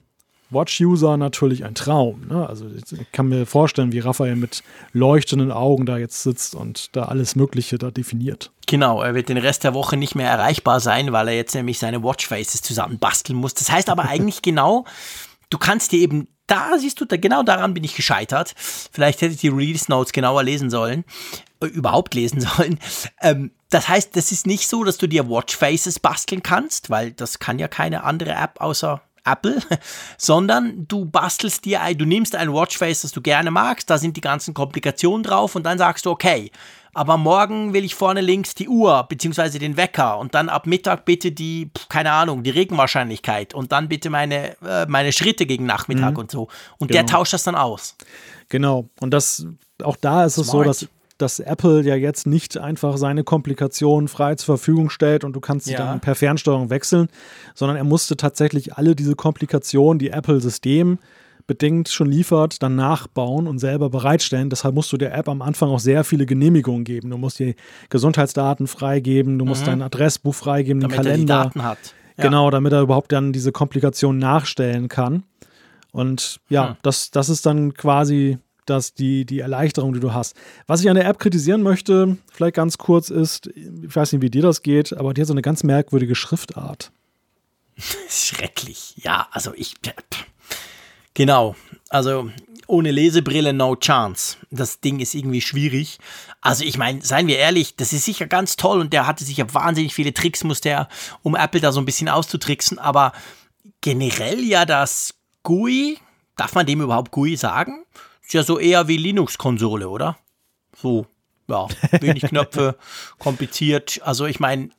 [0.55, 2.25] Watch-User natürlich ein Traum.
[2.27, 2.47] Ne?
[2.49, 4.63] Also ich kann mir vorstellen, wie Raphael mit
[4.93, 8.51] leuchtenden Augen da jetzt sitzt und da alles Mögliche da definiert.
[8.65, 11.77] Genau, er wird den Rest der Woche nicht mehr erreichbar sein, weil er jetzt nämlich
[11.77, 13.53] seine Watchfaces zusammenbasteln muss.
[13.53, 14.85] Das heißt aber eigentlich genau,
[15.51, 18.53] du kannst dir eben da siehst du, da, genau daran bin ich gescheitert.
[18.57, 21.03] Vielleicht hätte ich die Release Notes genauer lesen sollen,
[21.59, 22.79] äh, überhaupt lesen sollen.
[23.21, 27.39] Ähm, das heißt, das ist nicht so, dass du dir Watchfaces basteln kannst, weil das
[27.39, 29.59] kann ja keine andere App außer Apple,
[30.17, 34.15] sondern du bastelst dir, ein, du nimmst ein Watchface, das du gerne magst, da sind
[34.17, 36.51] die ganzen Komplikationen drauf und dann sagst du, okay,
[36.95, 41.03] aber morgen will ich vorne links die Uhr beziehungsweise den Wecker und dann ab Mittag
[41.03, 46.13] bitte die, keine Ahnung, die Regenwahrscheinlichkeit und dann bitte meine, äh, meine Schritte gegen Nachmittag
[46.13, 46.19] mhm.
[46.19, 46.47] und so.
[46.77, 47.01] Und genau.
[47.01, 47.97] der tauscht das dann aus.
[48.47, 48.87] Genau.
[49.01, 49.45] Und das,
[49.83, 50.45] auch da ist Smart.
[50.45, 50.87] es so, dass
[51.17, 55.65] dass Apple ja jetzt nicht einfach seine Komplikationen frei zur Verfügung stellt und du kannst
[55.65, 55.79] sie ja.
[55.79, 57.07] dann per Fernsteuerung wechseln,
[57.53, 60.99] sondern er musste tatsächlich alle diese Komplikationen, die Apple System
[61.47, 64.49] bedingt schon liefert, dann nachbauen und selber bereitstellen.
[64.49, 67.11] Deshalb musst du der App am Anfang auch sehr viele Genehmigungen geben.
[67.11, 67.55] Du musst die
[67.89, 69.67] Gesundheitsdaten freigeben, du musst mhm.
[69.67, 71.33] dein Adressbuch freigeben, damit den Kalender.
[71.35, 71.77] Er die Daten hat.
[72.17, 72.23] Ja.
[72.23, 75.23] Genau, damit er überhaupt dann diese Komplikationen nachstellen kann.
[75.91, 76.75] Und ja, hm.
[76.81, 80.35] das, das ist dann quasi dass die, die Erleichterung, die du hast.
[80.67, 84.29] Was ich an der App kritisieren möchte, vielleicht ganz kurz, ist, ich weiß nicht, wie
[84.29, 86.91] dir das geht, aber die hat so eine ganz merkwürdige Schriftart.
[88.09, 89.75] Schrecklich, ja, also ich.
[91.13, 91.55] Genau,
[91.89, 92.29] also
[92.67, 94.37] ohne Lesebrille no chance.
[94.49, 95.99] Das Ding ist irgendwie schwierig.
[96.41, 99.53] Also ich meine, seien wir ehrlich, das ist sicher ganz toll und der hatte sicher
[99.53, 100.89] wahnsinnig viele Tricks, musste er,
[101.21, 103.13] um Apple da so ein bisschen auszutricksen, aber
[103.81, 105.13] generell ja das
[105.43, 105.99] GUI,
[106.37, 107.85] darf man dem überhaupt GUI sagen?
[108.25, 110.17] Ist ja so eher wie Linux-Konsole, oder?
[110.75, 111.05] So,
[111.47, 111.67] ja,
[112.01, 112.75] wenig Knöpfe,
[113.19, 114.01] kompliziert.
[114.03, 114.69] Also ich meine,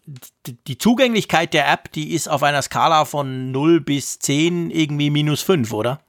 [0.66, 5.42] die Zugänglichkeit der App, die ist auf einer Skala von 0 bis 10 irgendwie minus
[5.42, 6.00] 5, oder?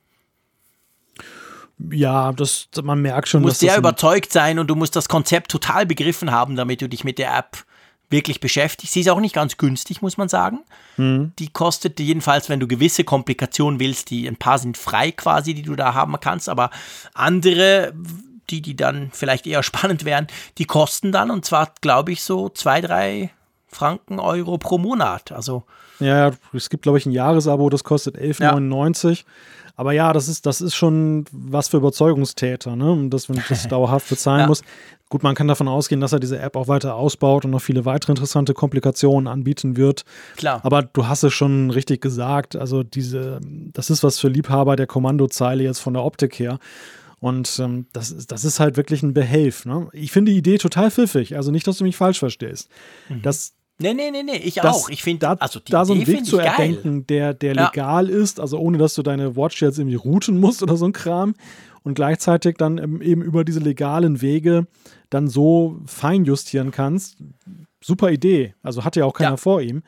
[1.91, 3.43] Ja, das, man merkt schon.
[3.43, 6.89] Du musst sehr überzeugt sein und du musst das Konzept total begriffen haben, damit du
[6.89, 7.66] dich mit der App
[8.09, 8.91] wirklich beschäftigt.
[8.91, 10.59] Sie ist auch nicht ganz günstig, muss man sagen.
[10.97, 11.33] Mhm.
[11.39, 15.63] Die kostet jedenfalls, wenn du gewisse Komplikationen willst, die ein paar sind frei quasi, die
[15.63, 16.69] du da haben kannst, aber
[17.13, 17.93] andere,
[18.49, 20.27] die, die dann vielleicht eher spannend wären,
[20.57, 23.31] die kosten dann und zwar, glaube ich, so zwei, drei
[23.67, 25.31] Franken, Euro pro Monat.
[25.31, 25.63] Also
[25.99, 29.09] ja, es gibt, glaube ich, ein Jahresabo, das kostet 11,99.
[29.09, 29.23] Ja.
[29.75, 33.09] Aber ja, das ist, das ist schon was für Überzeugungstäter, ne?
[33.09, 34.47] dass man das dauerhaft bezahlen ja.
[34.47, 34.63] muss.
[35.09, 37.85] Gut, man kann davon ausgehen, dass er diese App auch weiter ausbaut und noch viele
[37.85, 40.03] weitere interessante Komplikationen anbieten wird.
[40.35, 40.59] Klar.
[40.63, 42.55] Aber du hast es schon richtig gesagt.
[42.55, 43.39] Also diese,
[43.71, 46.59] das ist was für Liebhaber der Kommandozeile jetzt von der Optik her.
[47.19, 49.65] Und ähm, das, das ist halt wirklich ein Behelf.
[49.65, 49.87] Ne?
[49.93, 51.35] Ich finde die Idee total pfiffig.
[51.35, 52.69] Also nicht, dass du mich falsch verstehst.
[53.09, 53.21] Mhm.
[53.21, 54.89] Das, Nee, nee, nee, nee, ich das, auch.
[54.89, 57.65] Ich finde, da, also da so einen Weg zu erdenken, der, der ja.
[57.65, 60.93] legal ist, also ohne dass du deine Watch jetzt irgendwie routen musst oder so ein
[60.93, 61.35] Kram
[61.83, 64.65] und gleichzeitig dann eben über diese legalen Wege
[65.11, 67.17] dann so fein justieren kannst.
[67.79, 68.55] Super Idee.
[68.63, 69.37] Also hatte ja auch keiner ja.
[69.37, 69.83] vor ihm.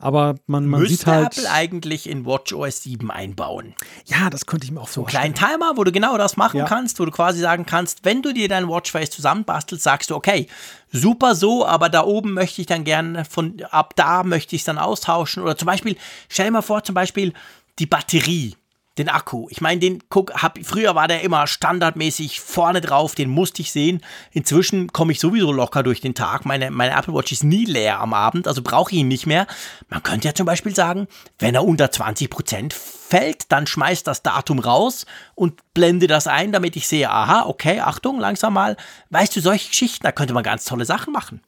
[0.00, 1.38] Aber man, man Müsste sieht halt.
[1.38, 3.74] Apple eigentlich in WatchOS 7 einbauen.
[4.06, 5.24] Ja, das könnte ich mir auch so vorstellen.
[5.24, 6.66] Einen kleinen Timer, wo du genau das machen ja.
[6.66, 10.46] kannst, wo du quasi sagen kannst, wenn du dir dein Watchface zusammenbastelst, sagst du, okay,
[10.92, 14.66] super so, aber da oben möchte ich dann gerne von ab da möchte ich es
[14.66, 15.42] dann austauschen.
[15.42, 15.96] Oder zum Beispiel,
[16.28, 17.32] stell dir mal vor, zum Beispiel
[17.80, 18.54] die Batterie
[18.98, 19.46] den Akku.
[19.50, 23.72] Ich meine, den guck, hab, früher war der immer standardmäßig vorne drauf, den musste ich
[23.72, 24.02] sehen.
[24.32, 26.44] Inzwischen komme ich sowieso locker durch den Tag.
[26.44, 29.46] Meine, meine Apple Watch ist nie leer am Abend, also brauche ich ihn nicht mehr.
[29.88, 31.08] Man könnte ja zum Beispiel sagen,
[31.38, 36.76] wenn er unter 20% fällt, dann schmeißt das Datum raus und blende das ein, damit
[36.76, 38.76] ich sehe, aha, okay, Achtung, langsam mal.
[39.10, 41.40] Weißt du, solche Geschichten, da könnte man ganz tolle Sachen machen.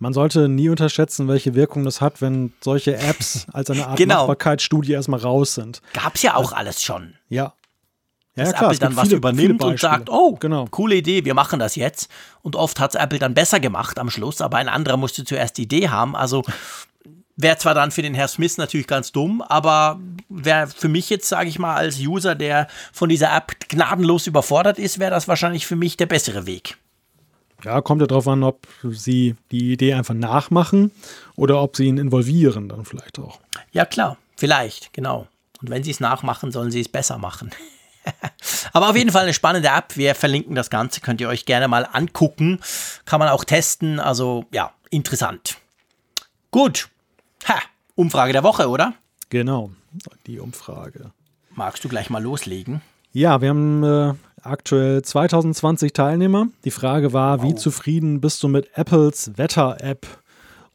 [0.00, 4.20] Man sollte nie unterschätzen, welche Wirkung das hat, wenn solche Apps als eine Art genau.
[4.20, 5.82] Machbarkeitsstudie erstmal raus sind.
[5.92, 7.14] Gab es ja auch alles schon.
[7.28, 7.52] Ja.
[8.34, 10.66] Ja, dass ja, klar, Apple dann was viele, übernimmt viele und sagt, oh, genau.
[10.70, 12.10] coole Idee, wir machen das jetzt.
[12.40, 15.58] Und oft hat es Apple dann besser gemacht am Schluss, aber ein anderer musste zuerst
[15.58, 16.16] die Idee haben.
[16.16, 16.44] Also
[17.36, 20.00] wäre zwar dann für den Herr Smith natürlich ganz dumm, aber
[20.30, 24.78] wäre für mich jetzt, sage ich mal, als User, der von dieser App gnadenlos überfordert
[24.78, 26.78] ist, wäre das wahrscheinlich für mich der bessere Weg.
[27.64, 30.90] Ja, kommt ja darauf an, ob sie die Idee einfach nachmachen
[31.36, 33.40] oder ob sie ihn involvieren, dann vielleicht auch.
[33.72, 35.26] Ja, klar, vielleicht, genau.
[35.60, 37.50] Und wenn sie es nachmachen, sollen sie es besser machen.
[38.72, 39.96] Aber auf jeden Fall eine spannende App.
[39.96, 42.60] Wir verlinken das Ganze, könnt ihr euch gerne mal angucken.
[43.04, 44.00] Kann man auch testen.
[44.00, 45.58] Also ja, interessant.
[46.50, 46.88] Gut.
[47.46, 47.58] Ha,
[47.94, 48.94] Umfrage der Woche, oder?
[49.28, 49.70] Genau,
[50.26, 51.12] die Umfrage.
[51.54, 52.80] Magst du gleich mal loslegen?
[53.12, 56.48] Ja, wir haben äh, aktuell 2020 Teilnehmer.
[56.64, 57.48] Die Frage war, wow.
[57.48, 60.06] wie zufrieden bist du mit Apples Wetter-App?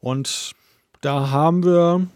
[0.00, 0.52] Und
[1.00, 2.06] da haben wir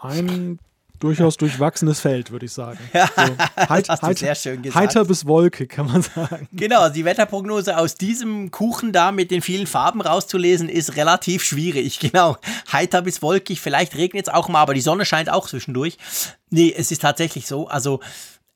[0.00, 0.58] ein
[1.00, 2.78] durchaus durchwachsenes Feld, würde ich sagen.
[2.92, 3.22] So,
[3.68, 4.80] heit, heit, sehr schön gesagt.
[4.80, 6.48] Heiter bis Wolke, kann man sagen.
[6.52, 12.00] Genau, die Wetterprognose aus diesem Kuchen da mit den vielen Farben rauszulesen, ist relativ schwierig.
[12.06, 12.36] Genau,
[12.72, 15.98] heiter bis wolkig, vielleicht regnet es auch mal, aber die Sonne scheint auch zwischendurch.
[16.50, 17.66] Nee, es ist tatsächlich so.
[17.66, 18.00] Also,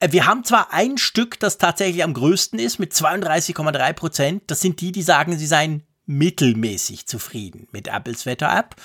[0.08, 4.42] wir haben zwar ein Stück, das tatsächlich am größten ist, mit 32,3 Prozent.
[4.46, 8.76] Das sind die, die sagen, sie seien mittelmäßig zufrieden mit Apples Wetter-App.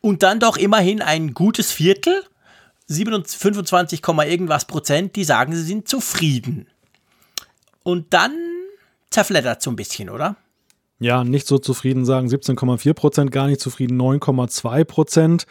[0.00, 2.24] Und dann doch immerhin ein gutes Viertel
[2.88, 6.68] 25, irgendwas Prozent, die sagen, sie sind zufrieden.
[7.82, 8.36] Und dann
[9.10, 10.36] zerfleddert so ein bisschen, oder?
[10.98, 15.46] Ja, nicht so zufrieden sagen 17,4 Prozent, gar nicht zufrieden 9,2 Prozent.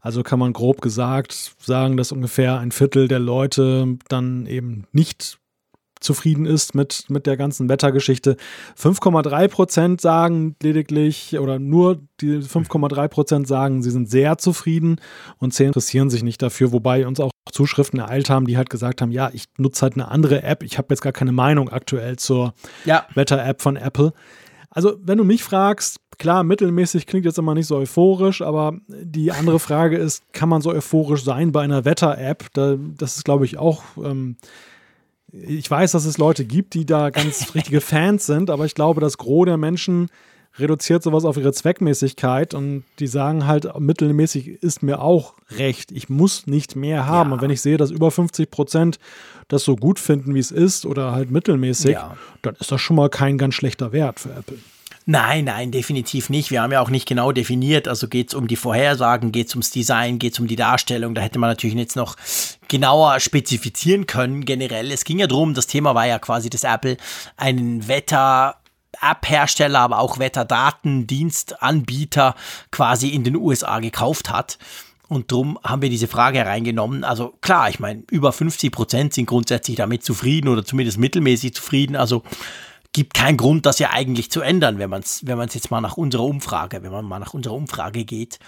[0.00, 5.38] Also kann man grob gesagt sagen, dass ungefähr ein Viertel der Leute dann eben nicht
[6.00, 8.36] zufrieden ist mit, mit der ganzen Wettergeschichte.
[8.78, 15.00] 5,3 Prozent sagen lediglich oder nur die 5,3 Prozent sagen, sie sind sehr zufrieden
[15.38, 19.00] und 10 interessieren sich nicht dafür, wobei uns auch Zuschriften ereilt haben, die halt gesagt
[19.00, 22.16] haben, ja, ich nutze halt eine andere App, ich habe jetzt gar keine Meinung aktuell
[22.16, 22.54] zur
[22.84, 23.06] ja.
[23.14, 24.12] Wetter-App von Apple.
[24.70, 29.32] Also, wenn du mich fragst, klar, mittelmäßig klingt jetzt immer nicht so euphorisch, aber die
[29.32, 32.46] andere Frage ist, kann man so euphorisch sein bei einer Wetter-App?
[32.52, 34.36] Da, das ist, glaube ich, auch ähm,
[35.32, 39.00] ich weiß, dass es Leute gibt, die da ganz richtige Fans sind, aber ich glaube,
[39.00, 40.08] das Gros der Menschen
[40.58, 45.92] reduziert sowas auf ihre Zweckmäßigkeit und die sagen halt, mittelmäßig ist mir auch recht.
[45.92, 47.30] Ich muss nicht mehr haben.
[47.30, 47.34] Ja.
[47.34, 48.98] Und wenn ich sehe, dass über 50 Prozent
[49.48, 52.16] das so gut finden, wie es ist, oder halt mittelmäßig, ja.
[52.42, 54.58] dann ist das schon mal kein ganz schlechter Wert für Apple.
[55.08, 56.50] Nein, nein, definitiv nicht.
[56.50, 57.86] Wir haben ja auch nicht genau definiert.
[57.86, 61.14] Also geht es um die Vorhersagen, geht es ums Design, geht es um die Darstellung.
[61.14, 62.16] Da hätte man natürlich jetzt noch
[62.66, 64.90] genauer spezifizieren können, generell.
[64.90, 66.96] Es ging ja darum, das Thema war ja quasi, dass Apple
[67.36, 68.56] einen Wetter-
[69.00, 72.34] App-Hersteller, aber auch Wetterdatendienstanbieter
[72.70, 74.58] quasi in den USA gekauft hat.
[75.08, 77.04] Und darum haben wir diese Frage hereingenommen.
[77.04, 81.94] Also klar, ich meine, über 50 Prozent sind grundsätzlich damit zufrieden oder zumindest mittelmäßig zufrieden.
[81.94, 82.22] Also
[82.92, 85.96] gibt keinen Grund, das ja eigentlich zu ändern, wenn man es wenn jetzt mal nach
[85.96, 88.38] unserer Umfrage, wenn man mal nach unserer Umfrage geht.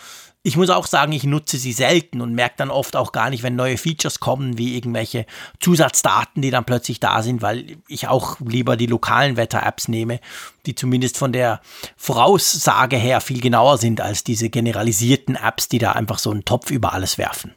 [0.43, 3.43] Ich muss auch sagen, ich nutze sie selten und merke dann oft auch gar nicht,
[3.43, 5.27] wenn neue Features kommen, wie irgendwelche
[5.61, 10.21] Zusatzdaten, die dann plötzlich da sind, weil ich auch lieber die lokalen Wetter-Apps nehme,
[10.65, 11.61] die zumindest von der
[11.97, 16.71] Voraussage her viel genauer sind als diese generalisierten Apps, die da einfach so einen Topf
[16.71, 17.55] über alles werfen.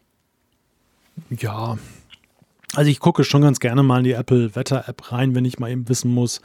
[1.30, 1.78] Ja,
[2.76, 5.60] also ich gucke schon ganz gerne mal in die Apple Wetter App rein, wenn ich
[5.60, 6.42] mal eben wissen muss,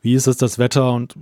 [0.00, 1.14] wie ist es das Wetter und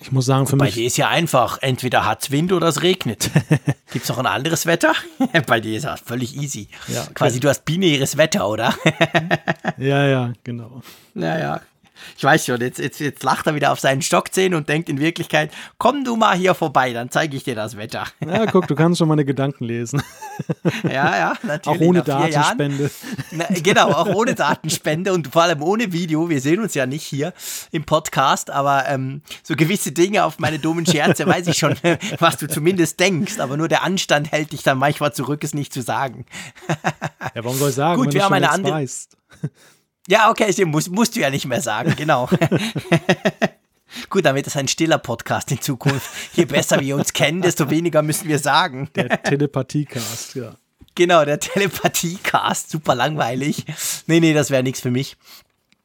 [0.00, 0.74] ich muss sagen, für Bei mich.
[0.74, 3.30] Bei dir ist ja einfach, entweder hat es Wind oder es regnet.
[3.92, 4.92] Gibt es noch ein anderes Wetter?
[5.46, 6.68] Bei dir ist das völlig easy.
[6.88, 8.74] Ja, Quasi du hast binäres Wetter, oder?
[9.78, 10.82] ja, ja, genau.
[11.14, 11.60] Naja,
[12.16, 14.98] ich weiß schon, jetzt, jetzt, jetzt lacht er wieder auf seinen Stockzähnen und denkt in
[15.00, 18.04] Wirklichkeit, komm du mal hier vorbei, dann zeige ich dir das Wetter.
[18.24, 20.02] Ja, guck, du kannst schon meine Gedanken lesen.
[20.84, 21.80] Ja, ja, natürlich.
[21.80, 22.90] Auch ohne Datenspende.
[23.32, 26.28] Na, genau, auch ohne Datenspende und vor allem ohne Video.
[26.28, 27.32] Wir sehen uns ja nicht hier
[27.72, 31.74] im Podcast, aber ähm, so gewisse Dinge auf meine dummen Scherze weiß ich schon,
[32.18, 35.72] was du zumindest denkst, aber nur der Anstand hält dich dann manchmal zurück, es nicht
[35.72, 36.26] zu sagen.
[36.68, 38.74] Ja, warum soll ich sagen, Gut, wenn wir haben eine andere.
[38.74, 39.16] Weißt?
[40.10, 42.30] Ja, okay, musst, musst du ja nicht mehr sagen, genau.
[44.08, 46.08] Gut, damit ist ein stiller Podcast in Zukunft.
[46.32, 48.88] Je besser wir uns kennen, desto weniger müssen wir sagen.
[48.94, 50.54] Der Telepathie-Cast, ja.
[50.94, 53.66] Genau, der Telepathie-Cast, super langweilig.
[54.06, 55.18] Nee, nee, das wäre nichts für mich.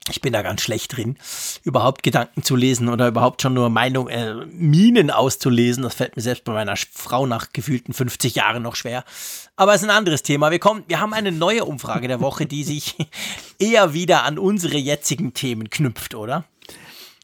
[0.09, 1.15] Ich bin da ganz schlecht drin,
[1.63, 5.83] überhaupt Gedanken zu lesen oder überhaupt schon nur Meinung, äh, Minen auszulesen.
[5.83, 9.05] Das fällt mir selbst bei meiner Frau nach gefühlten 50 Jahren noch schwer.
[9.55, 10.51] Aber es ist ein anderes Thema.
[10.51, 12.97] Wir, kommen, wir haben eine neue Umfrage der Woche, die sich
[13.59, 16.43] eher wieder an unsere jetzigen Themen knüpft, oder?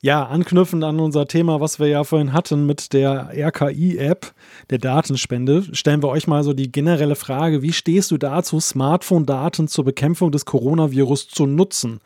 [0.02, 4.32] Ja, anknüpfend an unser Thema, was wir ja vorhin hatten mit der RKI-App,
[4.70, 9.68] der Datenspende, stellen wir euch mal so die generelle Frage, wie stehst du dazu, Smartphone-Daten
[9.68, 12.00] zur Bekämpfung des Coronavirus zu nutzen?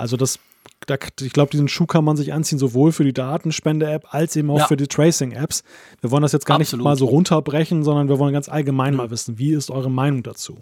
[0.00, 0.38] Also das,
[0.86, 4.50] da, ich glaube, diesen Schuh kann man sich anziehen, sowohl für die Datenspende-App als eben
[4.50, 4.66] auch ja.
[4.66, 5.62] für die Tracing-Apps.
[6.00, 6.80] Wir wollen das jetzt gar Absolut.
[6.80, 8.96] nicht mal so runterbrechen, sondern wir wollen ganz allgemein mhm.
[8.96, 10.58] mal wissen, wie ist eure Meinung dazu?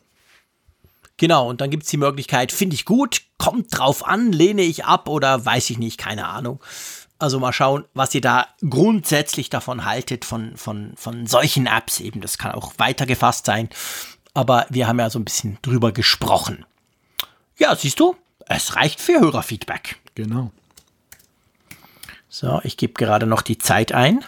[1.19, 4.85] Genau, und dann gibt es die Möglichkeit, finde ich gut, kommt drauf an, lehne ich
[4.85, 6.61] ab oder weiß ich nicht, keine Ahnung.
[7.21, 12.21] Also mal schauen, was ihr da grundsätzlich davon haltet, von, von, von solchen Apps eben.
[12.21, 13.69] Das kann auch weiter gefasst sein.
[14.35, 16.65] Aber wir haben ja so ein bisschen drüber gesprochen.
[17.57, 18.15] Ja, siehst du,
[18.49, 19.97] es reicht für Hörerfeedback.
[20.15, 20.51] Genau.
[22.31, 24.23] So, ich gebe gerade noch die Zeit ein.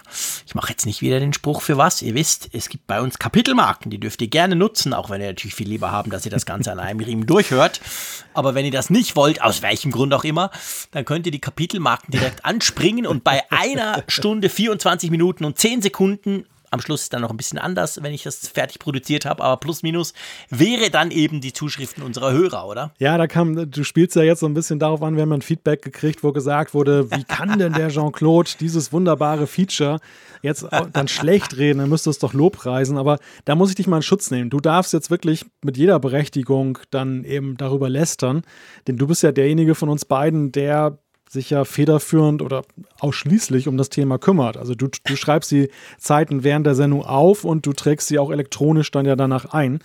[0.47, 2.01] Ich mache jetzt nicht wieder den Spruch für was.
[2.01, 5.27] Ihr wisst, es gibt bei uns Kapitelmarken, die dürft ihr gerne nutzen, auch wenn ihr
[5.27, 7.79] natürlich viel lieber haben, dass ihr das Ganze an einem Riemen durchhört.
[8.33, 10.49] Aber wenn ihr das nicht wollt, aus welchem Grund auch immer,
[10.89, 15.83] dann könnt ihr die Kapitelmarken direkt anspringen und bei einer Stunde 24 Minuten und 10
[15.83, 19.43] Sekunden am Schluss ist dann noch ein bisschen anders, wenn ich das fertig produziert habe,
[19.43, 20.13] aber plus minus
[20.49, 22.93] wäre dann eben die Zuschriften unserer Hörer, oder?
[22.97, 25.41] Ja, da kam, du spielst ja jetzt so ein bisschen darauf an, wir haben ein
[25.41, 29.99] Feedback gekriegt, wo gesagt wurde, wie kann denn der Jean-Claude dieses wunderbare Feature
[30.41, 33.97] jetzt dann schlecht reden, dann müsste es doch Lobpreisen, aber da muss ich dich mal
[33.97, 34.49] in Schutz nehmen.
[34.49, 38.43] Du darfst jetzt wirklich mit jeder Berechtigung dann eben darüber lästern,
[38.87, 40.97] denn du bist ja derjenige von uns beiden, der
[41.31, 42.63] sich ja federführend oder
[42.99, 44.57] ausschließlich um das Thema kümmert.
[44.57, 48.31] Also du, du schreibst die Zeiten während der Sendung auf und du trägst sie auch
[48.31, 49.79] elektronisch dann ja danach ein.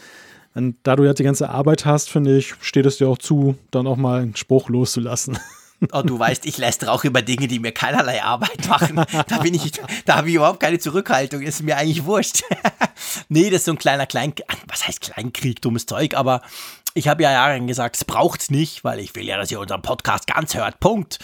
[0.54, 3.56] Und da du ja die ganze Arbeit hast, finde ich, steht es dir auch zu,
[3.70, 5.38] dann auch mal einen Spruch loszulassen.
[5.92, 9.04] Oh, du weißt, ich lästere auch über Dinge, die mir keinerlei Arbeit machen.
[9.28, 9.72] Da bin ich,
[10.06, 11.42] da habe ich überhaupt keine Zurückhaltung.
[11.42, 12.44] Ist mir eigentlich wurscht.
[13.28, 14.32] nee, das ist so ein kleiner Klein,
[14.68, 16.40] was heißt Kleinkrieg, dummes Zeug, aber
[16.96, 19.82] ich habe ja jahrelang gesagt, es braucht nicht, weil ich will ja, dass ihr unseren
[19.82, 20.80] Podcast ganz hört.
[20.80, 21.18] Punkt.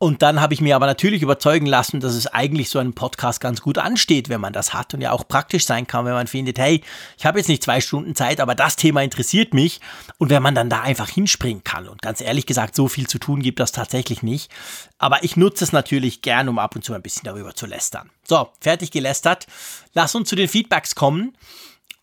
[0.00, 3.40] Und dann habe ich mir aber natürlich überzeugen lassen, dass es eigentlich so einem Podcast
[3.40, 6.28] ganz gut ansteht, wenn man das hat und ja auch praktisch sein kann, wenn man
[6.28, 6.84] findet, hey,
[7.16, 9.80] ich habe jetzt nicht zwei Stunden Zeit, aber das Thema interessiert mich
[10.18, 11.88] und wenn man dann da einfach hinspringen kann.
[11.88, 14.52] Und ganz ehrlich gesagt, so viel zu tun gibt das tatsächlich nicht.
[14.98, 18.08] Aber ich nutze es natürlich gern, um ab und zu ein bisschen darüber zu lästern.
[18.22, 19.48] So, fertig gelästert.
[19.94, 21.36] Lass uns zu den Feedbacks kommen.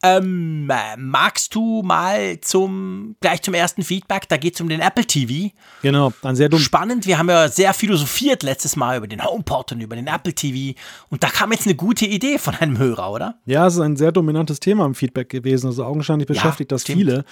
[0.05, 4.29] Ähm, magst du mal zum gleich zum ersten Feedback?
[4.29, 5.51] Da geht es um den Apple TV.
[5.81, 6.59] Genau, ein sehr dumm.
[6.59, 7.07] Spannend.
[7.07, 10.77] Wir haben ja sehr philosophiert letztes Mal über den HomePod und über den Apple TV.
[11.09, 13.39] Und da kam jetzt eine gute Idee von einem Hörer, oder?
[13.45, 15.67] Ja, es ist ein sehr dominantes Thema im Feedback gewesen.
[15.67, 16.99] Also augenscheinlich beschäftigt ja, das stimmt.
[16.99, 17.25] viele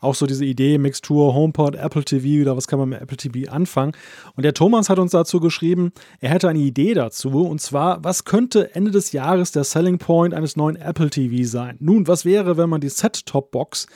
[0.00, 3.50] auch so diese Idee, Mixtur, HomePod, Apple TV oder was kann man mit Apple TV
[3.50, 3.92] anfangen.
[4.34, 8.24] Und der Thomas hat uns dazu geschrieben, er hätte eine Idee dazu und zwar, was
[8.24, 11.76] könnte Ende des Jahres der Selling Point eines neuen Apple TV sein?
[11.80, 13.86] Nun, was wäre, wenn man die Set-Top-Box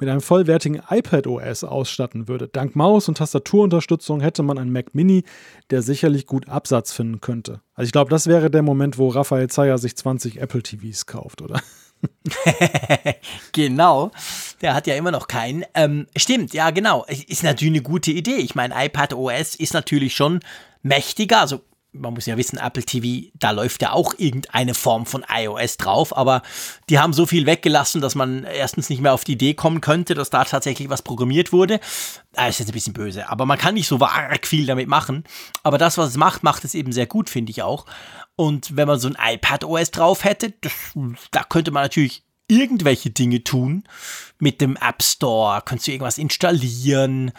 [0.00, 2.48] mit einem vollwertigen iPad OS ausstatten würde?
[2.48, 5.22] Dank Maus- und Tastaturunterstützung hätte man einen Mac Mini,
[5.70, 7.60] der sicherlich gut Absatz finden könnte.
[7.74, 11.40] Also ich glaube, das wäre der Moment, wo Raphael Zeyer sich 20 Apple TVs kauft,
[11.40, 11.60] oder?
[13.52, 14.10] genau,
[14.60, 15.64] der hat ja immer noch keinen.
[15.74, 17.04] Ähm, stimmt, ja, genau.
[17.04, 18.36] Ist natürlich eine gute Idee.
[18.36, 20.40] Ich meine, iPad OS ist natürlich schon
[20.82, 21.40] mächtiger.
[21.40, 21.62] Also
[21.92, 26.16] man muss ja wissen, Apple TV, da läuft ja auch irgendeine Form von iOS drauf,
[26.16, 26.42] aber
[26.88, 30.14] die haben so viel weggelassen, dass man erstens nicht mehr auf die Idee kommen könnte,
[30.14, 31.80] dass da tatsächlich was programmiert wurde.
[32.32, 35.24] Das ist jetzt ein bisschen böse, aber man kann nicht so arg viel damit machen.
[35.62, 37.84] Aber das, was es macht, macht es eben sehr gut, finde ich auch.
[38.36, 40.72] Und wenn man so ein iPad OS drauf hätte, das,
[41.30, 43.84] da könnte man natürlich irgendwelche Dinge tun.
[44.38, 47.32] Mit dem App Store könntest du irgendwas installieren.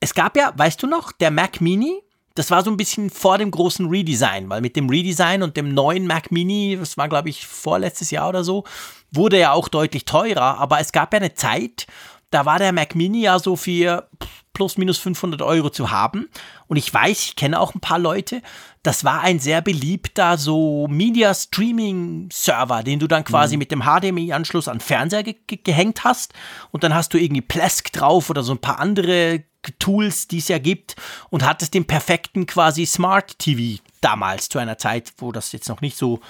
[0.00, 2.02] Es gab ja, weißt du noch, der Mac Mini,
[2.34, 5.74] das war so ein bisschen vor dem großen Redesign, weil mit dem Redesign und dem
[5.74, 8.64] neuen Mac Mini, das war glaube ich vorletztes Jahr oder so,
[9.10, 11.86] wurde ja auch deutlich teurer, aber es gab ja eine Zeit,
[12.32, 14.08] da war der Mac Mini ja so für
[14.52, 16.28] plus minus 500 Euro zu haben.
[16.66, 18.42] Und ich weiß, ich kenne auch ein paar Leute,
[18.82, 23.58] das war ein sehr beliebter so Media Streaming Server, den du dann quasi mhm.
[23.60, 26.32] mit dem HDMI-Anschluss an Fernseher ge gehängt hast.
[26.70, 29.44] Und dann hast du irgendwie Plesk drauf oder so ein paar andere
[29.78, 30.96] Tools, die es ja gibt
[31.30, 35.80] und hattest den perfekten quasi Smart TV damals zu einer Zeit, wo das jetzt noch
[35.80, 36.20] nicht so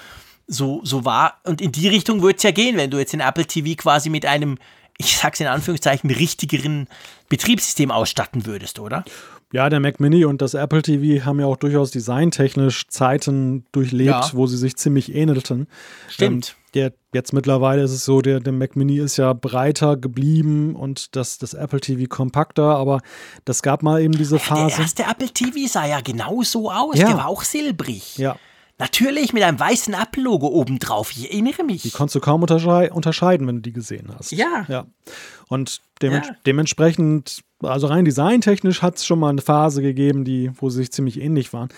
[0.45, 3.21] so so war und in die Richtung würde es ja gehen, wenn du jetzt den
[3.21, 4.57] Apple TV quasi mit einem
[4.97, 6.87] ich sag's in Anführungszeichen richtigeren
[7.29, 9.03] Betriebssystem ausstatten würdest, oder?
[9.53, 14.09] Ja, der Mac Mini und das Apple TV haben ja auch durchaus designtechnisch Zeiten durchlebt,
[14.09, 14.29] ja.
[14.33, 15.67] wo sie sich ziemlich ähnelten.
[16.09, 16.49] Stimmt.
[16.49, 20.75] Ähm, der, jetzt mittlerweile ist es so, der, der Mac Mini ist ja breiter geblieben
[20.75, 23.01] und das, das Apple TV kompakter, aber
[23.45, 24.75] das gab mal eben diese Phase.
[24.75, 27.09] Der erste Apple TV sah ja genau so aus, ja.
[27.09, 28.17] der war auch silbrig.
[28.17, 28.37] Ja.
[28.79, 31.11] Natürlich mit einem weißen Apple-Logo obendrauf.
[31.11, 31.83] Ich erinnere mich.
[31.83, 34.31] Die konntest du kaum untersche unterscheiden, wenn du die gesehen hast.
[34.31, 34.65] Ja.
[34.67, 34.85] ja.
[35.47, 36.21] Und dem ja.
[36.45, 40.91] dementsprechend, also rein designtechnisch hat es schon mal eine Phase gegeben, die, wo sie sich
[40.91, 41.69] ziemlich ähnlich waren.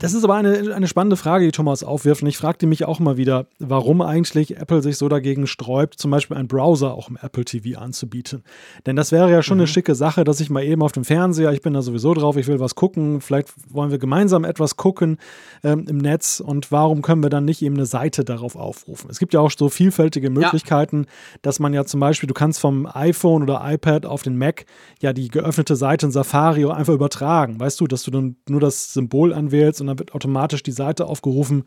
[0.00, 2.22] Das ist aber eine, eine spannende Frage, die Thomas aufwirft.
[2.22, 6.10] Und ich fragte mich auch mal wieder, warum eigentlich Apple sich so dagegen sträubt, zum
[6.10, 8.42] Beispiel einen Browser auch im Apple TV anzubieten.
[8.86, 9.62] Denn das wäre ja schon mhm.
[9.62, 12.38] eine schicke Sache, dass ich mal eben auf dem Fernseher, ich bin da sowieso drauf,
[12.38, 15.18] ich will was gucken, vielleicht wollen wir gemeinsam etwas gucken
[15.62, 19.10] ähm, im Netz und warum können wir dann nicht eben eine Seite darauf aufrufen?
[19.10, 21.38] Es gibt ja auch so vielfältige Möglichkeiten, ja.
[21.42, 24.64] dass man ja zum Beispiel, du kannst vom iPhone oder iPad auf den Mac
[25.02, 27.60] ja die geöffnete Seite in Safari einfach übertragen.
[27.60, 31.06] Weißt du, dass du dann nur das Symbol anwählst und dann wird automatisch die Seite
[31.06, 31.64] aufgerufen,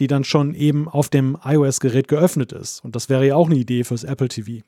[0.00, 2.84] die dann schon eben auf dem iOS-Gerät geöffnet ist.
[2.84, 4.62] Und das wäre ja auch eine Idee fürs Apple TV.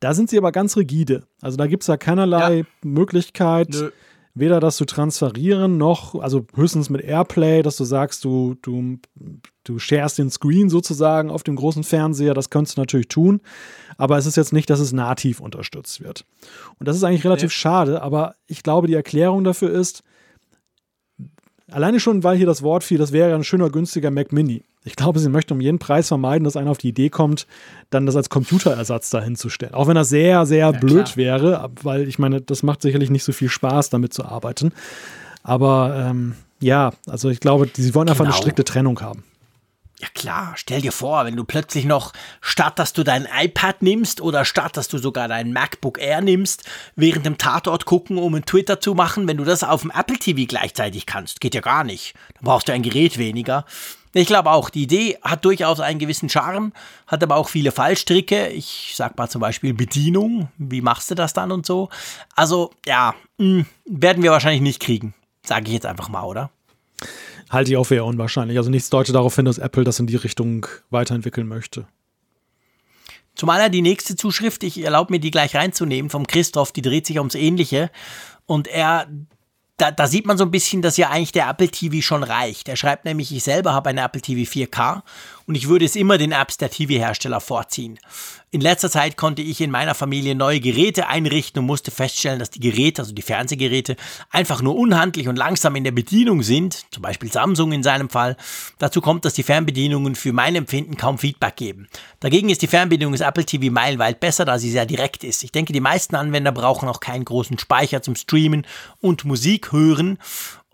[0.00, 1.24] Da sind sie aber ganz rigide.
[1.40, 2.64] Also da gibt es ja keinerlei ja.
[2.82, 3.90] Möglichkeit, Nö.
[4.34, 8.98] weder das zu transferieren, noch, also höchstens mit Airplay, dass du sagst, du, du,
[9.64, 12.34] du sharest den Screen sozusagen auf dem großen Fernseher.
[12.34, 13.40] Das könntest du natürlich tun.
[13.96, 16.24] Aber es ist jetzt nicht, dass es nativ unterstützt wird.
[16.78, 17.58] Und das ist eigentlich relativ ja.
[17.58, 20.04] schade, aber ich glaube, die Erklärung dafür ist,
[21.70, 24.62] Alleine schon, weil hier das Wort fiel, das wäre ein schöner, günstiger Mac Mini.
[24.84, 27.46] Ich glaube, sie möchte um jeden Preis vermeiden, dass einer auf die Idee kommt,
[27.90, 29.74] dann das als Computerersatz dahinzustellen.
[29.74, 31.16] Auch wenn das sehr, sehr ja, blöd klar.
[31.16, 34.72] wäre, weil ich meine, das macht sicherlich nicht so viel Spaß, damit zu arbeiten.
[35.42, 38.34] Aber ähm, ja, also ich glaube, sie wollen einfach genau.
[38.34, 39.24] eine strikte Trennung haben.
[40.00, 44.20] Ja klar, stell dir vor, wenn du plötzlich noch, statt dass du dein iPad nimmst
[44.20, 46.62] oder statt dass du sogar dein MacBook Air nimmst,
[46.94, 50.18] während dem Tatort gucken, um einen Twitter zu machen, wenn du das auf dem Apple
[50.18, 52.14] TV gleichzeitig kannst, geht ja gar nicht.
[52.34, 53.64] Dann brauchst du ein Gerät weniger.
[54.12, 56.72] Ich glaube auch, die Idee hat durchaus einen gewissen Charme,
[57.08, 58.48] hat aber auch viele Fallstricke.
[58.48, 60.48] Ich sag mal zum Beispiel Bedienung.
[60.58, 61.88] Wie machst du das dann und so?
[62.36, 65.14] Also, ja, mh, hm, werden wir wahrscheinlich nicht kriegen.
[65.44, 66.50] Sage ich jetzt einfach mal, oder?
[67.50, 68.56] Halte ich auch für eher unwahrscheinlich.
[68.58, 71.86] Also nichts deutet darauf hin, dass Apple das in die Richtung weiterentwickeln möchte.
[73.34, 77.18] Zumal die nächste Zuschrift, ich erlaube mir die gleich reinzunehmen, vom Christoph, die dreht sich
[77.18, 77.90] ums Ähnliche.
[78.46, 79.06] Und er,
[79.76, 82.68] da, da sieht man so ein bisschen, dass ja eigentlich der Apple TV schon reicht.
[82.68, 85.02] Er schreibt nämlich, ich selber habe eine Apple TV 4K
[85.48, 87.98] und ich würde es immer den Apps der TV-Hersteller vorziehen.
[88.50, 92.50] In letzter Zeit konnte ich in meiner Familie neue Geräte einrichten und musste feststellen, dass
[92.50, 93.96] die Geräte, also die Fernsehgeräte,
[94.30, 98.36] einfach nur unhandlich und langsam in der Bedienung sind, zum Beispiel Samsung in seinem Fall.
[98.78, 101.88] Dazu kommt, dass die Fernbedienungen für mein Empfinden kaum Feedback geben.
[102.20, 105.42] Dagegen ist die Fernbedienung des Apple TV meilenweit besser, da sie sehr direkt ist.
[105.44, 108.66] Ich denke, die meisten Anwender brauchen auch keinen großen Speicher zum Streamen
[109.00, 110.18] und Musik hören.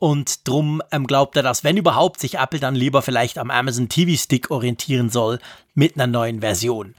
[0.04, 3.88] Und drum ähm, glaubt er, dass wenn überhaupt sich Apple dann lieber vielleicht am Amazon
[3.88, 5.38] TV Stick orientieren soll
[5.72, 6.94] mit einer neuen Version.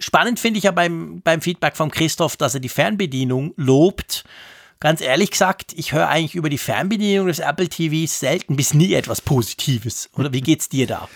[0.00, 4.24] Spannend finde ich ja beim, beim Feedback von Christoph, dass er die Fernbedienung lobt.
[4.80, 8.94] Ganz ehrlich gesagt, ich höre eigentlich über die Fernbedienung des Apple TVs selten bis nie
[8.94, 10.10] etwas Positives.
[10.16, 11.08] Oder wie geht's dir da?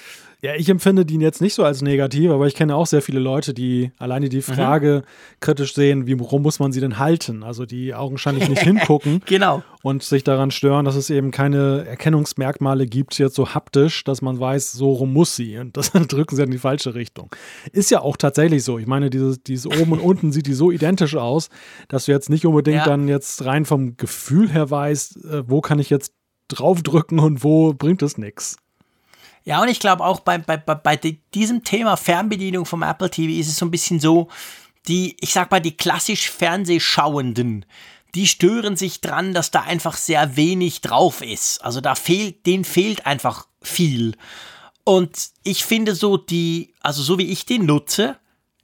[0.45, 3.19] Ja, ich empfinde den jetzt nicht so als negativ, aber ich kenne auch sehr viele
[3.19, 4.43] Leute, die alleine die mhm.
[4.43, 5.37] Frage mhm.
[5.41, 7.43] kritisch sehen, wie warum muss man sie denn halten?
[7.43, 9.63] Also die augenscheinlich nicht hingucken genau.
[9.83, 14.39] und sich daran stören, dass es eben keine Erkennungsmerkmale gibt, jetzt so haptisch, dass man
[14.39, 15.57] weiß, so rum muss sie.
[15.57, 17.35] Und das drücken sie in die falsche Richtung.
[17.73, 18.79] Ist ja auch tatsächlich so.
[18.79, 21.49] Ich meine, dieses, dieses oben und unten sieht die so identisch aus,
[21.89, 22.85] dass du jetzt nicht unbedingt ja.
[22.85, 26.13] dann jetzt rein vom Gefühl her weißt, äh, wo kann ich jetzt
[26.49, 28.59] draufdrücken und wo bringt es nichts.
[29.45, 30.97] Ja, und ich glaube auch bei, bei, bei
[31.35, 34.29] diesem Thema Fernbedienung vom Apple TV ist es so ein bisschen so,
[34.89, 37.67] die, ich sag mal, die klassisch Fernsehschauenden,
[38.15, 41.63] die stören sich dran, dass da einfach sehr wenig drauf ist.
[41.65, 44.17] Also da fehlt, denen fehlt einfach viel.
[44.85, 48.17] Und ich finde so die, also so wie ich den nutze,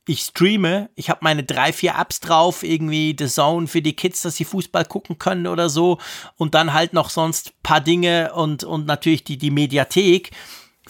[0.07, 4.23] ich streame, ich habe meine drei, vier Apps drauf, irgendwie The Zone für die Kids,
[4.23, 5.99] dass sie Fußball gucken können oder so
[6.37, 10.31] und dann halt noch sonst paar Dinge und, und natürlich die, die Mediathek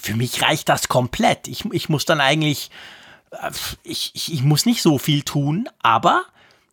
[0.00, 1.48] für mich reicht das komplett.
[1.48, 2.70] Ich, ich muss dann eigentlich,
[3.30, 3.50] äh,
[3.82, 6.24] ich, ich, ich muss nicht so viel tun, aber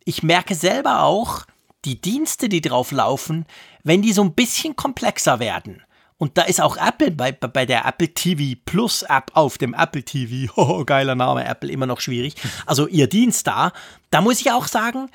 [0.05, 1.45] ich merke selber auch,
[1.85, 3.45] die Dienste, die drauf laufen,
[3.83, 5.83] wenn die so ein bisschen komplexer werden.
[6.17, 10.03] Und da ist auch Apple bei, bei der Apple TV Plus App auf dem Apple
[10.03, 12.35] TV, oh, geiler Name, Apple immer noch schwierig.
[12.65, 13.71] Also ihr Dienst da,
[14.09, 15.09] da muss ich auch sagen,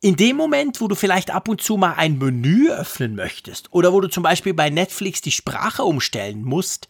[0.00, 3.92] in dem Moment, wo du vielleicht ab und zu mal ein Menü öffnen möchtest oder
[3.92, 6.88] wo du zum Beispiel bei Netflix die Sprache umstellen musst,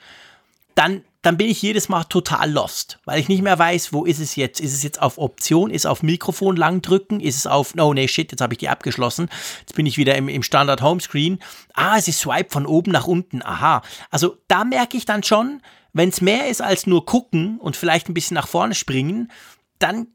[0.75, 4.19] dann, dann bin ich jedes Mal total lost, weil ich nicht mehr weiß, wo ist
[4.19, 4.61] es jetzt?
[4.61, 5.71] Ist es jetzt auf Option?
[5.71, 7.21] Ist es auf Mikrofon lang drücken?
[7.21, 9.29] Ist es auf, no, nee, shit, jetzt habe ich die abgeschlossen.
[9.61, 11.39] Jetzt bin ich wieder im, im Standard Homescreen.
[11.75, 13.43] Ah, es ist Swipe von oben nach unten.
[13.43, 13.83] Aha.
[14.11, 15.63] Also da merke ich dann schon,
[15.93, 19.31] wenn es mehr ist als nur gucken und vielleicht ein bisschen nach vorne springen,
[19.79, 20.09] dann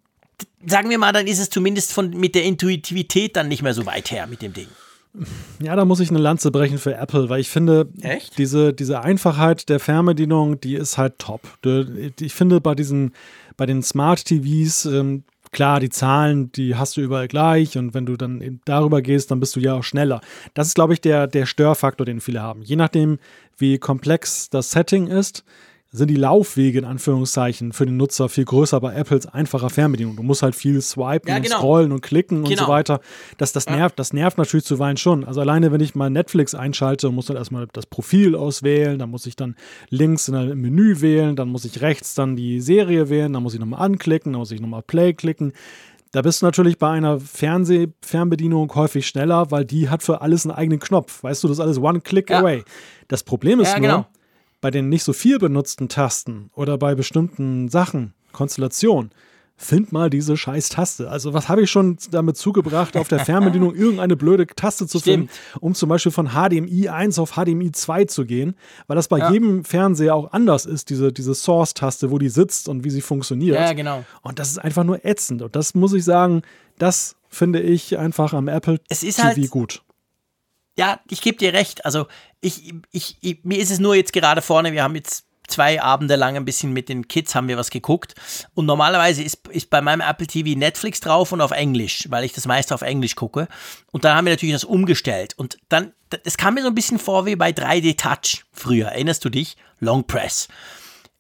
[0.66, 3.86] sagen wir mal, dann ist es zumindest von, mit der Intuitivität dann nicht mehr so
[3.86, 4.68] weit her mit dem Ding.
[5.62, 8.38] Ja, da muss ich eine Lanze brechen für Apple, weil ich finde, Echt?
[8.38, 11.42] Diese, diese Einfachheit der Fernbedienung, die ist halt top.
[12.20, 13.14] Ich finde, bei diesen,
[13.56, 18.06] bei den Smart TVs, ähm, klar, die Zahlen, die hast du überall gleich und wenn
[18.06, 20.22] du dann darüber gehst, dann bist du ja auch schneller.
[20.54, 22.62] Das ist, glaube ich, der, der Störfaktor, den viele haben.
[22.62, 23.18] Je nachdem,
[23.58, 25.44] wie komplex das Setting ist,
[25.90, 30.18] sind die Laufwege in Anführungszeichen für den Nutzer viel größer bei Apples einfacher Fernbedienung.
[30.18, 31.58] Du musst halt viel swipen Ja, und genau.
[31.58, 32.64] scrollen und klicken und Genau.
[32.66, 33.00] so weiter.
[33.38, 33.78] Das, das, Ja.
[33.78, 35.24] nervt, das nervt natürlich zuweilen schon.
[35.24, 39.26] Also alleine, wenn ich mal Netflix einschalte, muss dann erstmal das Profil auswählen, dann muss
[39.26, 39.56] ich dann
[39.90, 43.54] links in einem Menü wählen, dann muss ich rechts dann die Serie wählen, dann muss
[43.54, 45.54] ich nochmal anklicken, dann muss ich nochmal Play klicken.
[46.12, 50.56] Da bist du natürlich bei einer Fernsehfernbedienung häufig schneller, weil die hat für alles einen
[50.56, 51.24] eigenen Knopf.
[51.24, 52.40] Weißt du, das ist alles one click Ja.
[52.40, 52.64] away.
[53.08, 54.08] Das Problem ist Ja, nur, genau.
[54.68, 59.12] Bei den nicht so viel benutzten Tasten oder bei bestimmten Sachen, Konstellationen,
[59.56, 61.10] find mal diese scheiß Taste.
[61.10, 65.30] Also was habe ich schon damit zugebracht, auf der Fernbedienung irgendeine blöde Taste zu finden,
[65.62, 68.56] um zum Beispiel von HDMI 1 auf HDMI 2 zu gehen,
[68.88, 69.32] weil das bei Ja.
[69.32, 73.56] jedem Fernseher auch anders ist, diese, diese Source-Taste, wo die sitzt und wie sie funktioniert.
[73.56, 74.04] Ja, genau.
[74.22, 75.42] Und das ist einfach nur ätzend.
[75.44, 76.42] Und das muss ich sagen,
[76.78, 79.82] das finde ich einfach am Apple Es ist TV halt- gut.
[80.78, 81.86] Ja, ich gebe dir recht.
[81.86, 82.08] Also
[82.40, 86.16] ich, ich, ich, mir ist es nur jetzt gerade vorne, wir haben jetzt zwei Abende
[86.16, 88.14] lang ein bisschen mit den Kids haben wir was geguckt.
[88.54, 92.34] Und normalerweise ist, ist bei meinem Apple TV Netflix drauf und auf Englisch, weil ich
[92.34, 93.48] das meiste auf Englisch gucke.
[93.92, 95.34] Und dann haben wir natürlich das umgestellt.
[95.38, 95.94] Und dann,
[96.24, 98.88] es kam mir so ein bisschen vor wie bei 3D Touch früher.
[98.88, 99.58] Erinnerst du dich?
[99.80, 100.48] Long Press.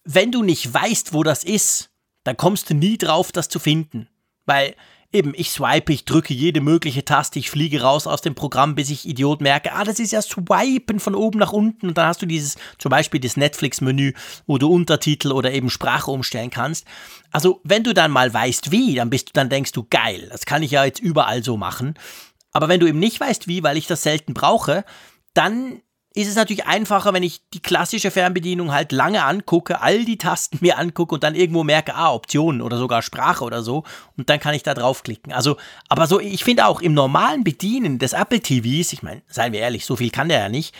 [0.03, 1.89] Wenn du nicht weißt, wo das ist,
[2.23, 4.09] dann kommst du nie drauf, das zu finden.
[4.45, 4.75] Weil
[5.11, 8.89] eben, ich swipe, ich drücke jede mögliche Taste, ich fliege raus aus dem Programm, bis
[8.89, 11.87] ich Idiot merke, ah, das ist ja Swipen von oben nach unten.
[11.87, 14.13] Und dann hast du dieses, zum Beispiel das Netflix-Menü,
[14.45, 16.85] wo du Untertitel oder eben Sprache umstellen kannst.
[17.31, 20.45] Also, wenn du dann mal weißt, wie, dann bist du, dann denkst du, geil, das
[20.45, 21.95] kann ich ja jetzt überall so machen.
[22.51, 24.83] Aber wenn du eben nicht weißt, wie, weil ich das selten brauche,
[25.33, 25.81] dann
[26.17, 30.57] ist es natürlich einfacher, wenn ich die klassische Fernbedienung halt lange angucke, all die Tasten
[30.61, 33.83] mir angucke und dann irgendwo merke, ah, Optionen oder sogar Sprache oder so
[34.17, 35.31] und dann kann ich da draufklicken.
[35.31, 35.57] Also,
[35.89, 39.59] aber so, ich finde auch im normalen Bedienen des Apple TVs, ich meine, seien wir
[39.59, 40.73] ehrlich, so viel kann der ja nicht,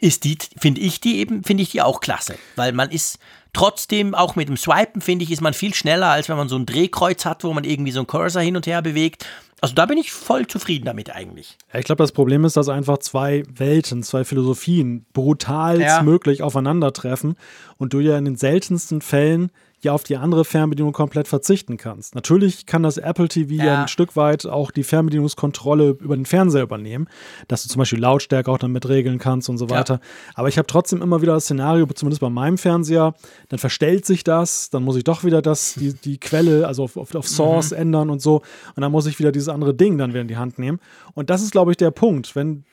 [0.00, 3.18] ist die, finde ich die eben, finde ich die auch klasse, weil man ist
[3.54, 6.56] trotzdem auch mit dem Swipen, finde ich, ist man viel schneller, als wenn man so
[6.56, 9.26] ein Drehkreuz hat, wo man irgendwie so einen Cursor hin und her bewegt.
[9.60, 11.56] Also da bin ich voll zufrieden damit eigentlich.
[11.72, 16.02] Ja, ich glaube, das Problem ist, dass einfach zwei Welten, zwei Philosophien brutal Ja.
[16.02, 17.36] möglich aufeinandertreffen
[17.78, 19.50] und du ja in den seltensten Fällen
[19.84, 22.14] ja auf die andere Fernbedienung komplett verzichten kannst.
[22.14, 23.82] Natürlich kann das Apple TV ja, Ja.
[23.82, 27.08] ein Stück weit auch die Fernbedienungskontrolle über den Fernseher übernehmen,
[27.48, 29.76] dass du zum Beispiel Lautstärke auch damit regeln kannst und so Ja.
[29.76, 30.00] weiter.
[30.34, 33.14] Aber ich habe trotzdem immer wieder das Szenario, zumindest bei meinem Fernseher,
[33.48, 36.96] dann verstellt sich das, dann muss ich doch wieder das, die, die Quelle, also auf,
[36.96, 37.76] auf, auf Source Mhm.
[37.78, 38.42] ändern und so.
[38.74, 40.80] Und dann muss ich wieder dieses andere Ding dann wieder in die Hand nehmen.
[41.14, 42.34] Und das ist, glaube ich, der Punkt.
[42.34, 42.64] Wenn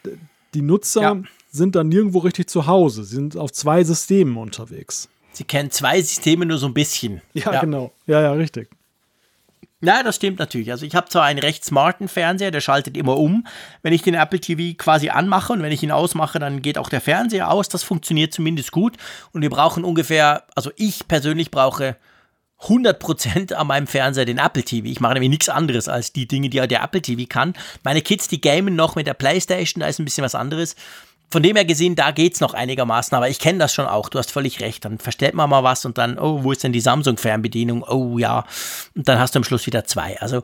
[0.54, 1.18] die Nutzer Ja.
[1.52, 5.10] sind dann nirgendwo richtig zu Hause, sie sind auf zwei Systemen unterwegs.
[5.32, 7.22] Sie kennen zwei Systeme nur so ein bisschen.
[7.34, 7.91] Ja, genau.
[8.06, 8.70] Ja, ja, richtig.
[9.84, 10.72] Ja, das stimmt natürlich.
[10.72, 13.48] Also ich habe zwar einen recht smarten Fernseher, der schaltet immer um,
[13.82, 16.90] wenn ich den Apple TV quasi anmache und wenn ich ihn ausmache, dann geht auch
[16.90, 17.68] der Fernseher aus.
[17.68, 18.98] Das funktioniert zumindest gut
[19.32, 21.95] und wir brauchen ungefähr, also ich persönlich brauche
[22.62, 24.88] 100% an meinem Fernseher den Apple TV.
[24.88, 27.56] Ich mache nämlich nichts anderes als die Dinge, die der Apple TV kann.
[27.84, 30.76] Meine Kids, die gamen noch mit der Playstation, da ist ein bisschen was anderes.
[31.32, 34.10] Von dem her gesehen, da geht's noch einigermaßen, aber ich kenne das schon auch.
[34.10, 34.84] Du hast völlig recht.
[34.84, 37.84] Dann verstellt man mal was und dann, oh, wo ist denn die Samsung-Fernbedienung?
[37.84, 38.45] Oh ja.
[38.95, 40.20] Und dann hast du am Schluss wieder zwei.
[40.20, 40.44] Also,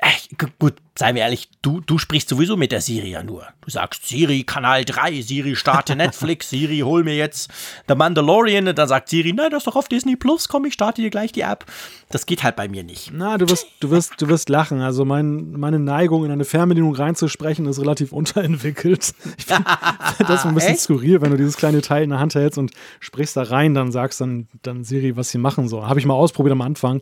[0.00, 3.46] Ach, gu- gut, seien wir ehrlich, du, du sprichst sowieso mit der Siri ja nur.
[3.60, 7.50] Du sagst Siri, Kanal 3, Siri, starte Netflix, Siri, hol mir jetzt
[7.88, 8.68] The Mandalorian.
[8.68, 11.10] Und dann sagt Siri, nein, das ist doch auf Disney Plus, komm, ich starte dir
[11.10, 11.64] gleich die App.
[12.10, 13.10] Das geht halt bei mir nicht.
[13.12, 14.80] Na, du wirst, du wirst, du wirst lachen.
[14.80, 19.12] Also mein, meine Neigung, in eine Fernbedienung reinzusprechen, ist relativ unterentwickelt.
[19.38, 19.64] Ich finde
[20.26, 20.80] das ein bisschen Echt?
[20.82, 22.70] skurril, wenn du dieses kleine Teil in der Hand hältst und
[23.00, 25.86] sprichst da rein, dann sagst dann, dann Siri, was sie machen soll.
[25.86, 27.00] Habe ich mal ausprobiert am Anfang,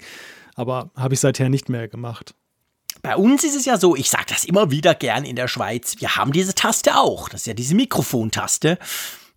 [0.55, 2.35] aber habe ich seither nicht mehr gemacht.
[3.05, 5.97] Bei uns ist es ja so, ich sage das immer wieder gern in der Schweiz,
[5.98, 7.28] wir haben diese Taste auch.
[7.28, 8.78] Das ist ja diese Mikrofontaste.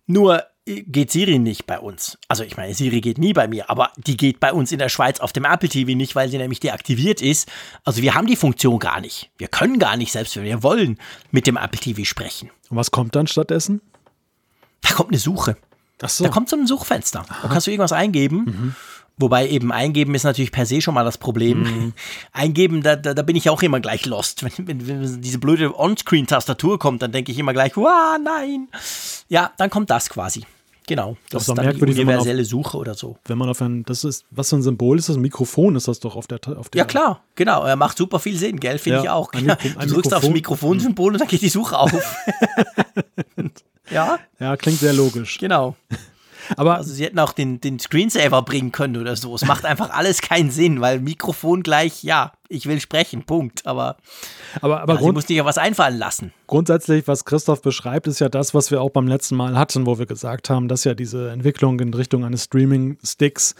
[0.06, 2.16] Nur äh, geht Siri nicht bei uns.
[2.28, 4.88] Also ich meine, Siri geht nie bei mir, aber die geht bei uns in der
[4.88, 7.46] Schweiz auf dem Apple TV nicht, weil sie nämlich deaktiviert ist.
[7.84, 9.30] Also wir haben die Funktion gar nicht.
[9.36, 10.98] Wir können gar nicht, selbst wenn wir wollen,
[11.30, 12.50] mit dem Apple TV sprechen.
[12.70, 13.82] Und was kommt dann stattdessen?
[14.80, 15.58] Da kommt eine Suche.
[16.00, 16.24] Ach so.
[16.24, 17.26] Da kommt so ein Suchfenster.
[17.42, 18.74] Da kannst du irgendwas eingeben.
[19.18, 21.92] Wobei eben eingeben ist natürlich per se schon mal das Problem.
[22.32, 24.44] Eingeben, da, da, da bin ich auch immer gleich lost.
[24.58, 28.68] Wenn, wenn, wenn diese blöde On-Screen-Tastatur kommt, dann denke ich immer gleich, wow, nein.
[29.28, 30.44] Ja, dann kommt das quasi.
[30.86, 31.16] Genau.
[31.30, 33.18] Das ist ist dann die merkwürdig, man auf- universelle Suche oder so.
[33.26, 35.16] Wenn man auf ein, das ist, was für ein Symbol ist das?
[35.16, 37.64] Ein Mikrofon ist das doch auf der, auf der Ja, klar, genau.
[37.64, 38.78] Er macht super viel Sinn, gell?
[38.78, 39.30] Finde Ja, ich auch.
[39.34, 40.32] ein Mikro- ein du drückst aufs Mikrofon.
[40.78, 41.92] Mikrofonsymbol und dann geht die Suche auf.
[43.90, 45.38] ja, Ja, klingt sehr logisch.
[45.38, 45.76] genau.
[46.56, 49.34] Aber Also sie hätten auch den, den Screensaver bringen können oder so.
[49.34, 53.66] Es macht einfach alles keinen Sinn, weil Mikrofon gleich, ja, ich will sprechen, Punkt.
[53.66, 53.96] Aber,
[54.60, 56.32] aber, aber ja, sie Grund, muss sich ja was einfallen lassen.
[56.46, 59.98] grundsätzlich, was Christoph beschreibt, ist ja das, was wir auch beim letzten Mal hatten, wo
[59.98, 63.54] wir gesagt haben, dass ja diese Entwicklung in Richtung eines Streaming-Sticks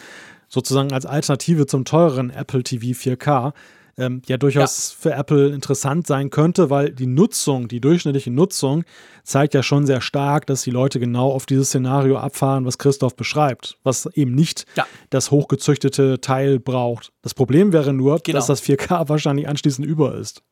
[0.49, 3.53] sozusagen als Alternative zum teureren Apple TV 4K
[3.99, 8.85] ähm, ja durchaus für Apple interessant sein könnte, weil die Nutzung, die durchschnittliche Nutzung
[9.25, 13.17] zeigt ja schon sehr stark, dass die Leute genau auf dieses Szenario abfahren, was Christoph
[13.17, 14.87] beschreibt, was eben nicht Ja.
[15.11, 17.13] das hochgezüchtete Teil braucht.
[17.23, 18.39] Das Problem wäre nur, Genau.
[18.39, 20.43] dass das 4K wahrscheinlich anschließend über ist.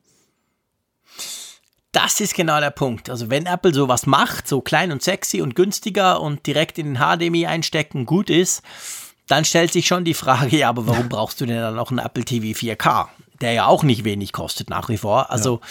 [1.91, 3.09] Das ist genau der Punkt.
[3.09, 6.97] Also wenn Apple sowas macht, so klein und sexy und günstiger und direkt in den
[6.97, 8.61] HDMI einstecken gut ist,
[9.27, 11.99] dann stellt sich schon die Frage, ja, aber warum brauchst du denn dann noch einen
[11.99, 13.07] Apple TV 4K,
[13.41, 15.31] der ja auch nicht wenig kostet nach wie vor.
[15.31, 15.61] Also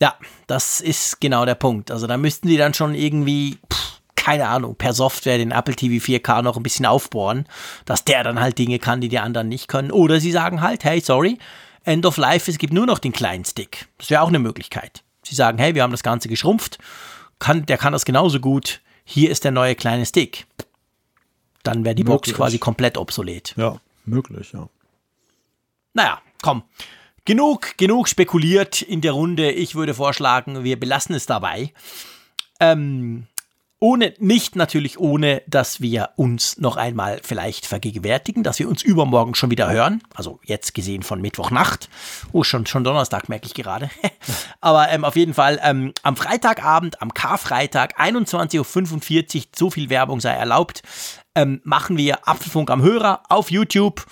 [0.00, 0.14] ja,
[0.46, 1.90] das ist genau der Punkt.
[1.90, 6.04] Also da müssten die dann schon irgendwie, pff, keine Ahnung, per Software den Apple TV
[6.04, 7.46] 4K noch ein bisschen aufbohren,
[7.84, 9.90] dass der dann halt Dinge kann, die die anderen nicht können.
[9.90, 11.38] Oder sie sagen halt, hey, sorry,
[11.84, 13.88] End of Life, es gibt nur noch den kleinen Stick.
[13.98, 15.02] Das wäre auch eine Möglichkeit.
[15.22, 16.78] Sie sagen, hey, wir haben das Ganze geschrumpft,
[17.38, 20.46] kann, der kann das genauso gut, hier ist der neue kleine Stick.
[21.62, 22.36] Dann wäre die Box Möglich.
[22.36, 23.54] quasi komplett obsolet.
[23.56, 24.68] Ja, möglich, ja.
[25.94, 26.62] Naja, komm.
[27.28, 29.50] Genug, genug spekuliert in der Runde.
[29.50, 31.74] Ich würde vorschlagen, wir belassen es dabei.
[32.58, 33.26] Ähm,
[33.80, 39.34] ohne, nicht natürlich ohne, dass wir uns noch einmal vielleicht vergegenwärtigen, dass wir uns übermorgen
[39.34, 40.02] schon wieder hören.
[40.14, 41.90] Also jetzt gesehen von Mittwochnacht.
[42.32, 43.90] Oh, schon, schon Donnerstag merke ich gerade.
[44.62, 50.20] Aber ähm, auf jeden Fall ähm, am Freitagabend, am Karfreitag, 21.45 Uhr, so viel Werbung
[50.20, 50.80] sei erlaubt,
[51.34, 54.06] ähm, machen wir Apfelfunk am Hörer auf YouTube.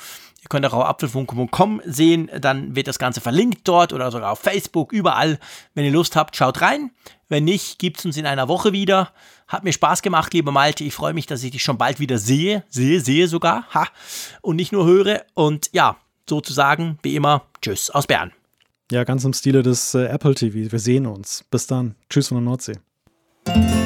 [0.46, 4.38] Ihr könnt auch auf apfelfunk.com sehen, dann wird das Ganze verlinkt dort oder sogar auf
[4.38, 5.40] Facebook, überall.
[5.74, 6.92] Wenn ihr Lust habt, schaut rein.
[7.28, 9.10] Wenn nicht, gibt es uns in einer Woche wieder.
[9.48, 10.84] Hat mir Spaß gemacht, lieber Malte.
[10.84, 12.62] Ich freue mich, dass ich dich schon bald wieder sehe.
[12.68, 13.66] Sehe, sehe sogar.
[13.74, 13.88] Ha.
[14.40, 15.24] Und nicht nur höre.
[15.34, 15.96] Und ja,
[16.30, 18.30] sozusagen, wie immer, tschüss aus Bern.
[18.92, 20.70] Ja, ganz im Stile des äh, Apple TV.
[20.70, 21.44] Wir sehen uns.
[21.50, 21.96] Bis dann.
[22.08, 23.85] Tschüss von der Nordsee.